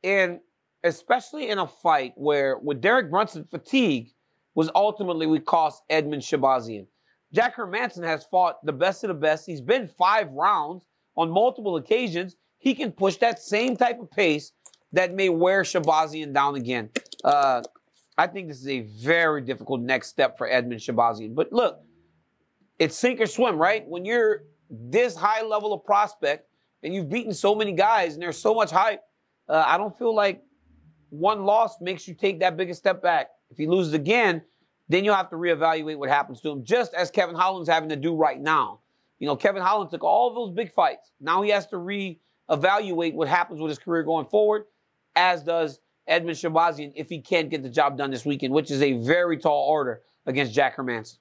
And 0.02 0.40
especially 0.82 1.48
in 1.48 1.58
a 1.58 1.66
fight 1.66 2.12
where 2.16 2.58
with 2.58 2.80
Derek 2.80 3.10
Brunson, 3.10 3.46
fatigue 3.50 4.10
was 4.54 4.70
ultimately 4.74 5.26
what 5.26 5.46
cost 5.46 5.82
Edmen 5.90 6.18
Shahbazyan. 6.18 6.86
Jack 7.32 7.56
Hermansson 7.56 8.04
has 8.04 8.24
fought 8.24 8.64
the 8.64 8.72
best 8.72 9.04
of 9.04 9.08
the 9.08 9.14
best. 9.14 9.46
He's 9.46 9.60
been 9.60 9.88
five 9.88 10.30
rounds 10.32 10.84
on 11.16 11.30
multiple 11.30 11.76
occasions. 11.76 12.36
He 12.58 12.74
can 12.74 12.92
push 12.92 13.16
that 13.16 13.40
same 13.40 13.76
type 13.76 14.00
of 14.00 14.10
pace 14.10 14.52
that 14.92 15.14
may 15.14 15.28
wear 15.28 15.62
Shahbazyan 15.62 16.34
down 16.34 16.56
again. 16.56 16.90
Uh, 17.24 17.62
I 18.18 18.26
think 18.26 18.48
this 18.48 18.60
is 18.60 18.68
a 18.68 18.80
very 18.80 19.40
difficult 19.40 19.80
next 19.80 20.08
step 20.08 20.36
for 20.36 20.46
Edmen 20.46 20.74
Shahbazyan. 20.74 21.34
But 21.34 21.52
look, 21.52 21.80
it's 22.78 22.96
sink 22.96 23.20
or 23.20 23.26
swim, 23.26 23.56
right? 23.56 23.86
When 23.86 24.04
you're 24.04 24.42
this 24.72 25.14
high 25.14 25.42
level 25.42 25.72
of 25.72 25.84
prospect 25.84 26.48
and 26.82 26.94
you've 26.94 27.10
beaten 27.10 27.34
so 27.34 27.54
many 27.54 27.72
guys 27.72 28.14
and 28.14 28.22
there's 28.22 28.38
so 28.38 28.54
much 28.54 28.70
hype, 28.70 29.02
uh, 29.48 29.64
I 29.66 29.76
don't 29.76 29.96
feel 29.96 30.14
like 30.14 30.42
one 31.10 31.44
loss 31.44 31.80
makes 31.80 32.08
you 32.08 32.14
take 32.14 32.40
that 32.40 32.56
biggest 32.56 32.80
step 32.80 33.02
back. 33.02 33.30
If 33.50 33.58
he 33.58 33.66
loses 33.66 33.92
again, 33.92 34.42
then 34.88 35.04
you'll 35.04 35.14
have 35.14 35.30
to 35.30 35.36
reevaluate 35.36 35.98
what 35.98 36.08
happens 36.08 36.40
to 36.40 36.50
him, 36.50 36.64
just 36.64 36.94
as 36.94 37.10
Kevin 37.10 37.34
Holland's 37.34 37.68
having 37.68 37.90
to 37.90 37.96
do 37.96 38.14
right 38.14 38.40
now. 38.40 38.80
You 39.18 39.26
know, 39.26 39.36
Kevin 39.36 39.62
Holland 39.62 39.90
took 39.90 40.02
all 40.02 40.34
those 40.34 40.50
big 40.50 40.72
fights. 40.72 41.12
Now 41.20 41.42
he 41.42 41.50
has 41.50 41.66
to 41.68 41.76
reevaluate 41.76 43.14
what 43.14 43.28
happens 43.28 43.60
with 43.60 43.68
his 43.68 43.78
career 43.78 44.02
going 44.02 44.26
forward 44.26 44.64
as 45.14 45.42
does 45.42 45.80
Edmen 46.08 46.30
Shahbazyan 46.30 46.92
if 46.96 47.08
he 47.08 47.20
can't 47.20 47.50
get 47.50 47.62
the 47.62 47.68
job 47.68 47.96
done 47.96 48.10
this 48.10 48.24
weekend, 48.24 48.52
which 48.52 48.70
is 48.70 48.82
a 48.82 48.94
very 48.94 49.38
tall 49.38 49.68
order 49.68 50.00
against 50.26 50.52
Jack 50.52 50.76
Hermansson. 50.76 51.18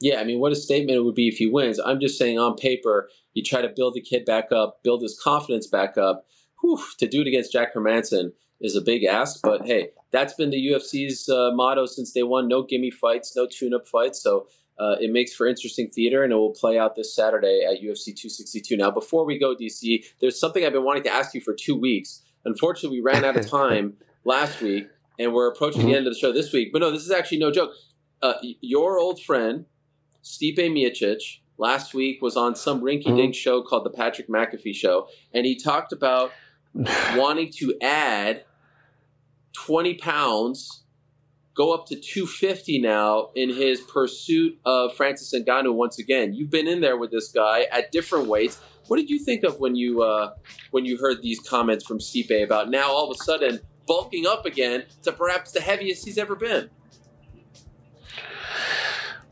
Yeah, 0.00 0.20
I 0.20 0.24
mean, 0.24 0.40
what 0.40 0.52
a 0.52 0.56
statement 0.56 0.96
it 0.96 1.04
would 1.04 1.14
be 1.14 1.28
if 1.28 1.38
he 1.38 1.46
wins. 1.46 1.78
I'm 1.78 2.00
just 2.00 2.18
saying, 2.18 2.38
on 2.38 2.56
paper, 2.56 3.08
you 3.32 3.42
try 3.42 3.62
to 3.62 3.72
build 3.74 3.94
the 3.94 4.00
kid 4.00 4.24
back 4.24 4.52
up, 4.52 4.80
build 4.82 5.02
his 5.02 5.18
confidence 5.18 5.66
back 5.66 5.96
up. 5.96 6.26
Whew, 6.60 6.82
to 6.98 7.06
do 7.06 7.22
it 7.22 7.26
against 7.26 7.52
Jack 7.52 7.74
Hermansson 7.74 8.32
is 8.60 8.76
a 8.76 8.80
big 8.80 9.04
ask, 9.04 9.40
but 9.42 9.66
hey, 9.66 9.90
that's 10.10 10.34
been 10.34 10.50
the 10.50 10.66
UFC's 10.68 11.28
uh, 11.28 11.50
motto 11.54 11.86
since 11.86 12.12
day 12.12 12.22
one: 12.22 12.48
no 12.48 12.62
gimme 12.62 12.90
fights, 12.90 13.34
no 13.36 13.46
tune-up 13.46 13.86
fights. 13.86 14.22
So 14.22 14.46
uh, 14.78 14.96
it 15.00 15.10
makes 15.10 15.34
for 15.34 15.46
interesting 15.46 15.88
theater, 15.88 16.22
and 16.22 16.32
it 16.32 16.36
will 16.36 16.54
play 16.54 16.78
out 16.78 16.96
this 16.96 17.14
Saturday 17.14 17.64
at 17.64 17.82
UFC 17.82 18.06
262. 18.06 18.76
Now, 18.76 18.90
before 18.90 19.24
we 19.24 19.38
go, 19.38 19.54
DC, 19.54 20.04
there's 20.20 20.38
something 20.38 20.64
I've 20.64 20.72
been 20.72 20.84
wanting 20.84 21.04
to 21.04 21.12
ask 21.12 21.34
you 21.34 21.40
for 21.40 21.54
two 21.54 21.76
weeks. 21.76 22.22
Unfortunately, 22.44 22.98
we 22.98 23.02
ran 23.02 23.24
out 23.24 23.36
of 23.36 23.46
time 23.50 23.94
last 24.24 24.60
week, 24.60 24.86
and 25.18 25.32
we're 25.32 25.48
approaching 25.50 25.86
the 25.86 25.94
end 25.94 26.06
of 26.06 26.12
the 26.12 26.18
show 26.18 26.32
this 26.32 26.52
week. 26.52 26.70
But 26.72 26.80
no, 26.80 26.90
this 26.90 27.02
is 27.02 27.10
actually 27.10 27.38
no 27.38 27.50
joke. 27.50 27.72
Uh, 28.22 28.34
your 28.60 28.98
old 28.98 29.22
friend, 29.22 29.66
Stipe 30.26 30.58
Miocic 30.58 31.38
last 31.56 31.94
week 31.94 32.20
was 32.20 32.36
on 32.36 32.56
some 32.56 32.82
rinky-dink 32.82 33.32
show 33.32 33.62
called 33.62 33.84
the 33.84 33.90
Patrick 33.90 34.28
McAfee 34.28 34.74
Show, 34.74 35.06
and 35.32 35.46
he 35.46 35.54
talked 35.54 35.92
about 35.92 36.32
wanting 37.14 37.52
to 37.58 37.76
add 37.80 38.44
20 39.52 39.94
pounds, 39.94 40.82
go 41.54 41.72
up 41.72 41.86
to 41.86 41.94
250 41.94 42.80
now 42.80 43.30
in 43.36 43.50
his 43.50 43.80
pursuit 43.82 44.58
of 44.64 44.96
Francis 44.96 45.32
Ngannou 45.32 45.72
once 45.74 46.00
again. 46.00 46.34
You've 46.34 46.50
been 46.50 46.66
in 46.66 46.80
there 46.80 46.96
with 46.96 47.12
this 47.12 47.28
guy 47.28 47.68
at 47.70 47.92
different 47.92 48.26
weights. 48.26 48.60
What 48.88 48.96
did 48.96 49.08
you 49.08 49.20
think 49.20 49.44
of 49.44 49.60
when 49.60 49.76
you 49.76 50.02
uh, 50.02 50.34
when 50.72 50.84
you 50.84 50.98
heard 50.98 51.22
these 51.22 51.38
comments 51.38 51.86
from 51.86 51.98
Stipe 51.98 52.42
about 52.42 52.68
now 52.68 52.90
all 52.90 53.08
of 53.08 53.16
a 53.16 53.22
sudden 53.22 53.60
bulking 53.86 54.26
up 54.26 54.44
again 54.44 54.86
to 55.02 55.12
perhaps 55.12 55.52
the 55.52 55.60
heaviest 55.60 56.04
he's 56.04 56.18
ever 56.18 56.34
been? 56.34 56.68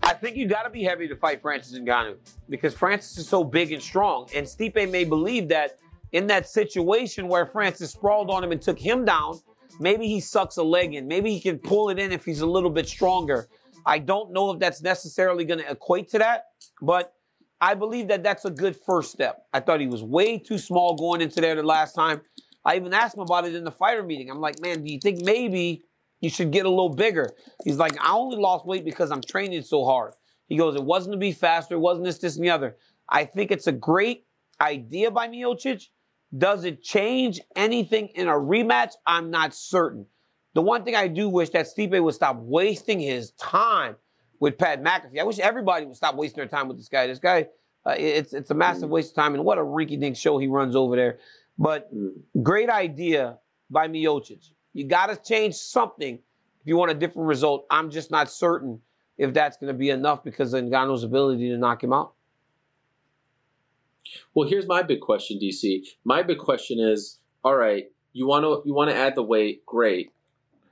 I 0.06 0.12
think 0.12 0.36
you 0.36 0.46
got 0.46 0.64
to 0.64 0.70
be 0.70 0.82
heavy 0.82 1.08
to 1.08 1.16
fight 1.16 1.40
Francis 1.40 1.78
Ngannou 1.78 2.16
because 2.50 2.74
Francis 2.74 3.16
is 3.16 3.26
so 3.26 3.42
big 3.42 3.72
and 3.72 3.82
strong, 3.82 4.28
and 4.34 4.46
Stipe 4.46 4.90
may 4.90 5.04
believe 5.04 5.48
that 5.48 5.78
in 6.12 6.26
that 6.26 6.46
situation 6.46 7.26
where 7.26 7.46
Francis 7.46 7.92
sprawled 7.92 8.30
on 8.30 8.44
him 8.44 8.52
and 8.52 8.60
took 8.60 8.78
him 8.78 9.06
down, 9.06 9.40
maybe 9.80 10.06
he 10.06 10.20
sucks 10.20 10.58
a 10.58 10.62
leg 10.62 10.94
in. 10.94 11.08
Maybe 11.08 11.32
he 11.32 11.40
can 11.40 11.58
pull 11.58 11.88
it 11.88 11.98
in 11.98 12.12
if 12.12 12.24
he's 12.24 12.42
a 12.42 12.46
little 12.46 12.68
bit 12.68 12.86
stronger. 12.86 13.48
I 13.86 13.98
don't 13.98 14.30
know 14.30 14.50
if 14.50 14.58
that's 14.58 14.82
necessarily 14.82 15.44
going 15.46 15.60
to 15.60 15.70
equate 15.70 16.10
to 16.10 16.18
that, 16.18 16.48
but 16.82 17.14
I 17.60 17.74
believe 17.74 18.08
that 18.08 18.22
that's 18.22 18.44
a 18.44 18.50
good 18.50 18.76
first 18.76 19.10
step. 19.10 19.46
I 19.54 19.60
thought 19.60 19.80
he 19.80 19.86
was 19.86 20.02
way 20.02 20.38
too 20.38 20.58
small 20.58 20.96
going 20.96 21.22
into 21.22 21.40
there 21.40 21.54
the 21.54 21.62
last 21.62 21.94
time. 21.94 22.20
I 22.62 22.76
even 22.76 22.92
asked 22.92 23.16
him 23.16 23.22
about 23.22 23.46
it 23.46 23.54
in 23.54 23.64
the 23.64 23.72
fighter 23.72 24.02
meeting. 24.02 24.30
I'm 24.30 24.40
like, 24.40 24.60
man, 24.60 24.84
do 24.84 24.92
you 24.92 25.00
think 25.00 25.22
maybe 25.22 25.82
you 26.24 26.30
should 26.30 26.50
get 26.50 26.66
a 26.66 26.68
little 26.68 26.88
bigger? 26.88 27.34
He's 27.64 27.76
like, 27.76 27.96
I 28.00 28.12
only 28.12 28.36
lost 28.36 28.66
weight 28.66 28.84
because 28.84 29.10
I'm 29.10 29.22
training 29.22 29.62
so 29.62 29.84
hard. 29.84 30.12
He 30.46 30.56
goes, 30.56 30.74
it 30.74 30.84
wasn't 30.84 31.12
to 31.12 31.18
be 31.18 31.32
faster, 31.32 31.74
it 31.76 31.78
wasn't 31.78 32.06
this, 32.06 32.18
this, 32.18 32.36
and 32.36 32.44
the 32.44 32.50
other. 32.50 32.76
I 33.08 33.24
think 33.24 33.50
it's 33.50 33.66
a 33.66 33.72
great 33.72 34.26
idea 34.60 35.10
by 35.10 35.28
Miocic. 35.28 35.88
Does 36.36 36.64
it 36.64 36.82
change 36.82 37.40
anything 37.54 38.08
in 38.14 38.28
a 38.28 38.32
rematch? 38.32 38.92
I'm 39.06 39.30
not 39.30 39.54
certain. 39.54 40.06
The 40.54 40.62
one 40.62 40.84
thing 40.84 40.96
I 40.96 41.08
do 41.08 41.28
wish 41.28 41.50
that 41.50 41.66
Stipe 41.66 42.02
would 42.02 42.14
stop 42.14 42.36
wasting 42.38 43.00
his 43.00 43.32
time 43.32 43.96
with 44.40 44.58
Pat 44.58 44.82
McAfee. 44.82 45.20
I 45.20 45.24
wish 45.24 45.38
everybody 45.38 45.86
would 45.86 45.96
stop 45.96 46.14
wasting 46.16 46.36
their 46.36 46.48
time 46.48 46.68
with 46.68 46.76
this 46.76 46.88
guy. 46.88 47.06
This 47.06 47.18
guy, 47.18 47.48
uh, 47.86 47.94
it's 47.96 48.32
it's 48.32 48.50
a 48.50 48.54
massive 48.54 48.88
waste 48.88 49.10
of 49.10 49.16
time, 49.16 49.34
and 49.34 49.44
what 49.44 49.58
a 49.58 49.62
rinky-dink 49.62 50.16
show 50.16 50.38
he 50.38 50.46
runs 50.46 50.76
over 50.76 50.96
there. 50.96 51.18
But 51.58 51.90
great 52.42 52.70
idea 52.70 53.38
by 53.70 53.88
Miocic. 53.88 54.50
You 54.74 54.84
got 54.86 55.06
to 55.06 55.16
change 55.16 55.54
something 55.54 56.16
if 56.16 56.66
you 56.66 56.76
want 56.76 56.90
a 56.90 56.94
different 56.94 57.28
result. 57.28 57.64
I'm 57.70 57.90
just 57.90 58.10
not 58.10 58.30
certain 58.30 58.80
if 59.16 59.32
that's 59.32 59.56
going 59.56 59.72
to 59.72 59.78
be 59.78 59.90
enough 59.90 60.24
because 60.24 60.52
of 60.52 60.64
Ngannou's 60.64 61.04
ability 61.04 61.48
to 61.48 61.56
knock 61.56 61.82
him 61.82 61.92
out. 61.92 62.12
Well, 64.34 64.48
here's 64.48 64.66
my 64.66 64.82
big 64.82 65.00
question, 65.00 65.38
DC. 65.40 65.82
My 66.04 66.22
big 66.22 66.38
question 66.38 66.78
is: 66.78 67.20
All 67.42 67.56
right, 67.56 67.86
you 68.12 68.26
want 68.26 68.44
to 68.44 68.62
you 68.66 68.74
want 68.74 68.90
to 68.90 68.96
add 68.96 69.14
the 69.14 69.22
weight, 69.22 69.64
great. 69.64 70.10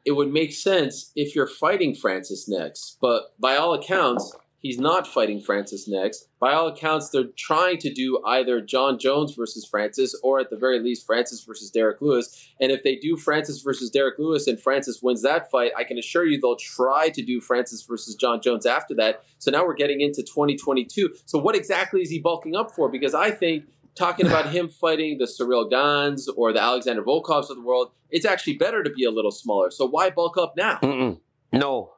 It 0.05 0.13
would 0.13 0.33
make 0.33 0.53
sense 0.53 1.13
if 1.15 1.35
you're 1.35 1.47
fighting 1.47 1.95
Francis 1.95 2.49
next, 2.49 2.99
but 3.01 3.35
by 3.39 3.57
all 3.57 3.73
accounts, 3.73 4.35
he's 4.63 4.79
not 4.79 5.07
fighting 5.07 5.41
Francis 5.41 5.87
next. 5.87 6.29
By 6.41 6.55
all 6.55 6.69
accounts, 6.69 7.11
they're 7.11 7.25
trying 7.37 7.79
to 7.79 7.93
do 7.93 8.21
either 8.25 8.61
Jon 8.61 8.99
Jones 8.99 9.35
versus 9.35 9.67
Francis, 9.67 10.19
or 10.23 10.41
at 10.41 10.51
the 10.51 10.57
very 10.57 10.81
least, 10.81 11.05
Francis 11.05 11.45
versus 11.45 11.71
Derrick 11.71 12.01
Lewis. 12.01 12.51
And 12.61 12.73
if 12.73 12.83
they 12.83 12.97
do 12.97 13.17
Francis 13.17 13.61
versus 13.61 13.91
Derrick 13.91 14.19
Lewis 14.19 14.47
and 14.47 14.59
Francis 14.59 15.03
wins 15.03 15.23
that 15.23 15.51
fight, 15.51 15.73
I 15.77 15.85
can 15.85 15.99
assure 15.99 16.25
you 16.25 16.41
they'll 16.41 16.57
try 16.57 17.11
to 17.11 17.23
do 17.23 17.41
Francis 17.41 17.83
versus 17.83 18.15
Jon 18.15 18.41
Jones 18.41 18.65
after 18.65 18.95
that. 18.95 19.25
So 19.39 19.51
now 19.51 19.67
we're 19.67 19.75
getting 19.75 20.01
into 20.01 20.23
2022. 20.23 21.15
So 21.27 21.39
what 21.39 21.55
exactly 21.55 22.01
is 22.01 22.11
he 22.11 22.19
bulking 22.19 22.57
up 22.57 22.71
for? 22.71 22.89
Because 22.89 23.15
I 23.15 23.31
think 23.31 23.65
talking 23.95 24.27
about 24.27 24.51
him 24.51 24.69
fighting 24.69 25.19
the 25.19 25.27
Ciryl 25.27 25.69
Ganes 25.69 26.29
or 26.29 26.53
the 26.53 26.63
Alexander 26.63 27.03
Volkovs 27.03 27.51
of 27.51 27.57
the 27.57 27.63
world, 27.63 27.91
it's 28.11 28.25
actually 28.25 28.55
better 28.55 28.83
to 28.83 28.91
be 28.91 29.05
a 29.05 29.11
little 29.11 29.31
smaller. 29.31 29.71
So 29.71 29.87
why 29.87 30.11
bulk 30.11 30.39
up 30.39 30.55
now? 30.57 30.79
Mm-mm. 30.83 31.21
No. 31.53 31.93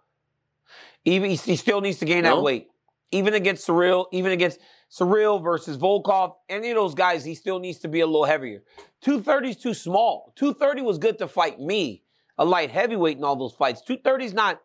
Even 1.05 1.31
he 1.31 1.57
still 1.57 1.81
needs 1.81 1.99
to 1.99 2.05
gain 2.05 2.23
No? 2.25 2.37
that 2.37 2.43
weight. 2.43 2.69
Even 3.11 3.35
against 3.35 3.67
Ciryl, 3.67 4.07
even 4.13 4.33
against 4.33 4.59
Ciryl 4.91 5.43
versus 5.43 5.77
Volkov, 5.77 6.35
any 6.49 6.71
of 6.71 6.77
those 6.77 6.95
guys, 6.95 7.25
he 7.25 7.35
still 7.35 7.59
needs 7.59 7.79
to 7.81 7.89
be 7.89 8.01
a 8.01 8.07
little 8.07 8.25
heavier. 8.25 8.63
230 9.03 9.51
is 9.51 9.57
too 9.57 9.75
small. 9.75 10.33
230 10.37 10.83
was 10.83 10.99
good 10.99 11.19
to 11.19 11.29
fight 11.29 11.61
me, 11.61 12.03
a 12.39 12.45
light 12.45 12.71
heavyweight 12.71 13.19
in 13.19 13.25
all 13.25 13.37
those 13.37 13.53
fights. 13.53 13.83
230 13.83 14.25
is 14.25 14.35
not 14.35 14.61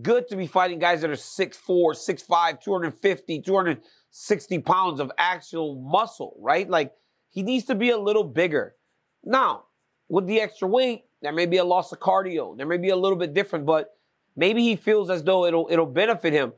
good 0.00 0.28
to 0.28 0.36
be 0.36 0.46
fighting 0.46 0.78
guys 0.78 1.02
that 1.02 1.10
are 1.10 1.14
6'4, 1.14 1.58
6'5, 1.66 2.60
250, 2.62 3.42
260 3.42 4.58
pounds 4.60 5.00
of 5.00 5.12
actual 5.18 5.74
muscle, 5.74 6.36
right? 6.40 6.68
Like, 6.70 6.92
he 7.30 7.42
needs 7.42 7.66
to 7.66 7.74
be 7.74 7.90
a 7.90 7.98
little 7.98 8.24
bigger. 8.24 8.76
Now, 9.24 9.64
with 10.08 10.26
the 10.26 10.40
extra 10.40 10.68
weight, 10.68 11.04
there 11.20 11.32
may 11.32 11.46
be 11.46 11.58
a 11.58 11.64
loss 11.64 11.92
of 11.92 12.00
cardio. 12.00 12.56
There 12.56 12.66
may 12.66 12.78
be 12.78 12.90
a 12.90 12.96
little 12.96 13.18
bit 13.18 13.34
different, 13.34 13.66
but 13.66 13.94
maybe 14.36 14.62
he 14.62 14.76
feels 14.76 15.10
as 15.10 15.22
though 15.22 15.44
it'll 15.46 15.68
it'll 15.70 15.86
benefit 15.86 16.32
him. 16.32 16.52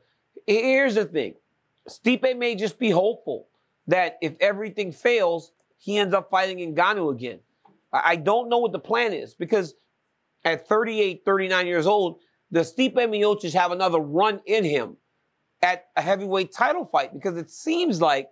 Here's 0.47 0.95
the 0.95 1.05
thing. 1.05 1.35
Stipe 1.89 2.37
may 2.37 2.55
just 2.55 2.79
be 2.79 2.89
hopeful 2.89 3.47
that 3.87 4.17
if 4.21 4.33
everything 4.39 4.91
fails, 4.91 5.51
he 5.77 5.97
ends 5.97 6.13
up 6.13 6.29
fighting 6.29 6.75
Ngannou 6.75 7.11
again. 7.11 7.39
I 7.93 8.15
don't 8.15 8.49
know 8.49 8.57
what 8.57 8.71
the 8.71 8.79
plan 8.79 9.13
is 9.13 9.33
because 9.33 9.75
at 10.43 10.67
38, 10.67 11.23
39 11.23 11.67
years 11.67 11.87
old, 11.87 12.19
does 12.51 12.73
Stipe 12.73 12.95
Miocic 12.95 13.53
have 13.53 13.71
another 13.71 13.99
run 13.99 14.41
in 14.45 14.63
him 14.63 14.97
at 15.61 15.85
a 15.95 16.01
heavyweight 16.01 16.51
title 16.51 16.85
fight? 16.85 17.13
Because 17.13 17.37
it 17.37 17.49
seems 17.49 18.01
like 18.01 18.29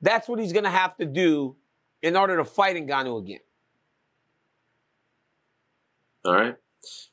that's 0.00 0.28
what 0.28 0.38
he's 0.38 0.52
going 0.52 0.64
to 0.64 0.70
have 0.70 0.96
to 0.96 1.06
do 1.06 1.56
in 2.02 2.16
order 2.16 2.36
to 2.36 2.44
fight 2.44 2.76
Ngannou 2.76 3.18
again. 3.20 3.40
All 6.24 6.34
right. 6.34 6.56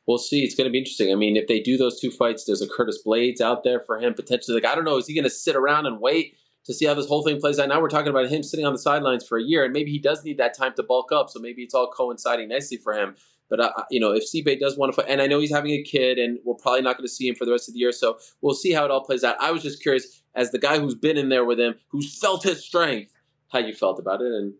We'll 0.07 0.17
see. 0.17 0.43
It's 0.43 0.55
going 0.55 0.65
to 0.65 0.72
be 0.72 0.80
interesting. 0.80 1.11
I 1.11 1.15
mean, 1.15 1.38
if 1.38 1.47
they 1.47 1.59
do 1.59 1.78
those 1.78 1.99
two 1.99 2.11
fights, 2.11 2.45
there's 2.45 2.61
a 2.61 2.67
Curtis 2.67 2.99
Blaydes 3.05 3.41
out 3.41 3.63
there 3.63 3.80
for 3.80 3.99
him 3.99 4.13
potentially. 4.13 4.55
Like, 4.55 4.65
I 4.65 4.76
don't 4.76 4.86
know, 4.86 4.97
is 4.97 5.07
he 5.07 5.13
going 5.13 5.24
to 5.24 5.30
sit 5.30 5.55
around 5.55 5.86
and 5.86 5.99
wait 5.99 6.38
to 6.65 6.74
see 6.74 6.86
how 6.86 6.93
this 6.93 7.07
whole 7.07 7.24
thing 7.24 7.39
plays 7.39 7.59
out? 7.59 7.69
Now 7.69 7.82
we're 7.82 7.89
talking 7.89 8.09
about 8.09 8.28
him 8.30 8.43
sitting 8.43 8.65
on 8.65 8.74
the 8.74 8.80
sidelines 8.80 9.26
for 9.26 9.38
a 9.38 9.43
year, 9.43 9.63
and 9.63 9.74
maybe 9.74 9.91
he 9.91 9.99
does 9.99 10.24
need 10.24 10.38
that 10.38 10.57
time 10.57 10.74
to 10.76 10.84
bulk 10.84 11.11
up. 11.11 11.30
So 11.30 11.39
maybe 11.39 11.63
it's 11.63 11.74
all 11.74 11.91
coinciding 11.91 12.49
nicely 12.49 12.78
for 12.78 12.93
him. 12.93 13.15
But 13.51 13.59
uh, 13.59 13.72
you 13.91 13.99
know, 13.99 14.13
if 14.13 14.24
Stipe 14.24 14.59
does 14.59 14.78
want 14.78 14.93
to 14.93 15.01
fight, 15.01 15.11
and 15.11 15.22
I 15.22 15.28
know 15.28 15.39
he's 15.39 15.53
having 15.53 15.72
a 15.72 15.84
kid, 15.84 16.17
and 16.17 16.39
we're 16.45 16.55
probably 16.55 16.82
not 16.82 16.95
going 16.97 17.05
to 17.05 17.13
see 17.13 17.28
him 17.28 17.36
for 17.36 17.45
the 17.45 17.51
rest 17.51 17.67
of 17.67 17.74
the 17.74 17.80
year, 17.80 17.91
so 17.91 18.17
we'll 18.41 18.55
see 18.55 18.72
how 18.72 18.86
it 18.86 18.91
all 18.91 19.03
plays 19.03 19.26
out. 19.26 19.36
I 19.41 19.51
was 19.51 19.61
just 19.61 19.82
curious, 19.82 20.24
as 20.36 20.51
the 20.51 20.57
guy 20.57 20.80
who's 20.80 20.95
been 20.95 21.17
in 21.17 21.28
there 21.28 21.43
with 21.43 21.59
him, 21.59 21.76
who's 21.89 22.17
felt 22.17 22.43
his 22.43 22.63
strength, 22.63 23.11
how 23.51 23.59
you 23.59 23.74
felt 23.74 23.99
about 23.99 24.22
it, 24.22 24.32
and 24.32 24.53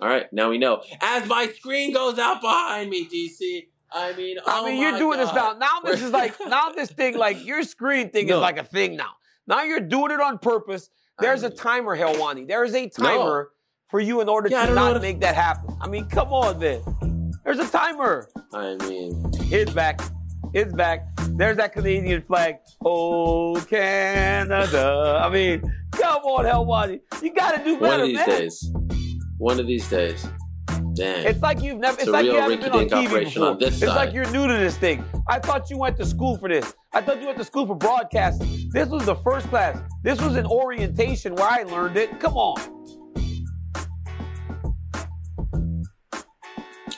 all 0.00 0.08
right, 0.08 0.30
now 0.32 0.50
we 0.50 0.58
know. 0.58 0.82
As 1.00 1.26
my 1.28 1.46
screen 1.46 1.94
goes 1.94 2.18
out 2.18 2.40
behind 2.40 2.90
me, 2.90 3.06
DC. 3.06 3.68
I 3.92 4.12
mean, 4.14 4.38
I 4.38 4.42
oh 4.60 4.66
mean, 4.66 4.80
you're 4.80 4.92
my 4.92 4.98
doing 4.98 5.18
this 5.18 5.32
now. 5.32 5.52
Now 5.54 5.80
this 5.84 6.02
is 6.02 6.10
like 6.10 6.34
now 6.48 6.70
this 6.70 6.90
thing 6.90 7.16
like 7.16 7.44
your 7.44 7.62
screen 7.62 8.10
thing 8.10 8.26
No. 8.26 8.36
is 8.36 8.40
like 8.42 8.58
a 8.58 8.64
thing 8.64 8.96
now. 8.96 9.12
Now 9.46 9.62
you're 9.62 9.80
doing 9.80 10.10
it 10.10 10.20
on 10.20 10.38
purpose. 10.38 10.90
There's 11.18 11.42
a 11.44 11.48
mean- 11.48 11.56
timer, 11.58 11.96
Helwani. 11.96 12.46
There 12.46 12.64
is 12.64 12.74
a 12.74 12.88
timer 12.88 13.50
for 13.88 14.00
you 14.00 14.20
in 14.20 14.28
order 14.28 14.48
Yeah, 14.48 14.62
to 14.62 14.66
don't 14.66 14.74
know 14.74 14.92
not 14.92 15.02
make 15.02 15.20
that 15.20 15.34
happen. 15.36 15.76
I 15.80 15.88
mean, 15.88 16.06
come 16.08 16.32
on, 16.32 16.58
man. 16.58 17.32
There's 17.44 17.60
a 17.60 17.68
timer. 17.68 18.28
I 18.52 18.74
mean, 18.88 19.30
It's 19.52 19.72
back. 19.72 20.00
It's 20.52 20.72
back. 20.72 21.06
There's 21.30 21.56
that 21.58 21.72
Canadian 21.72 22.22
flag. 22.22 22.56
Oh, 22.84 23.54
Canada. 23.68 25.20
I 25.22 25.28
mean, 25.28 25.62
come 25.92 26.22
on, 26.24 26.44
Helwani. 26.44 27.00
You 27.22 27.32
got 27.32 27.56
to 27.56 27.64
do 27.64 27.76
one 27.76 28.00
of 28.00 28.06
these 28.06 28.16
man. 28.16 28.28
days. 28.28 28.70
One 29.38 29.60
of 29.60 29.66
these 29.66 29.88
days. 29.88 30.26
Damn. 30.96 31.26
It's 31.26 31.42
like 31.42 31.62
you've 31.62 31.78
never. 31.78 31.94
It's, 31.94 32.04
It's 32.04 32.10
like 32.12 32.24
you 32.24 32.34
haven't 32.36 32.60
been 32.62 32.72
on 32.72 32.88
TV 32.88 33.24
before. 33.24 33.48
on 33.48 33.58
this 33.58 33.74
it's 33.74 33.80
side. 33.80 33.94
like 33.96 34.14
you're 34.14 34.30
new 34.30 34.46
to 34.46 34.54
this 34.54 34.76
thing. 34.78 35.04
I 35.28 35.38
thought 35.38 35.68
you 35.68 35.76
went 35.76 35.96
to 35.98 36.06
school 36.06 36.38
for 36.38 36.48
this. 36.48 36.72
I 36.94 37.02
thought 37.02 37.20
you 37.20 37.26
went 37.26 37.38
to 37.38 37.44
school 37.44 37.66
for 37.66 37.74
broadcasting. 37.76 38.70
This 38.72 38.88
was 38.88 39.04
the 39.04 39.16
first 39.16 39.46
class. 39.48 39.78
This 40.02 40.20
was 40.22 40.36
an 40.36 40.46
orientation 40.46 41.34
where 41.34 41.48
I 41.48 41.64
learned 41.64 41.98
it. 41.98 42.18
Come 42.18 42.36
on. 42.36 42.72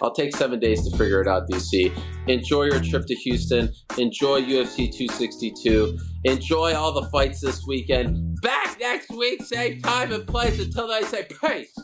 I'll 0.01 0.15
take 0.15 0.37
seven 0.37 0.61
days 0.61 0.89
to 0.89 0.97
figure 0.97 1.21
it 1.21 1.27
out, 1.27 1.49
DC. 1.49 1.93
Enjoy 2.29 2.65
your 2.65 2.81
trip 2.81 3.05
to 3.07 3.15
Houston. 3.17 3.69
Enjoy 3.97 4.41
UFC 4.41 4.93
262. 4.97 5.99
Enjoy 6.25 6.73
all 6.75 6.93
the 6.93 7.09
fights 7.11 7.41
this 7.41 7.65
weekend. 7.67 8.41
Back 8.43 8.79
next 8.79 9.11
week, 9.11 9.43
same 9.43 9.81
time 9.81 10.13
and 10.13 10.25
place. 10.25 10.61
Until 10.61 10.87
then, 10.87 11.03
I 11.03 11.07
say 11.07 11.27
peace. 11.29 11.75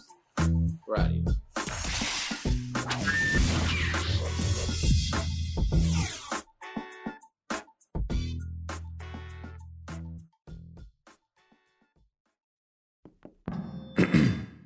We're 0.86 0.96